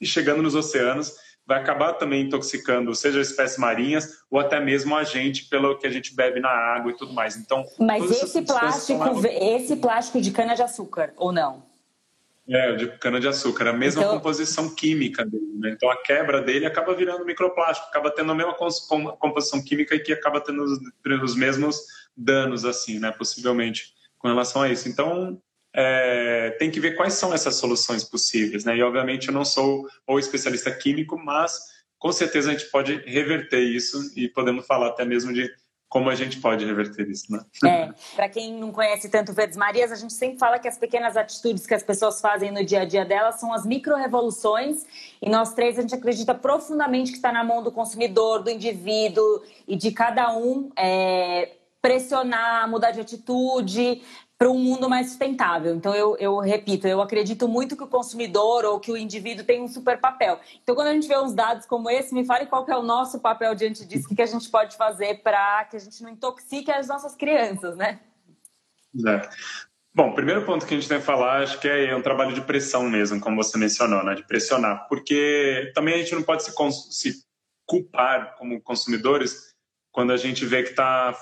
e 0.00 0.06
chegando 0.06 0.42
nos 0.42 0.54
oceanos, 0.54 1.14
vai 1.46 1.60
acabar 1.60 1.92
também 1.92 2.22
intoxicando, 2.22 2.94
seja 2.94 3.20
espécies 3.20 3.56
marinhas 3.56 4.24
ou 4.30 4.40
até 4.40 4.58
mesmo 4.58 4.96
a 4.96 5.04
gente 5.04 5.44
pelo 5.48 5.78
que 5.78 5.86
a 5.86 5.90
gente 5.90 6.14
bebe 6.14 6.40
na 6.40 6.50
água 6.50 6.90
e 6.90 6.96
tudo 6.96 7.12
mais. 7.12 7.36
Então, 7.36 7.64
mas 7.78 8.10
esse 8.10 8.42
plástico, 8.42 9.26
esse 9.26 9.76
plástico 9.76 10.20
de 10.20 10.32
cana 10.32 10.54
de 10.54 10.62
açúcar 10.62 11.12
ou 11.16 11.32
não? 11.32 11.64
É, 12.48 12.76
de 12.76 12.86
cana-de-açúcar, 12.98 13.66
a 13.66 13.72
mesma 13.72 14.02
então... 14.02 14.14
composição 14.14 14.72
química 14.72 15.24
dele. 15.24 15.52
Né? 15.58 15.70
Então, 15.70 15.90
a 15.90 16.00
quebra 16.00 16.40
dele 16.40 16.64
acaba 16.64 16.94
virando 16.94 17.24
microplástico, 17.24 17.88
acaba 17.88 18.08
tendo 18.08 18.30
a 18.30 18.34
mesma 18.36 18.54
composição 18.54 19.60
química 19.60 19.96
e 19.96 19.98
que 19.98 20.12
acaba 20.12 20.40
tendo 20.40 20.62
os, 20.62 20.78
os 21.24 21.34
mesmos 21.34 21.76
danos, 22.16 22.64
assim, 22.64 23.00
né? 23.00 23.10
Possivelmente, 23.10 23.92
com 24.16 24.28
relação 24.28 24.62
a 24.62 24.68
isso. 24.68 24.88
Então, 24.88 25.42
é, 25.78 26.56
tem 26.58 26.70
que 26.70 26.80
ver 26.80 26.96
quais 26.96 27.12
são 27.12 27.34
essas 27.34 27.56
soluções 27.56 28.02
possíveis, 28.02 28.64
né? 28.64 28.74
E, 28.74 28.82
obviamente, 28.82 29.28
eu 29.28 29.34
não 29.34 29.44
sou 29.44 29.86
o 30.06 30.18
especialista 30.18 30.70
químico, 30.70 31.18
mas 31.18 31.60
com 31.98 32.10
certeza 32.10 32.48
a 32.48 32.52
gente 32.54 32.70
pode 32.70 32.96
reverter 33.04 33.60
isso 33.60 34.10
e 34.16 34.26
podemos 34.26 34.66
falar 34.66 34.88
até 34.88 35.04
mesmo 35.04 35.34
de 35.34 35.50
como 35.86 36.10
a 36.10 36.14
gente 36.14 36.40
pode 36.40 36.64
reverter 36.64 37.08
isso, 37.08 37.30
né? 37.30 37.44
É, 37.64 37.90
para 38.14 38.28
quem 38.28 38.54
não 38.54 38.72
conhece 38.72 39.08
tanto 39.08 39.32
Verdes 39.32 39.56
Marias, 39.56 39.92
a 39.92 39.96
gente 39.96 40.14
sempre 40.14 40.38
fala 40.38 40.58
que 40.58 40.66
as 40.66 40.78
pequenas 40.78 41.16
atitudes 41.16 41.66
que 41.66 41.74
as 41.74 41.82
pessoas 41.82 42.20
fazem 42.20 42.50
no 42.50 42.64
dia 42.64 42.80
a 42.80 42.84
dia 42.84 43.04
delas 43.04 43.38
são 43.38 43.52
as 43.52 43.64
micro-revoluções 43.64 44.84
e 45.22 45.28
nós 45.28 45.54
três 45.54 45.78
a 45.78 45.82
gente 45.82 45.94
acredita 45.94 46.34
profundamente 46.34 47.12
que 47.12 47.18
está 47.18 47.30
na 47.30 47.44
mão 47.44 47.62
do 47.62 47.70
consumidor, 47.70 48.42
do 48.42 48.50
indivíduo 48.50 49.42
e 49.68 49.76
de 49.76 49.92
cada 49.92 50.36
um 50.36 50.70
é, 50.76 51.52
pressionar, 51.80 52.68
mudar 52.68 52.90
de 52.90 53.00
atitude, 53.00 54.02
para 54.38 54.50
um 54.50 54.58
mundo 54.58 54.88
mais 54.88 55.08
sustentável. 55.08 55.74
Então, 55.74 55.94
eu, 55.94 56.16
eu 56.18 56.38
repito, 56.38 56.86
eu 56.86 57.00
acredito 57.00 57.48
muito 57.48 57.76
que 57.76 57.84
o 57.84 57.88
consumidor 57.88 58.64
ou 58.64 58.78
que 58.78 58.92
o 58.92 58.96
indivíduo 58.96 59.44
tem 59.44 59.62
um 59.62 59.68
super 59.68 59.98
papel. 59.98 60.38
Então, 60.62 60.74
quando 60.74 60.88
a 60.88 60.92
gente 60.92 61.08
vê 61.08 61.18
uns 61.18 61.32
dados 61.32 61.64
como 61.64 61.88
esse, 61.88 62.14
me 62.14 62.24
fale 62.24 62.46
qual 62.46 62.66
é 62.68 62.76
o 62.76 62.82
nosso 62.82 63.20
papel 63.20 63.54
diante 63.54 63.84
disso, 63.86 64.08
o 64.10 64.14
que 64.14 64.22
a 64.22 64.26
gente 64.26 64.48
pode 64.50 64.76
fazer 64.76 65.22
para 65.22 65.64
que 65.64 65.76
a 65.76 65.80
gente 65.80 66.02
não 66.02 66.10
intoxique 66.10 66.70
as 66.70 66.86
nossas 66.86 67.14
crianças, 67.14 67.76
né? 67.76 68.00
É. 69.06 69.28
Bom, 69.94 70.10
o 70.10 70.14
primeiro 70.14 70.44
ponto 70.44 70.66
que 70.66 70.74
a 70.74 70.76
gente 70.76 70.88
tem 70.88 70.98
que 70.98 71.06
falar, 71.06 71.42
acho 71.42 71.58
que 71.58 71.66
é 71.66 71.96
um 71.96 72.02
trabalho 72.02 72.34
de 72.34 72.42
pressão 72.42 72.82
mesmo, 72.82 73.18
como 73.18 73.42
você 73.42 73.56
mencionou, 73.56 74.04
né? 74.04 74.14
de 74.14 74.26
pressionar, 74.26 74.86
porque 74.88 75.72
também 75.74 75.94
a 75.94 75.98
gente 75.98 76.14
não 76.14 76.22
pode 76.22 76.44
se, 76.44 76.52
se 76.90 77.24
culpar 77.66 78.36
como 78.36 78.60
consumidores 78.60 79.54
quando 79.90 80.12
a 80.12 80.18
gente 80.18 80.44
vê 80.44 80.62
que 80.62 80.70
está 80.70 81.16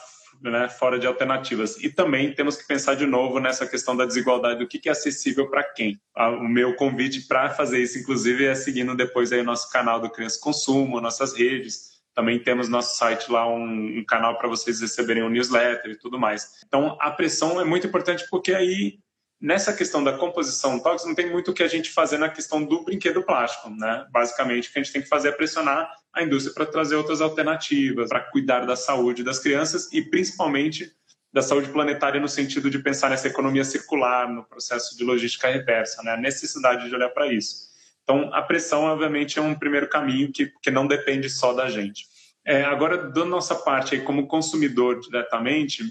né, 0.50 0.68
fora 0.68 0.98
de 0.98 1.06
alternativas. 1.06 1.76
E 1.82 1.88
também 1.88 2.34
temos 2.34 2.56
que 2.56 2.66
pensar 2.66 2.94
de 2.94 3.06
novo 3.06 3.38
nessa 3.38 3.66
questão 3.66 3.96
da 3.96 4.04
desigualdade, 4.04 4.58
do 4.58 4.66
que, 4.66 4.88
é 4.88 4.92
acessível 4.92 5.48
para 5.48 5.64
quem. 5.64 5.98
O 6.16 6.48
meu 6.48 6.74
convite 6.76 7.22
para 7.22 7.50
fazer 7.50 7.82
isso, 7.82 7.98
inclusive, 7.98 8.46
é 8.46 8.54
seguindo 8.54 8.94
depois 8.94 9.32
aí 9.32 9.40
o 9.40 9.44
nosso 9.44 9.70
canal 9.70 10.00
do 10.00 10.10
Criança 10.10 10.38
Consumo, 10.40 11.00
nossas 11.00 11.34
redes. 11.34 11.94
Também 12.14 12.38
temos 12.38 12.68
nosso 12.68 12.96
site 12.96 13.30
lá, 13.30 13.48
um, 13.48 13.98
um 13.98 14.04
canal 14.04 14.38
para 14.38 14.48
vocês 14.48 14.80
receberem 14.80 15.22
um 15.22 15.30
newsletter 15.30 15.92
e 15.92 15.98
tudo 15.98 16.18
mais. 16.18 16.60
Então, 16.66 16.96
a 17.00 17.10
pressão 17.10 17.60
é 17.60 17.64
muito 17.64 17.86
importante 17.86 18.24
porque 18.30 18.54
aí 18.54 18.98
Nessa 19.40 19.74
questão 19.74 20.02
da 20.02 20.16
composição 20.16 20.80
tóxica, 20.80 21.06
não 21.06 21.14
tem 21.14 21.30
muito 21.30 21.50
o 21.50 21.54
que 21.54 21.62
a 21.62 21.68
gente 21.68 21.90
fazer 21.90 22.16
na 22.16 22.30
questão 22.30 22.64
do 22.64 22.82
brinquedo 22.82 23.22
plástico, 23.22 23.68
né? 23.68 24.06
Basicamente, 24.10 24.70
o 24.70 24.72
que 24.72 24.78
a 24.78 24.82
gente 24.82 24.92
tem 24.92 25.02
que 25.02 25.08
fazer 25.08 25.28
é 25.28 25.32
pressionar 25.32 25.92
a 26.14 26.22
indústria 26.22 26.54
para 26.54 26.66
trazer 26.66 26.96
outras 26.96 27.20
alternativas, 27.20 28.08
para 28.08 28.20
cuidar 28.20 28.60
da 28.66 28.76
saúde 28.76 29.24
das 29.24 29.38
crianças 29.38 29.92
e 29.92 30.02
principalmente 30.02 30.92
da 31.32 31.42
saúde 31.42 31.68
planetária 31.70 32.20
no 32.20 32.28
sentido 32.28 32.70
de 32.70 32.78
pensar 32.78 33.10
nessa 33.10 33.26
economia 33.26 33.64
circular, 33.64 34.30
no 34.30 34.44
processo 34.44 34.96
de 34.96 35.02
logística 35.02 35.48
reversa, 35.48 36.00
né? 36.04 36.12
A 36.12 36.16
necessidade 36.16 36.88
de 36.88 36.94
olhar 36.94 37.08
para 37.08 37.32
isso. 37.32 37.74
Então, 38.04 38.32
a 38.32 38.40
pressão, 38.40 38.82
obviamente, 38.82 39.38
é 39.38 39.42
um 39.42 39.54
primeiro 39.54 39.88
caminho 39.88 40.30
que, 40.30 40.52
que 40.62 40.70
não 40.70 40.86
depende 40.86 41.28
só 41.28 41.52
da 41.52 41.68
gente. 41.68 42.06
É, 42.44 42.62
agora, 42.62 43.10
da 43.10 43.24
nossa 43.24 43.56
parte, 43.56 43.96
aí, 43.96 44.02
como 44.02 44.28
consumidor 44.28 45.00
diretamente, 45.00 45.82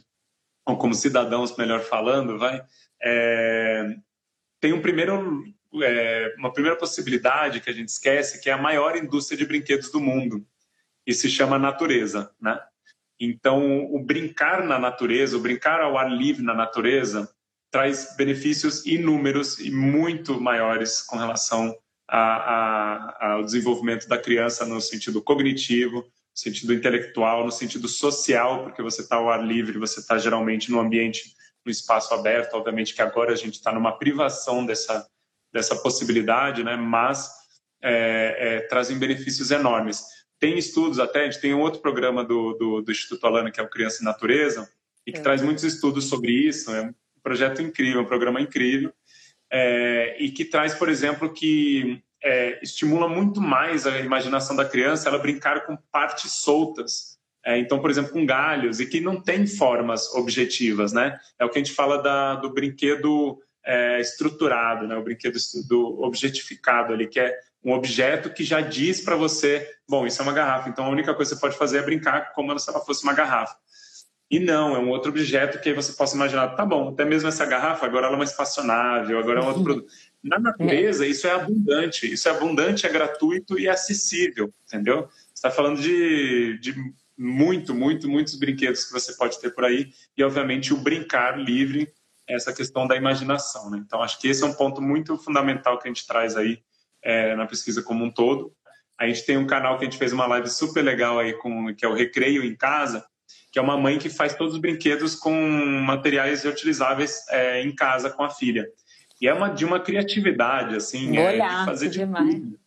ou 0.65 0.78
como 0.78 0.93
cidadãos, 0.93 1.57
melhor 1.57 1.82
falando, 1.82 2.38
vai, 2.38 2.63
é, 3.01 3.95
tem 4.61 4.71
um 4.71 4.82
primeiro, 4.82 5.43
é, 5.82 6.34
uma 6.38 6.51
primeira 6.51 6.78
possibilidade 6.78 7.61
que 7.61 7.69
a 7.69 7.74
gente 7.74 7.89
esquece, 7.89 8.41
que 8.41 8.49
é 8.49 8.53
a 8.53 8.61
maior 8.61 8.95
indústria 8.95 9.38
de 9.38 9.45
brinquedos 9.45 9.89
do 9.91 9.99
mundo, 9.99 10.45
e 11.05 11.13
se 11.13 11.30
chama 11.30 11.57
natureza, 11.57 12.32
né? 12.39 12.59
Então, 13.19 13.86
o 13.93 14.03
brincar 14.03 14.63
na 14.63 14.78
natureza, 14.78 15.38
o 15.38 15.41
brincar 15.41 15.80
ao 15.82 15.97
ar 15.97 16.11
livre 16.11 16.43
na 16.43 16.53
natureza, 16.53 17.30
traz 17.71 18.15
benefícios 18.17 18.86
inúmeros 18.86 19.59
e 19.59 19.71
muito 19.71 20.39
maiores 20.39 21.01
com 21.01 21.17
relação 21.17 21.76
a, 22.07 22.19
a, 22.19 23.34
ao 23.34 23.43
desenvolvimento 23.43 24.07
da 24.07 24.17
criança 24.17 24.65
no 24.65 24.80
sentido 24.82 25.21
cognitivo, 25.21 25.97
no 26.01 26.03
sentido 26.34 26.74
intelectual, 26.74 27.45
no 27.45 27.51
sentido 27.51 27.88
social, 27.88 28.63
porque 28.63 28.82
você 28.82 29.01
está 29.01 29.15
ao 29.15 29.30
ar 29.30 29.43
livre, 29.43 29.80
você 29.80 29.99
está 29.99 30.17
geralmente 30.17 30.69
no 30.69 30.80
ambiente 30.80 31.34
no 31.65 31.71
espaço 31.71 32.13
aberto. 32.13 32.55
Obviamente 32.55 32.93
que 32.93 33.01
agora 33.01 33.32
a 33.32 33.36
gente 33.36 33.55
está 33.55 33.71
numa 33.71 33.97
privação 33.97 34.65
dessa, 34.65 35.07
dessa 35.53 35.75
possibilidade, 35.75 36.63
né? 36.63 36.75
mas 36.75 37.29
é, 37.81 38.35
é, 38.39 38.59
trazem 38.61 38.97
benefícios 38.97 39.51
enormes. 39.51 40.01
Tem 40.39 40.57
estudos 40.57 40.99
até, 40.99 41.21
a 41.21 41.25
gente 41.25 41.39
tem 41.39 41.53
um 41.53 41.61
outro 41.61 41.79
programa 41.79 42.23
do, 42.23 42.53
do, 42.53 42.81
do 42.81 42.91
Instituto 42.91 43.25
Alana, 43.25 43.51
que 43.51 43.59
é 43.59 43.63
o 43.63 43.69
Criança 43.69 44.01
e 44.01 44.05
Natureza, 44.05 44.69
e 45.05 45.11
que 45.11 45.19
é. 45.19 45.21
traz 45.21 45.41
muitos 45.41 45.63
estudos 45.63 46.05
sobre 46.09 46.31
isso. 46.31 46.71
É 46.71 46.81
um 46.81 46.93
projeto 47.21 47.61
incrível, 47.61 48.01
um 48.01 48.05
programa 48.05 48.41
incrível, 48.41 48.91
é, 49.51 50.17
e 50.19 50.31
que 50.31 50.43
traz, 50.43 50.73
por 50.73 50.89
exemplo, 50.89 51.31
que 51.31 52.01
é, 52.21 52.59
estimula 52.63 53.07
muito 53.07 53.39
mais 53.39 53.85
a 53.85 53.99
imaginação 53.99 54.55
da 54.55 54.65
criança 54.65 55.07
ela 55.07 55.19
brincar 55.19 55.65
com 55.65 55.77
partes 55.91 56.31
soltas 56.31 57.13
é, 57.45 57.57
então, 57.57 57.79
por 57.79 57.89
exemplo, 57.89 58.13
com 58.13 58.25
galhos 58.25 58.79
e 58.79 58.85
que 58.85 59.01
não 59.01 59.19
tem 59.19 59.45
formas 59.45 60.13
objetivas, 60.15 60.93
né? 60.93 61.19
É 61.37 61.43
o 61.43 61.49
que 61.49 61.59
a 61.59 61.63
gente 61.63 61.75
fala 61.75 62.01
da, 62.01 62.35
do 62.35 62.49
brinquedo 62.53 63.37
é, 63.66 63.99
estruturado, 63.99 64.88
né? 64.88 64.95
O 64.95 65.03
brinquedo 65.03 65.38
do 65.68 66.01
objetificado 66.01 66.93
ali, 66.93 67.07
que 67.07 67.20
é 67.20 67.38
um 67.64 67.72
objeto 67.72 68.30
que 68.30 68.43
já 68.43 68.59
diz 68.59 69.01
para 69.01 69.16
você, 69.16 69.70
bom, 69.88 70.05
isso 70.05 70.22
é 70.22 70.24
uma 70.24 70.34
garrafa, 70.34 70.70
então 70.70 70.86
a 70.86 70.89
única 70.89 71.14
coisa 71.14 71.34
que 71.34 71.39
você 71.39 71.41
pode 71.41 71.57
fazer 71.57 71.78
é 71.78 71.82
brincar 71.82 72.34
como 72.34 72.57
se 72.59 72.70
ela 72.70 72.82
fosse 72.82 73.03
uma 73.03 73.14
garrafa. 73.14 73.55
E 74.30 74.39
não, 74.39 74.76
é 74.76 74.80
um 74.80 74.89
outro 74.89 75.11
objeto 75.11 75.59
que 75.61 75.70
aí 75.70 75.76
você 75.76 75.93
possa 75.93 76.16
imaginar, 76.16 76.55
tá 76.55 76.66
bom, 76.66 76.89
até 76.89 77.05
mesmo 77.05 77.30
essa 77.30 77.45
garrafa, 77.45 77.86
agora 77.86 78.07
ela 78.07 78.16
é 78.16 78.18
uma 78.18 78.24
espaçonável, 78.24 79.20
agora 79.20 79.39
é 79.39 79.43
um 79.43 79.47
outro 79.47 79.64
produto. 79.64 79.91
Na 80.24 80.39
natureza, 80.39 81.05
isso 81.05 81.28
é 81.28 81.32
abundante, 81.32 82.11
isso 82.11 82.28
é 82.28 82.32
abundante, 82.32 82.86
é 82.86 82.89
gratuito 82.89 83.59
e 83.59 83.68
é 83.68 83.70
acessível, 83.70 84.51
entendeu? 84.66 85.07
Você 85.07 85.34
está 85.36 85.51
falando 85.51 85.80
de, 85.80 86.57
de 86.59 86.74
muito, 87.18 87.76
muito, 87.76 88.09
muitos 88.09 88.36
brinquedos 88.36 88.86
que 88.86 88.91
você 88.91 89.14
pode 89.14 89.39
ter 89.39 89.51
por 89.51 89.66
aí 89.66 89.91
e, 90.18 90.24
obviamente, 90.24 90.74
o 90.74 90.78
brincar 90.78 91.38
livre, 91.38 91.93
essa 92.28 92.53
questão 92.53 92.88
da 92.88 92.95
imaginação. 92.95 93.69
Né? 93.69 93.84
Então, 93.86 94.01
acho 94.01 94.19
que 94.19 94.28
esse 94.28 94.43
é 94.43 94.45
um 94.45 94.53
ponto 94.53 94.82
muito 94.82 95.17
fundamental 95.17 95.78
que 95.78 95.88
a 95.88 95.91
gente 95.91 96.05
traz 96.05 96.36
aí 96.36 96.61
é, 97.01 97.36
na 97.36 97.45
pesquisa 97.45 97.82
como 97.82 98.03
um 98.03 98.11
todo. 98.11 98.53
A 98.97 99.07
gente 99.07 99.26
tem 99.26 99.38
um 99.38 99.47
canal 99.47 99.78
que 99.78 99.84
a 99.84 99.89
gente 99.89 99.97
fez 99.97 100.13
uma 100.13 100.26
live 100.28 100.49
super 100.49 100.84
legal 100.84 101.19
aí, 101.19 101.34
com, 101.34 101.74
que 101.76 101.86
é 101.86 101.88
o 101.88 101.93
Recreio 101.93 102.43
em 102.43 102.55
Casa, 102.55 103.05
que 103.51 103.59
é 103.59 103.61
uma 103.61 103.78
mãe 103.78 103.97
que 103.97 104.09
faz 104.09 104.36
todos 104.36 104.53
os 104.53 104.59
brinquedos 104.59 105.15
com 105.15 105.34
materiais 105.86 106.43
reutilizáveis 106.43 107.26
é, 107.30 107.61
em 107.61 107.74
casa 107.74 108.09
com 108.09 108.24
a 108.24 108.30
filha. 108.30 108.67
E 109.19 109.28
é 109.28 109.34
uma, 109.34 109.49
de 109.49 109.65
uma 109.65 109.80
criatividade, 109.80 110.76
assim, 110.76 111.17
é, 111.17 111.34
de 111.34 111.65
fazer 111.65 111.89
de 111.89 111.99
demais. 111.99 112.34
tudo 112.34 112.63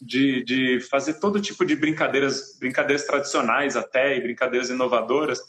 de, 0.00 0.42
de 0.44 0.80
fazer 0.80 1.14
todo 1.14 1.40
tipo 1.40 1.64
de 1.64 1.76
brincadeiras, 1.76 2.56
brincadeiras 2.58 3.06
tradicionais 3.06 3.76
até 3.76 4.16
e 4.16 4.20
brincadeiras 4.20 4.70
inovadoras 4.70 5.40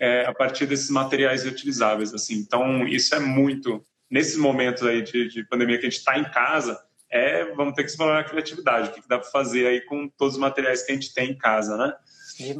é, 0.00 0.24
a 0.26 0.34
partir 0.34 0.66
desses 0.66 0.90
materiais 0.90 1.44
reutilizáveis. 1.44 2.12
Assim. 2.12 2.34
Então, 2.34 2.86
isso 2.86 3.14
é 3.14 3.20
muito. 3.20 3.84
Nesses 4.10 4.36
momentos 4.36 4.82
aí 4.84 5.02
de, 5.02 5.28
de 5.28 5.44
pandemia 5.44 5.78
que 5.78 5.86
a 5.86 5.90
gente 5.90 5.98
está 5.98 6.18
em 6.18 6.24
casa, 6.24 6.78
é, 7.10 7.44
vamos 7.54 7.74
ter 7.74 7.84
que 7.84 7.90
explorar 7.90 8.20
a 8.20 8.24
criatividade, 8.24 8.88
o 8.88 8.92
que, 8.92 9.02
que 9.02 9.08
dá 9.08 9.18
para 9.18 9.30
fazer 9.30 9.66
aí 9.66 9.80
com 9.82 10.08
todos 10.08 10.34
os 10.34 10.40
materiais 10.40 10.82
que 10.82 10.92
a 10.92 10.94
gente 10.94 11.14
tem 11.14 11.30
em 11.30 11.38
casa, 11.38 11.76
né? 11.76 11.94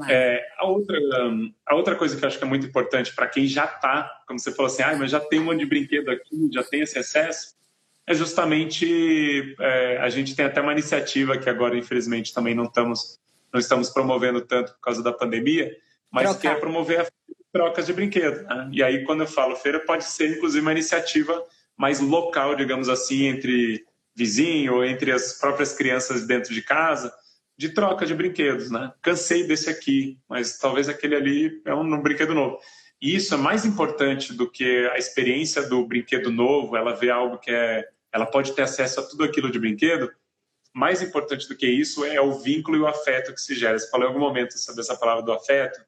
É, 0.09 0.41
a, 0.57 0.66
outra, 0.66 0.97
a 1.66 1.74
outra 1.74 1.97
coisa 1.97 2.16
que 2.16 2.24
eu 2.24 2.28
acho 2.28 2.39
que 2.39 2.45
é 2.45 2.47
muito 2.47 2.66
importante 2.66 3.12
para 3.12 3.26
quem 3.26 3.47
já 3.47 3.64
está, 3.64 4.22
como 4.26 4.39
você 4.39 4.53
falou 4.53 4.70
assim, 4.70 4.85
ah, 4.85 4.97
mas 4.97 5.11
já 5.11 5.18
tem 5.18 5.41
um 5.41 5.47
monte 5.47 5.59
de 5.59 5.66
brinquedo 5.66 6.09
aqui, 6.11 6.49
já 6.53 6.62
tem 6.62 6.82
esse 6.82 6.97
excesso, 6.97 7.57
é 8.07 8.14
justamente 8.14 9.57
é, 9.59 9.99
a 9.99 10.09
gente 10.09 10.37
tem 10.37 10.45
até 10.45 10.61
uma 10.61 10.70
iniciativa 10.70 11.37
que 11.37 11.51
agora 11.51 11.76
infelizmente 11.76 12.32
também 12.32 12.55
não 12.55 12.64
estamos 12.64 13.18
não 13.53 13.61
estamos 13.61 13.89
promovendo 13.89 14.41
tanto 14.41 14.72
por 14.74 14.80
causa 14.80 15.03
da 15.03 15.12
pandemia, 15.12 15.72
mas 16.14 16.30
Trocar. 16.30 16.40
que 16.40 16.46
é 16.46 16.54
promover 16.60 17.00
a 17.00 17.06
trocas 17.52 17.86
de 17.86 17.92
brinquedo. 17.92 18.44
Né? 18.44 18.68
E 18.72 18.82
aí 18.84 19.02
quando 19.02 19.22
eu 19.22 19.26
falo 19.26 19.56
feira 19.56 19.80
pode 19.80 20.04
ser 20.04 20.36
inclusive 20.36 20.62
uma 20.62 20.70
iniciativa 20.70 21.44
mais 21.76 21.98
local, 21.98 22.54
digamos 22.54 22.88
assim, 22.88 23.24
entre 23.24 23.84
vizinho 24.14 24.76
ou 24.76 24.84
entre 24.84 25.10
as 25.10 25.32
próprias 25.32 25.74
crianças 25.74 26.24
dentro 26.24 26.54
de 26.54 26.62
casa, 26.62 27.12
de 27.58 27.68
troca 27.70 28.06
de 28.06 28.14
brinquedos, 28.14 28.70
né? 28.70 28.92
Cansei 29.02 29.44
desse 29.44 29.68
aqui, 29.68 30.16
mas 30.28 30.56
talvez 30.56 30.88
aquele 30.88 31.16
ali 31.16 31.60
é 31.64 31.74
um, 31.74 31.80
um 31.80 32.00
brinquedo 32.00 32.32
novo. 32.32 32.60
E 33.02 33.16
isso 33.16 33.34
é 33.34 33.36
mais 33.36 33.64
importante 33.64 34.32
do 34.32 34.48
que 34.48 34.88
a 34.92 34.96
experiência 34.96 35.68
do 35.68 35.84
brinquedo 35.84 36.30
novo, 36.30 36.76
ela 36.76 36.94
vê 36.94 37.10
algo 37.10 37.38
que 37.38 37.50
é. 37.50 37.88
Ela 38.12 38.26
pode 38.26 38.52
ter 38.52 38.62
acesso 38.62 39.00
a 39.00 39.02
tudo 39.02 39.24
aquilo 39.24 39.50
de 39.50 39.58
brinquedo. 39.58 40.08
Mais 40.72 41.02
importante 41.02 41.48
do 41.48 41.56
que 41.56 41.66
isso 41.66 42.04
é 42.04 42.20
o 42.20 42.34
vínculo 42.34 42.76
e 42.76 42.80
o 42.80 42.86
afeto 42.86 43.34
que 43.34 43.40
se 43.40 43.56
gera. 43.56 43.76
Você 43.76 43.90
falou 43.90 44.06
em 44.06 44.08
algum 44.08 44.20
momento 44.20 44.56
sobre 44.56 44.80
essa 44.80 44.96
palavra 44.96 45.24
do 45.24 45.32
afeto. 45.32 45.80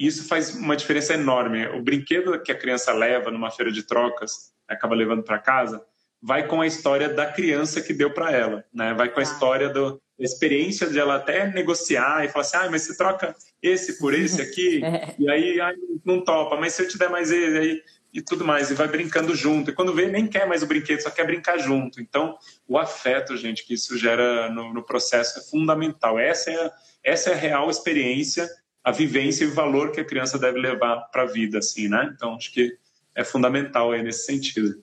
Isso 0.00 0.26
faz 0.26 0.54
uma 0.54 0.74
diferença 0.74 1.12
enorme. 1.12 1.66
O 1.68 1.82
brinquedo 1.82 2.40
que 2.42 2.50
a 2.50 2.58
criança 2.58 2.90
leva 2.90 3.30
numa 3.30 3.50
feira 3.50 3.70
de 3.70 3.82
trocas, 3.82 4.50
acaba 4.66 4.94
levando 4.94 5.22
para 5.22 5.38
casa, 5.38 5.84
vai 6.22 6.46
com 6.46 6.62
a 6.62 6.66
história 6.66 7.06
da 7.06 7.26
criança 7.26 7.82
que 7.82 7.92
deu 7.92 8.10
para 8.10 8.32
ela, 8.32 8.64
né? 8.72 8.94
Vai 8.94 9.10
com 9.10 9.20
a 9.20 9.22
história 9.22 9.68
do, 9.68 10.00
da 10.18 10.24
experiência 10.24 10.86
de 10.86 10.98
ela 10.98 11.16
até 11.16 11.46
negociar 11.48 12.24
e 12.24 12.28
falar 12.28 12.40
assim, 12.40 12.56
ah, 12.56 12.68
mas 12.70 12.82
você 12.82 12.96
troca 12.96 13.36
esse 13.62 13.98
por 13.98 14.14
esse 14.14 14.40
aqui, 14.42 14.82
é. 14.82 15.14
e 15.18 15.30
aí 15.30 15.58
não 16.02 16.24
topa, 16.24 16.56
mas 16.56 16.72
se 16.72 16.82
eu 16.82 16.88
te 16.88 16.98
der 16.98 17.10
mais 17.10 17.30
ele, 17.30 17.58
aí 17.58 17.82
e 18.12 18.20
tudo 18.20 18.44
mais, 18.44 18.70
e 18.70 18.74
vai 18.74 18.88
brincando 18.88 19.34
junto. 19.36 19.70
E 19.70 19.74
quando 19.74 19.94
vê, 19.94 20.08
nem 20.08 20.26
quer 20.26 20.46
mais 20.46 20.62
o 20.62 20.66
brinquedo, 20.66 21.00
só 21.00 21.10
quer 21.10 21.24
brincar 21.24 21.58
junto. 21.58 22.00
Então, 22.00 22.36
o 22.66 22.76
afeto, 22.76 23.36
gente, 23.36 23.64
que 23.64 23.74
isso 23.74 23.96
gera 23.96 24.50
no, 24.50 24.74
no 24.74 24.82
processo 24.82 25.38
é 25.38 25.42
fundamental. 25.42 26.18
Essa 26.18 26.50
é, 26.50 26.70
essa 27.04 27.30
é 27.30 27.34
a 27.34 27.36
real 27.36 27.70
experiência, 27.70 28.50
a 28.82 28.90
vivência 28.90 29.44
e 29.44 29.48
o 29.48 29.54
valor 29.54 29.92
que 29.92 30.00
a 30.00 30.04
criança 30.04 30.38
deve 30.38 30.58
levar 30.58 30.96
para 31.12 31.22
a 31.22 31.26
vida, 31.26 31.58
assim, 31.58 31.88
né? 31.88 32.10
Então, 32.14 32.34
acho 32.34 32.52
que 32.52 32.76
é 33.14 33.24
fundamental 33.24 33.92
aí 33.92 34.02
nesse 34.02 34.24
sentido. 34.24 34.82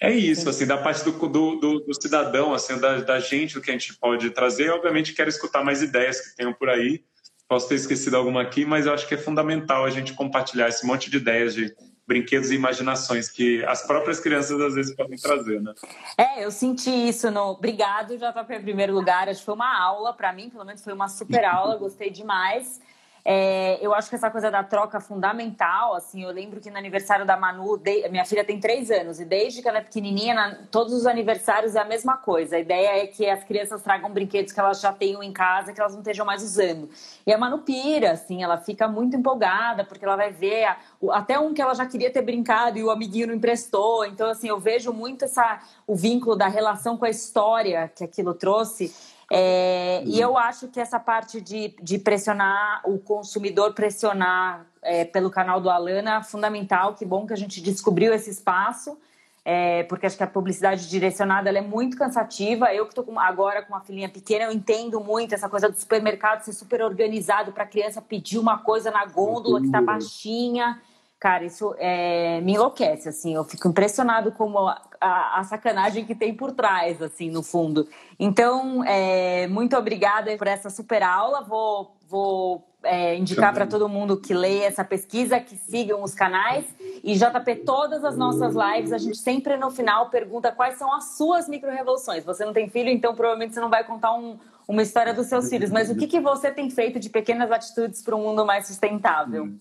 É 0.00 0.10
isso, 0.10 0.48
assim, 0.48 0.66
da 0.66 0.76
parte 0.76 1.04
do, 1.04 1.12
do, 1.12 1.80
do, 1.80 2.02
cidadão, 2.02 2.52
assim, 2.52 2.78
da, 2.78 3.00
da, 3.00 3.18
gente, 3.18 3.54
do 3.54 3.62
que 3.62 3.70
a 3.70 3.72
gente 3.72 3.96
pode 3.96 4.28
trazer. 4.30 4.70
Obviamente, 4.70 5.14
quero 5.14 5.30
escutar 5.30 5.64
mais 5.64 5.82
ideias 5.82 6.20
que 6.20 6.36
tenham 6.36 6.52
por 6.52 6.68
aí. 6.68 7.02
Posso 7.48 7.68
ter 7.68 7.76
esquecido 7.76 8.16
alguma 8.16 8.42
aqui, 8.42 8.64
mas 8.64 8.86
eu 8.86 8.92
acho 8.92 9.06
que 9.06 9.14
é 9.14 9.18
fundamental 9.18 9.84
a 9.84 9.90
gente 9.90 10.12
compartilhar 10.12 10.68
esse 10.68 10.84
monte 10.84 11.08
de 11.08 11.16
ideias 11.16 11.54
de 11.54 11.74
brinquedos 12.06 12.50
e 12.50 12.54
imaginações 12.54 13.28
que 13.28 13.64
as 13.64 13.86
próprias 13.86 14.20
crianças 14.20 14.60
às 14.60 14.74
vezes 14.74 14.94
podem 14.94 15.18
trazer, 15.18 15.60
né? 15.60 15.72
É, 16.16 16.44
eu 16.44 16.50
senti 16.50 16.90
isso 16.90 17.30
no. 17.30 17.50
Obrigado, 17.50 18.16
JP, 18.16 18.54
em 18.54 18.62
primeiro 18.62 18.94
lugar. 18.94 19.28
Acho 19.28 19.40
que 19.40 19.46
foi 19.46 19.54
uma 19.54 19.80
aula 19.80 20.12
para 20.12 20.32
mim, 20.32 20.50
pelo 20.50 20.64
menos 20.64 20.82
foi 20.82 20.92
uma 20.92 21.08
super 21.08 21.44
aula, 21.44 21.76
gostei 21.76 22.10
demais. 22.10 22.80
É, 23.28 23.84
eu 23.84 23.92
acho 23.92 24.08
que 24.08 24.14
essa 24.14 24.30
coisa 24.30 24.52
da 24.52 24.62
troca 24.62 24.98
é 24.98 25.00
fundamental, 25.00 25.96
assim, 25.96 26.22
eu 26.22 26.30
lembro 26.30 26.60
que 26.60 26.70
no 26.70 26.78
aniversário 26.78 27.26
da 27.26 27.36
Manu, 27.36 27.76
de, 27.76 28.08
minha 28.08 28.24
filha 28.24 28.44
tem 28.44 28.60
três 28.60 28.88
anos, 28.88 29.18
e 29.18 29.24
desde 29.24 29.60
que 29.60 29.68
ela 29.68 29.78
é 29.78 29.80
pequenininha, 29.80 30.32
na, 30.32 30.54
todos 30.70 30.92
os 30.92 31.08
aniversários 31.08 31.74
é 31.74 31.80
a 31.80 31.84
mesma 31.84 32.16
coisa. 32.16 32.54
A 32.54 32.60
ideia 32.60 33.02
é 33.02 33.06
que 33.08 33.28
as 33.28 33.42
crianças 33.42 33.82
tragam 33.82 34.12
brinquedos 34.12 34.52
que 34.52 34.60
elas 34.60 34.80
já 34.80 34.92
tenham 34.92 35.24
em 35.24 35.32
casa, 35.32 35.72
que 35.72 35.80
elas 35.80 35.92
não 35.92 36.02
estejam 36.02 36.24
mais 36.24 36.40
usando. 36.40 36.88
E 37.26 37.32
a 37.32 37.36
Manu 37.36 37.58
pira, 37.58 38.12
assim, 38.12 38.44
ela 38.44 38.58
fica 38.58 38.86
muito 38.86 39.16
empolgada, 39.16 39.82
porque 39.84 40.04
ela 40.04 40.14
vai 40.14 40.30
ver 40.30 40.62
a, 40.62 40.76
até 41.10 41.36
um 41.36 41.52
que 41.52 41.60
ela 41.60 41.74
já 41.74 41.84
queria 41.84 42.12
ter 42.12 42.22
brincado 42.22 42.78
e 42.78 42.84
o 42.84 42.92
amiguinho 42.92 43.26
não 43.26 43.34
emprestou. 43.34 44.04
Então, 44.04 44.30
assim, 44.30 44.46
eu 44.46 44.60
vejo 44.60 44.92
muito 44.92 45.24
essa, 45.24 45.58
o 45.84 45.96
vínculo 45.96 46.36
da 46.36 46.46
relação 46.46 46.96
com 46.96 47.04
a 47.04 47.10
história 47.10 47.90
que 47.92 48.04
aquilo 48.04 48.34
trouxe. 48.34 48.94
É, 49.30 50.04
e 50.04 50.20
eu 50.20 50.38
acho 50.38 50.68
que 50.68 50.78
essa 50.78 51.00
parte 51.00 51.40
de, 51.40 51.74
de 51.82 51.98
pressionar 51.98 52.80
o 52.84 52.98
consumidor, 52.98 53.74
pressionar 53.74 54.66
é, 54.82 55.04
pelo 55.04 55.30
canal 55.30 55.60
do 55.60 55.68
Alana, 55.68 56.18
é 56.18 56.22
fundamental. 56.22 56.94
Que 56.94 57.04
bom 57.04 57.26
que 57.26 57.32
a 57.32 57.36
gente 57.36 57.60
descobriu 57.60 58.12
esse 58.14 58.30
espaço, 58.30 58.96
é, 59.44 59.82
porque 59.84 60.06
acho 60.06 60.16
que 60.16 60.22
a 60.22 60.28
publicidade 60.28 60.88
direcionada 60.88 61.50
é 61.50 61.60
muito 61.60 61.96
cansativa. 61.96 62.72
Eu 62.72 62.86
que 62.86 62.98
estou 62.98 63.18
agora 63.18 63.62
com 63.62 63.72
uma 63.72 63.80
filhinha 63.80 64.08
pequena, 64.08 64.44
eu 64.44 64.52
entendo 64.52 65.00
muito 65.00 65.34
essa 65.34 65.48
coisa 65.48 65.68
do 65.68 65.76
supermercado 65.76 66.42
ser 66.42 66.52
super 66.52 66.82
organizado 66.82 67.52
para 67.52 67.64
a 67.64 67.66
criança 67.66 68.00
pedir 68.00 68.38
uma 68.38 68.58
coisa 68.58 68.90
na 68.90 69.04
gôndola 69.06 69.60
que 69.60 69.66
está 69.66 69.82
baixinha. 69.82 70.80
Cara, 71.18 71.44
isso 71.44 71.74
é, 71.78 72.40
me 72.42 72.54
enlouquece, 72.54 73.08
assim. 73.08 73.34
Eu 73.34 73.42
fico 73.42 73.66
impressionado 73.68 74.30
com 74.32 74.58
a, 74.58 74.82
a, 75.00 75.40
a, 75.40 75.44
sacanagem 75.44 76.04
que 76.04 76.14
tem 76.14 76.34
por 76.34 76.52
trás, 76.52 77.00
assim, 77.00 77.30
no 77.30 77.42
fundo. 77.42 77.88
Então, 78.18 78.84
é, 78.84 79.46
muito 79.46 79.74
obrigada 79.76 80.36
por 80.36 80.46
essa 80.46 80.68
super 80.68 81.02
aula. 81.02 81.40
Vou, 81.42 81.96
vou 82.06 82.68
é, 82.82 83.16
indicar 83.16 83.54
para 83.54 83.66
todo 83.66 83.88
mundo 83.88 84.20
que 84.20 84.34
leia 84.34 84.66
essa 84.66 84.84
pesquisa, 84.84 85.40
que 85.40 85.56
sigam 85.56 86.02
os 86.02 86.14
canais. 86.14 86.66
E 87.02 87.14
JP, 87.14 87.56
todas 87.64 88.04
as 88.04 88.16
nossas 88.16 88.54
lives, 88.54 88.92
a 88.92 88.98
gente 88.98 89.16
sempre 89.16 89.56
no 89.56 89.70
final 89.70 90.10
pergunta 90.10 90.52
quais 90.52 90.76
são 90.76 90.92
as 90.94 91.16
suas 91.16 91.48
micro-revoluções. 91.48 92.24
Você 92.24 92.44
não 92.44 92.52
tem 92.52 92.68
filho, 92.68 92.90
então 92.90 93.14
provavelmente 93.14 93.54
você 93.54 93.60
não 93.60 93.70
vai 93.70 93.84
contar 93.84 94.12
um, 94.14 94.38
uma 94.68 94.82
história 94.82 95.14
dos 95.14 95.28
seus 95.28 95.48
filhos. 95.48 95.70
Mas 95.70 95.90
o 95.90 95.96
que, 95.96 96.06
que 96.06 96.20
você 96.20 96.50
tem 96.50 96.68
feito 96.68 97.00
de 97.00 97.08
pequenas 97.08 97.50
atitudes 97.50 98.02
para 98.02 98.14
um 98.14 98.22
mundo 98.22 98.44
mais 98.44 98.66
sustentável? 98.66 99.44
Hum. 99.44 99.58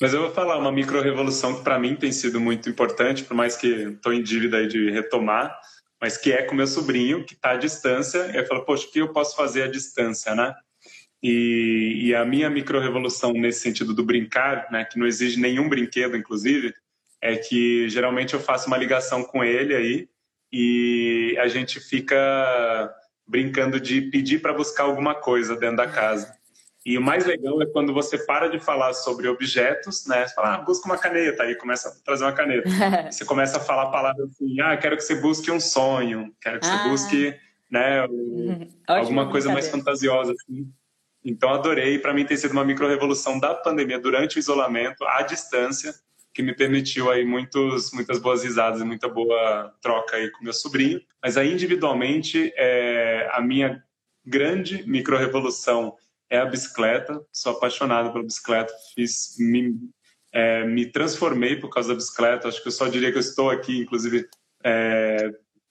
Mas 0.00 0.14
eu 0.14 0.22
vou 0.22 0.30
falar 0.30 0.58
uma 0.58 0.70
micro-revolução 0.70 1.56
que 1.56 1.64
para 1.64 1.78
mim 1.78 1.96
tem 1.96 2.12
sido 2.12 2.40
muito 2.40 2.68
importante, 2.70 3.24
por 3.24 3.34
mais 3.34 3.56
que 3.56 3.66
estou 3.66 4.12
em 4.12 4.22
dívida 4.22 4.66
de 4.66 4.90
retomar, 4.90 5.58
mas 6.00 6.16
que 6.16 6.32
é 6.32 6.42
com 6.42 6.54
meu 6.54 6.66
sobrinho, 6.66 7.24
que 7.24 7.34
está 7.34 7.50
à 7.50 7.56
distância. 7.56 8.30
E 8.32 8.36
eu 8.36 8.46
falo, 8.46 8.64
poxa, 8.64 8.86
o 8.86 8.90
que 8.90 9.00
eu 9.00 9.12
posso 9.12 9.36
fazer 9.36 9.62
à 9.62 9.66
distância, 9.66 10.34
né? 10.34 10.54
E, 11.20 12.00
e 12.04 12.14
a 12.14 12.24
minha 12.24 12.48
micro-revolução 12.48 13.32
nesse 13.32 13.60
sentido 13.60 13.92
do 13.92 14.04
brincar, 14.04 14.70
né, 14.70 14.84
que 14.84 14.96
não 14.96 15.06
exige 15.06 15.40
nenhum 15.40 15.68
brinquedo, 15.68 16.16
inclusive, 16.16 16.72
é 17.20 17.36
que 17.36 17.88
geralmente 17.88 18.34
eu 18.34 18.40
faço 18.40 18.68
uma 18.68 18.76
ligação 18.76 19.24
com 19.24 19.42
ele 19.42 19.74
aí 19.74 20.08
e 20.52 21.36
a 21.40 21.48
gente 21.48 21.80
fica 21.80 22.94
brincando 23.26 23.80
de 23.80 24.00
pedir 24.00 24.40
para 24.40 24.54
buscar 24.54 24.84
alguma 24.84 25.14
coisa 25.14 25.56
dentro 25.56 25.78
da 25.78 25.88
casa. 25.88 26.37
E 26.86 26.96
o 26.96 27.02
mais 27.02 27.26
legal 27.26 27.60
é 27.60 27.66
quando 27.66 27.92
você 27.92 28.18
para 28.18 28.48
de 28.48 28.58
falar 28.60 28.92
sobre 28.94 29.28
objetos, 29.28 30.06
né? 30.06 30.26
Você 30.26 30.34
fala, 30.34 30.54
ah, 30.54 30.58
busca 30.58 30.86
uma 30.86 30.96
caneta, 30.96 31.42
aí 31.42 31.54
começa 31.54 31.88
a 31.88 31.92
trazer 32.04 32.24
uma 32.24 32.32
caneta. 32.32 32.68
você 33.10 33.24
começa 33.24 33.58
a 33.58 33.60
falar 33.60 33.90
palavras 33.90 34.30
assim, 34.30 34.60
ah, 34.60 34.76
quero 34.76 34.96
que 34.96 35.02
você 35.02 35.16
busque 35.16 35.50
um 35.50 35.60
sonho, 35.60 36.32
quero 36.40 36.60
que 36.60 36.66
ah. 36.66 36.70
você 36.70 36.88
busque, 36.88 37.34
né, 37.70 38.06
alguma 38.86 39.30
coisa 39.30 39.52
mais 39.52 39.68
fantasiosa, 39.68 40.32
assim. 40.32 40.70
Então, 41.24 41.50
adorei. 41.50 41.98
Para 41.98 42.14
mim, 42.14 42.24
tem 42.24 42.36
sido 42.36 42.52
uma 42.52 42.64
micro-revolução 42.64 43.38
da 43.38 43.54
pandemia 43.54 43.98
durante 43.98 44.36
o 44.36 44.38
isolamento, 44.38 45.04
à 45.04 45.22
distância, 45.22 45.92
que 46.32 46.42
me 46.42 46.54
permitiu 46.54 47.10
aí 47.10 47.24
muitos, 47.24 47.92
muitas 47.92 48.18
boas 48.18 48.44
risadas 48.44 48.80
e 48.80 48.84
muita 48.84 49.08
boa 49.08 49.74
troca 49.82 50.16
aí 50.16 50.30
com 50.30 50.44
meu 50.44 50.52
sobrinho. 50.52 51.00
Mas 51.22 51.36
aí, 51.36 51.52
individualmente, 51.52 52.52
é, 52.56 53.28
a 53.32 53.40
minha 53.40 53.82
grande 54.24 54.88
micro-revolução 54.88 55.96
é 56.30 56.38
a 56.38 56.46
bicicleta. 56.46 57.20
Sou 57.32 57.52
apaixonado 57.52 58.12
pela 58.12 58.24
bicicleta. 58.24 58.72
Fiz, 58.94 59.36
me, 59.38 59.74
é, 60.32 60.64
me 60.64 60.86
transformei 60.86 61.56
por 61.56 61.70
causa 61.70 61.90
da 61.90 61.94
bicicleta. 61.94 62.48
Acho 62.48 62.62
que 62.62 62.68
eu 62.68 62.72
só 62.72 62.88
diria 62.88 63.10
que 63.10 63.18
eu 63.18 63.22
estou 63.22 63.50
aqui, 63.50 63.78
inclusive, 63.78 64.28
é, 64.64 65.30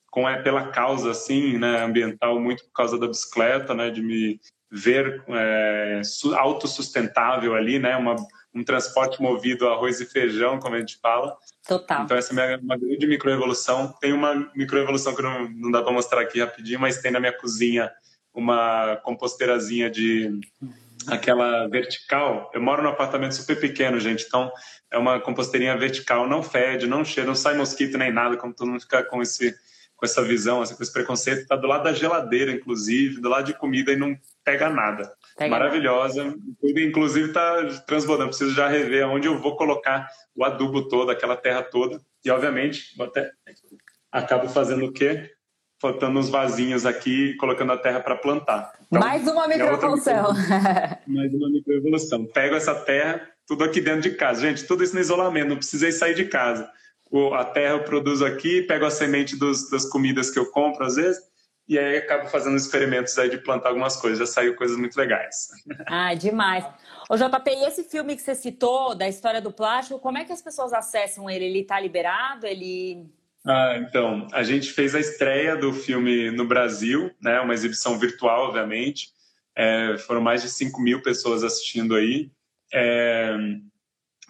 com 0.09 0.27
é 0.27 0.41
pela 0.41 0.69
causa 0.69 1.11
assim, 1.11 1.57
né, 1.57 1.83
ambiental, 1.83 2.39
muito 2.39 2.63
por 2.65 2.71
causa 2.71 2.97
da 2.97 3.07
bicicleta, 3.07 3.73
né, 3.73 3.89
de 3.89 4.01
me 4.01 4.39
ver 4.69 5.23
é, 5.29 6.01
autossustentável 6.35 7.55
ali, 7.55 7.79
né, 7.79 7.95
uma, 7.95 8.15
um 8.53 8.63
transporte 8.63 9.21
movido 9.21 9.67
a 9.67 9.73
arroz 9.73 10.01
e 10.01 10.05
feijão, 10.05 10.59
como 10.59 10.75
a 10.75 10.79
gente 10.79 10.97
fala. 10.99 11.37
Total. 11.67 12.03
Então 12.03 12.17
essa 12.17 12.33
é 12.33 12.57
uma 12.57 12.77
grande 12.77 13.07
microevolução. 13.07 13.93
Tem 14.01 14.11
uma 14.11 14.49
microevolução 14.55 15.15
que 15.15 15.21
não, 15.21 15.49
não 15.49 15.71
dá 15.71 15.81
para 15.81 15.93
mostrar 15.93 16.21
aqui 16.21 16.39
rapidinho, 16.39 16.79
mas 16.79 16.99
tem 16.99 17.11
na 17.11 17.19
minha 17.19 17.37
cozinha 17.37 17.91
uma 18.37 18.97
composteirazinha 18.97 19.89
de 19.89 20.39
aquela 21.07 21.67
vertical. 21.67 22.51
Eu 22.53 22.61
moro 22.61 22.83
num 22.83 22.89
apartamento 22.89 23.33
super 23.33 23.59
pequeno, 23.59 23.99
gente, 23.99 24.25
então 24.25 24.51
é 24.91 24.97
uma 24.97 25.19
composteirinha 25.19 25.75
vertical, 25.77 26.27
não 26.27 26.43
fede, 26.43 26.85
não 26.85 27.03
cheira, 27.03 27.27
não 27.27 27.35
sai 27.35 27.57
mosquito 27.57 27.97
nem 27.97 28.11
nada, 28.11 28.37
como 28.37 28.53
todo 28.53 28.69
mundo 28.69 28.81
fica 28.81 29.03
com 29.03 29.21
esse 29.21 29.55
com 29.95 30.05
essa 30.05 30.23
visão, 30.23 30.61
assim, 30.61 30.75
com 30.75 30.83
esse 30.83 30.93
preconceito, 30.93 31.41
está 31.41 31.55
do 31.55 31.65
lado 31.65 31.85
da 31.85 31.91
geladeira, 31.91 32.51
inclusive, 32.51 33.19
do 33.19 33.27
lado 33.27 33.47
de 33.47 33.55
comida 33.55 33.91
e 33.91 33.95
não 33.95 34.15
pega 34.43 34.69
nada. 34.69 35.11
Pega 35.35 35.49
Maravilhosa, 35.49 36.23
nada. 36.23 36.37
inclusive 36.63 37.29
está 37.29 37.65
transbordando. 37.87 38.29
Preciso 38.29 38.53
já 38.53 38.67
rever 38.67 39.07
onde 39.07 39.27
eu 39.27 39.39
vou 39.39 39.55
colocar 39.55 40.07
o 40.35 40.45
adubo 40.45 40.87
todo, 40.87 41.09
aquela 41.09 41.35
terra 41.35 41.63
toda. 41.63 41.99
E, 42.23 42.29
obviamente, 42.29 42.93
até 43.01 43.31
acabo 44.11 44.47
fazendo 44.47 44.85
o 44.85 44.93
quê? 44.93 45.31
Botando 45.81 46.17
uns 46.17 46.29
vasinhos 46.29 46.85
aqui, 46.85 47.35
colocando 47.35 47.71
a 47.71 47.77
terra 47.77 47.99
para 47.99 48.15
plantar. 48.15 48.73
Então, 48.87 48.99
mais 48.99 49.27
uma 49.27 49.47
microevolução. 49.47 50.33
mais 51.07 51.33
uma 51.33 51.49
microevolução. 51.49 52.25
Pego 52.25 52.55
essa 52.55 52.73
terra, 52.73 53.27
tudo 53.45 53.63
aqui 53.63 53.79
dentro 53.79 54.01
de 54.01 54.11
casa. 54.11 54.41
Gente, 54.41 54.65
tudo 54.65 54.83
isso 54.83 54.95
no 54.95 55.01
isolamento, 55.01 55.49
não 55.49 55.57
precisei 55.57 55.91
sair 55.91 56.15
de 56.15 56.25
casa. 56.25 56.69
A 57.33 57.45
terra 57.45 57.75
eu 57.75 57.83
produzo 57.83 58.25
aqui, 58.25 58.63
pego 58.63 58.85
a 58.85 58.91
semente 58.91 59.37
dos, 59.37 59.69
das 59.69 59.85
comidas 59.85 60.29
que 60.29 60.39
eu 60.39 60.51
compro 60.51 60.83
às 60.85 60.95
vezes, 60.95 61.21
e 61.67 61.77
aí 61.77 61.97
acabo 61.97 62.27
fazendo 62.27 62.55
experimentos 62.57 63.17
aí 63.17 63.29
de 63.29 63.37
plantar 63.37 63.69
algumas 63.69 63.95
coisas. 63.97 64.19
Já 64.19 64.25
saiu 64.25 64.55
coisas 64.55 64.77
muito 64.77 64.97
legais. 64.97 65.47
Ah, 65.85 66.13
demais. 66.13 66.65
Ô 67.09 67.15
JP, 67.15 67.49
e 67.49 67.65
esse 67.65 67.83
filme 67.83 68.15
que 68.15 68.21
você 68.21 68.35
citou, 68.35 68.93
da 68.93 69.07
história 69.07 69.39
do 69.39 69.51
plástico, 69.51 69.99
como 69.99 70.17
é 70.17 70.25
que 70.25 70.33
as 70.33 70.41
pessoas 70.41 70.73
acessam 70.73 71.29
ele? 71.29 71.45
Ele 71.45 71.59
está 71.61 71.79
liberado? 71.79 72.45
Ele 72.45 73.09
Ah, 73.47 73.77
então, 73.77 74.27
a 74.33 74.43
gente 74.43 74.71
fez 74.73 74.93
a 74.93 74.99
estreia 74.99 75.55
do 75.55 75.71
filme 75.71 76.29
no 76.31 76.45
Brasil, 76.45 77.09
né? 77.21 77.39
Uma 77.39 77.53
exibição 77.53 77.97
virtual, 77.97 78.47
obviamente. 78.47 79.09
É, 79.55 79.97
foram 79.99 80.19
mais 80.19 80.41
de 80.41 80.49
5 80.49 80.81
mil 80.81 81.01
pessoas 81.01 81.43
assistindo 81.43 81.95
aí. 81.95 82.29
É, 82.73 83.37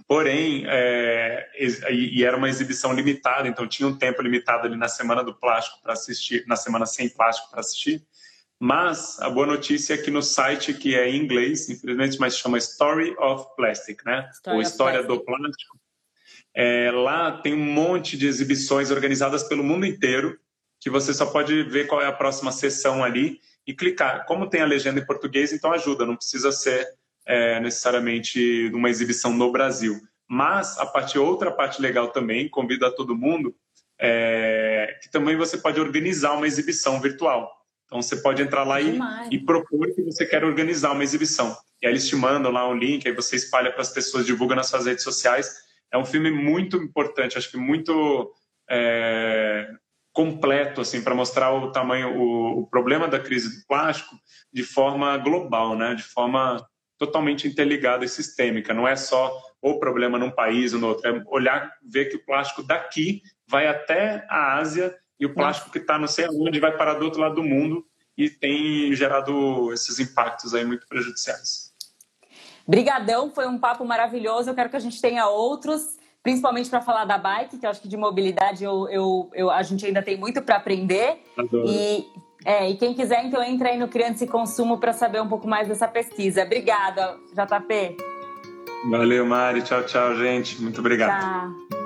porém, 0.07 0.65
é, 0.67 1.49
e, 1.57 2.19
e, 2.19 2.23
era 2.23 2.37
uma 2.37 2.47
exibição 2.47 2.93
limitada, 2.93 3.47
então 3.47 3.67
tinha 3.67 3.89
um 3.89 3.97
tempo 3.97 4.21
limitado 4.21 4.67
ali 4.67 4.77
na 4.77 4.87
semana 4.87 5.23
do 5.23 5.33
plástico 5.33 5.81
para 5.81 5.93
assistir, 5.93 6.45
na 6.47 6.55
semana 6.55 6.85
sem 6.85 7.09
plástico 7.09 7.49
para 7.49 7.61
assistir. 7.61 8.05
Mas 8.59 9.19
a 9.19 9.29
boa 9.29 9.47
notícia 9.47 9.95
é 9.95 9.97
que 9.97 10.11
no 10.11 10.21
site, 10.21 10.75
que 10.75 10.95
é 10.95 11.09
em 11.09 11.17
inglês, 11.17 11.69
infelizmente, 11.69 12.19
mas 12.19 12.37
chama 12.37 12.57
Story 12.59 13.15
of 13.17 13.47
Plastic, 13.55 14.05
né? 14.05 14.29
Story 14.33 14.55
Ou 14.55 14.61
História 14.61 15.03
Plastic. 15.03 15.19
do 15.19 15.25
Plástico. 15.25 15.86
É, 16.59 16.89
lá 16.89 17.31
tem 17.33 17.53
um 17.53 17.71
monte 17.71 18.17
de 18.17 18.25
exibições 18.25 18.89
organizadas 18.89 19.43
pelo 19.43 19.63
mundo 19.63 19.85
inteiro, 19.85 20.39
que 20.79 20.89
você 20.89 21.13
só 21.13 21.27
pode 21.27 21.61
ver 21.61 21.85
qual 21.85 22.01
é 22.01 22.07
a 22.07 22.11
próxima 22.11 22.51
sessão 22.51 23.03
ali 23.03 23.39
e 23.67 23.75
clicar. 23.75 24.25
Como 24.25 24.49
tem 24.49 24.61
a 24.61 24.65
legenda 24.65 24.99
em 24.99 25.05
português, 25.05 25.53
então 25.53 25.71
ajuda, 25.71 26.03
não 26.03 26.15
precisa 26.15 26.51
ser 26.51 26.87
é, 27.27 27.59
necessariamente 27.59 28.71
uma 28.73 28.89
exibição 28.89 29.33
no 29.33 29.51
Brasil. 29.51 30.01
Mas 30.27 30.79
a 30.79 30.85
parte 30.87 31.19
outra 31.19 31.51
parte 31.51 31.79
legal 31.79 32.07
também, 32.07 32.49
convido 32.49 32.87
a 32.87 32.91
todo 32.91 33.15
mundo, 33.15 33.55
é, 33.99 34.97
que 35.03 35.11
também 35.11 35.35
você 35.35 35.59
pode 35.59 35.79
organizar 35.79 36.33
uma 36.33 36.47
exibição 36.47 36.99
virtual. 36.99 37.51
Então 37.85 38.01
você 38.01 38.17
pode 38.17 38.41
entrar 38.41 38.63
lá 38.63 38.81
e, 38.81 38.99
e, 39.29 39.37
propor 39.37 39.93
que 39.93 40.01
você 40.01 40.25
quer 40.25 40.43
organizar 40.43 40.91
uma 40.91 41.03
exibição. 41.03 41.55
E 41.79 41.85
aí 41.85 41.93
eles 41.93 42.07
te 42.07 42.15
mandam 42.15 42.51
lá 42.51 42.67
um 42.67 42.75
link, 42.75 43.07
aí 43.07 43.13
você 43.13 43.35
espalha 43.35 43.71
para 43.71 43.81
as 43.81 43.91
pessoas, 43.91 44.25
divulga 44.25 44.55
nas 44.55 44.67
suas 44.67 44.87
redes 44.87 45.03
sociais. 45.03 45.66
É 45.91 45.97
um 45.97 46.05
filme 46.05 46.31
muito 46.31 46.77
importante, 46.77 47.37
acho 47.37 47.51
que 47.51 47.57
muito 47.57 48.31
é, 48.69 49.69
completo 50.11 50.81
assim 50.81 51.01
para 51.01 51.15
mostrar 51.15 51.53
o 51.53 51.71
tamanho, 51.71 52.17
o, 52.17 52.61
o, 52.61 52.67
problema 52.67 53.07
da 53.07 53.19
crise 53.19 53.59
do 53.59 53.67
plástico 53.67 54.15
de 54.51 54.63
forma 54.63 55.17
global, 55.17 55.75
né? 55.75 55.93
De 55.93 56.03
forma 56.03 56.65
totalmente 56.97 57.47
interligada 57.47 58.03
e 58.03 58.09
sistêmica. 58.09 58.73
Não 58.73 58.87
é 58.87 58.95
só 58.95 59.31
o 59.61 59.79
problema 59.79 60.17
num 60.17 60.31
país 60.31 60.73
ou 60.73 60.79
no 60.79 60.87
outro, 60.87 61.07
é 61.07 61.23
olhar, 61.27 61.71
ver 61.87 62.05
que 62.05 62.15
o 62.15 62.25
plástico 62.25 62.63
daqui 62.63 63.21
vai 63.47 63.67
até 63.67 64.25
a 64.29 64.57
Ásia 64.57 64.95
e 65.19 65.25
o 65.25 65.33
plástico 65.33 65.71
que 65.71 65.79
está 65.79 65.97
não 65.97 66.07
sei 66.07 66.25
aonde 66.25 66.59
vai 66.59 66.75
parar 66.75 66.95
do 66.95 67.05
outro 67.05 67.21
lado 67.21 67.35
do 67.35 67.43
mundo 67.43 67.85
e 68.17 68.29
tem 68.29 68.93
gerado 68.93 69.71
esses 69.71 69.99
impactos 69.99 70.53
aí 70.53 70.65
muito 70.65 70.87
prejudiciais. 70.87 71.66
Brigadão, 72.67 73.31
foi 73.31 73.47
um 73.47 73.57
papo 73.57 73.85
maravilhoso. 73.85 74.49
Eu 74.49 74.55
quero 74.55 74.69
que 74.69 74.75
a 74.75 74.79
gente 74.79 74.99
tenha 75.01 75.27
outros, 75.27 75.97
principalmente 76.21 76.69
para 76.69 76.81
falar 76.81 77.05
da 77.05 77.17
bike, 77.17 77.57
que 77.57 77.65
eu 77.65 77.69
acho 77.69 77.81
que 77.81 77.87
de 77.87 77.95
mobilidade 77.95 78.63
eu, 78.63 78.89
eu, 78.89 79.29
eu 79.33 79.49
a 79.49 79.63
gente 79.63 79.85
ainda 79.85 80.01
tem 80.01 80.17
muito 80.17 80.41
para 80.41 80.57
aprender. 80.57 81.23
Adoro. 81.37 81.65
E, 81.67 82.05
é, 82.45 82.69
e 82.69 82.75
quem 82.75 82.93
quiser, 82.93 83.25
então, 83.25 83.41
entra 83.41 83.69
aí 83.69 83.77
no 83.77 83.87
Criança 83.87 84.25
e 84.25 84.27
Consumo 84.27 84.77
para 84.77 84.91
saber 84.91 85.21
um 85.21 85.27
pouco 85.27 85.47
mais 85.47 85.67
dessa 85.67 85.87
pesquisa. 85.87 86.43
Obrigada, 86.43 87.17
JP. 87.33 87.97
Valeu, 88.89 89.25
Mari. 89.25 89.61
Tchau, 89.61 89.83
tchau, 89.83 90.15
gente. 90.15 90.61
Muito 90.61 90.79
obrigado. 90.79 91.76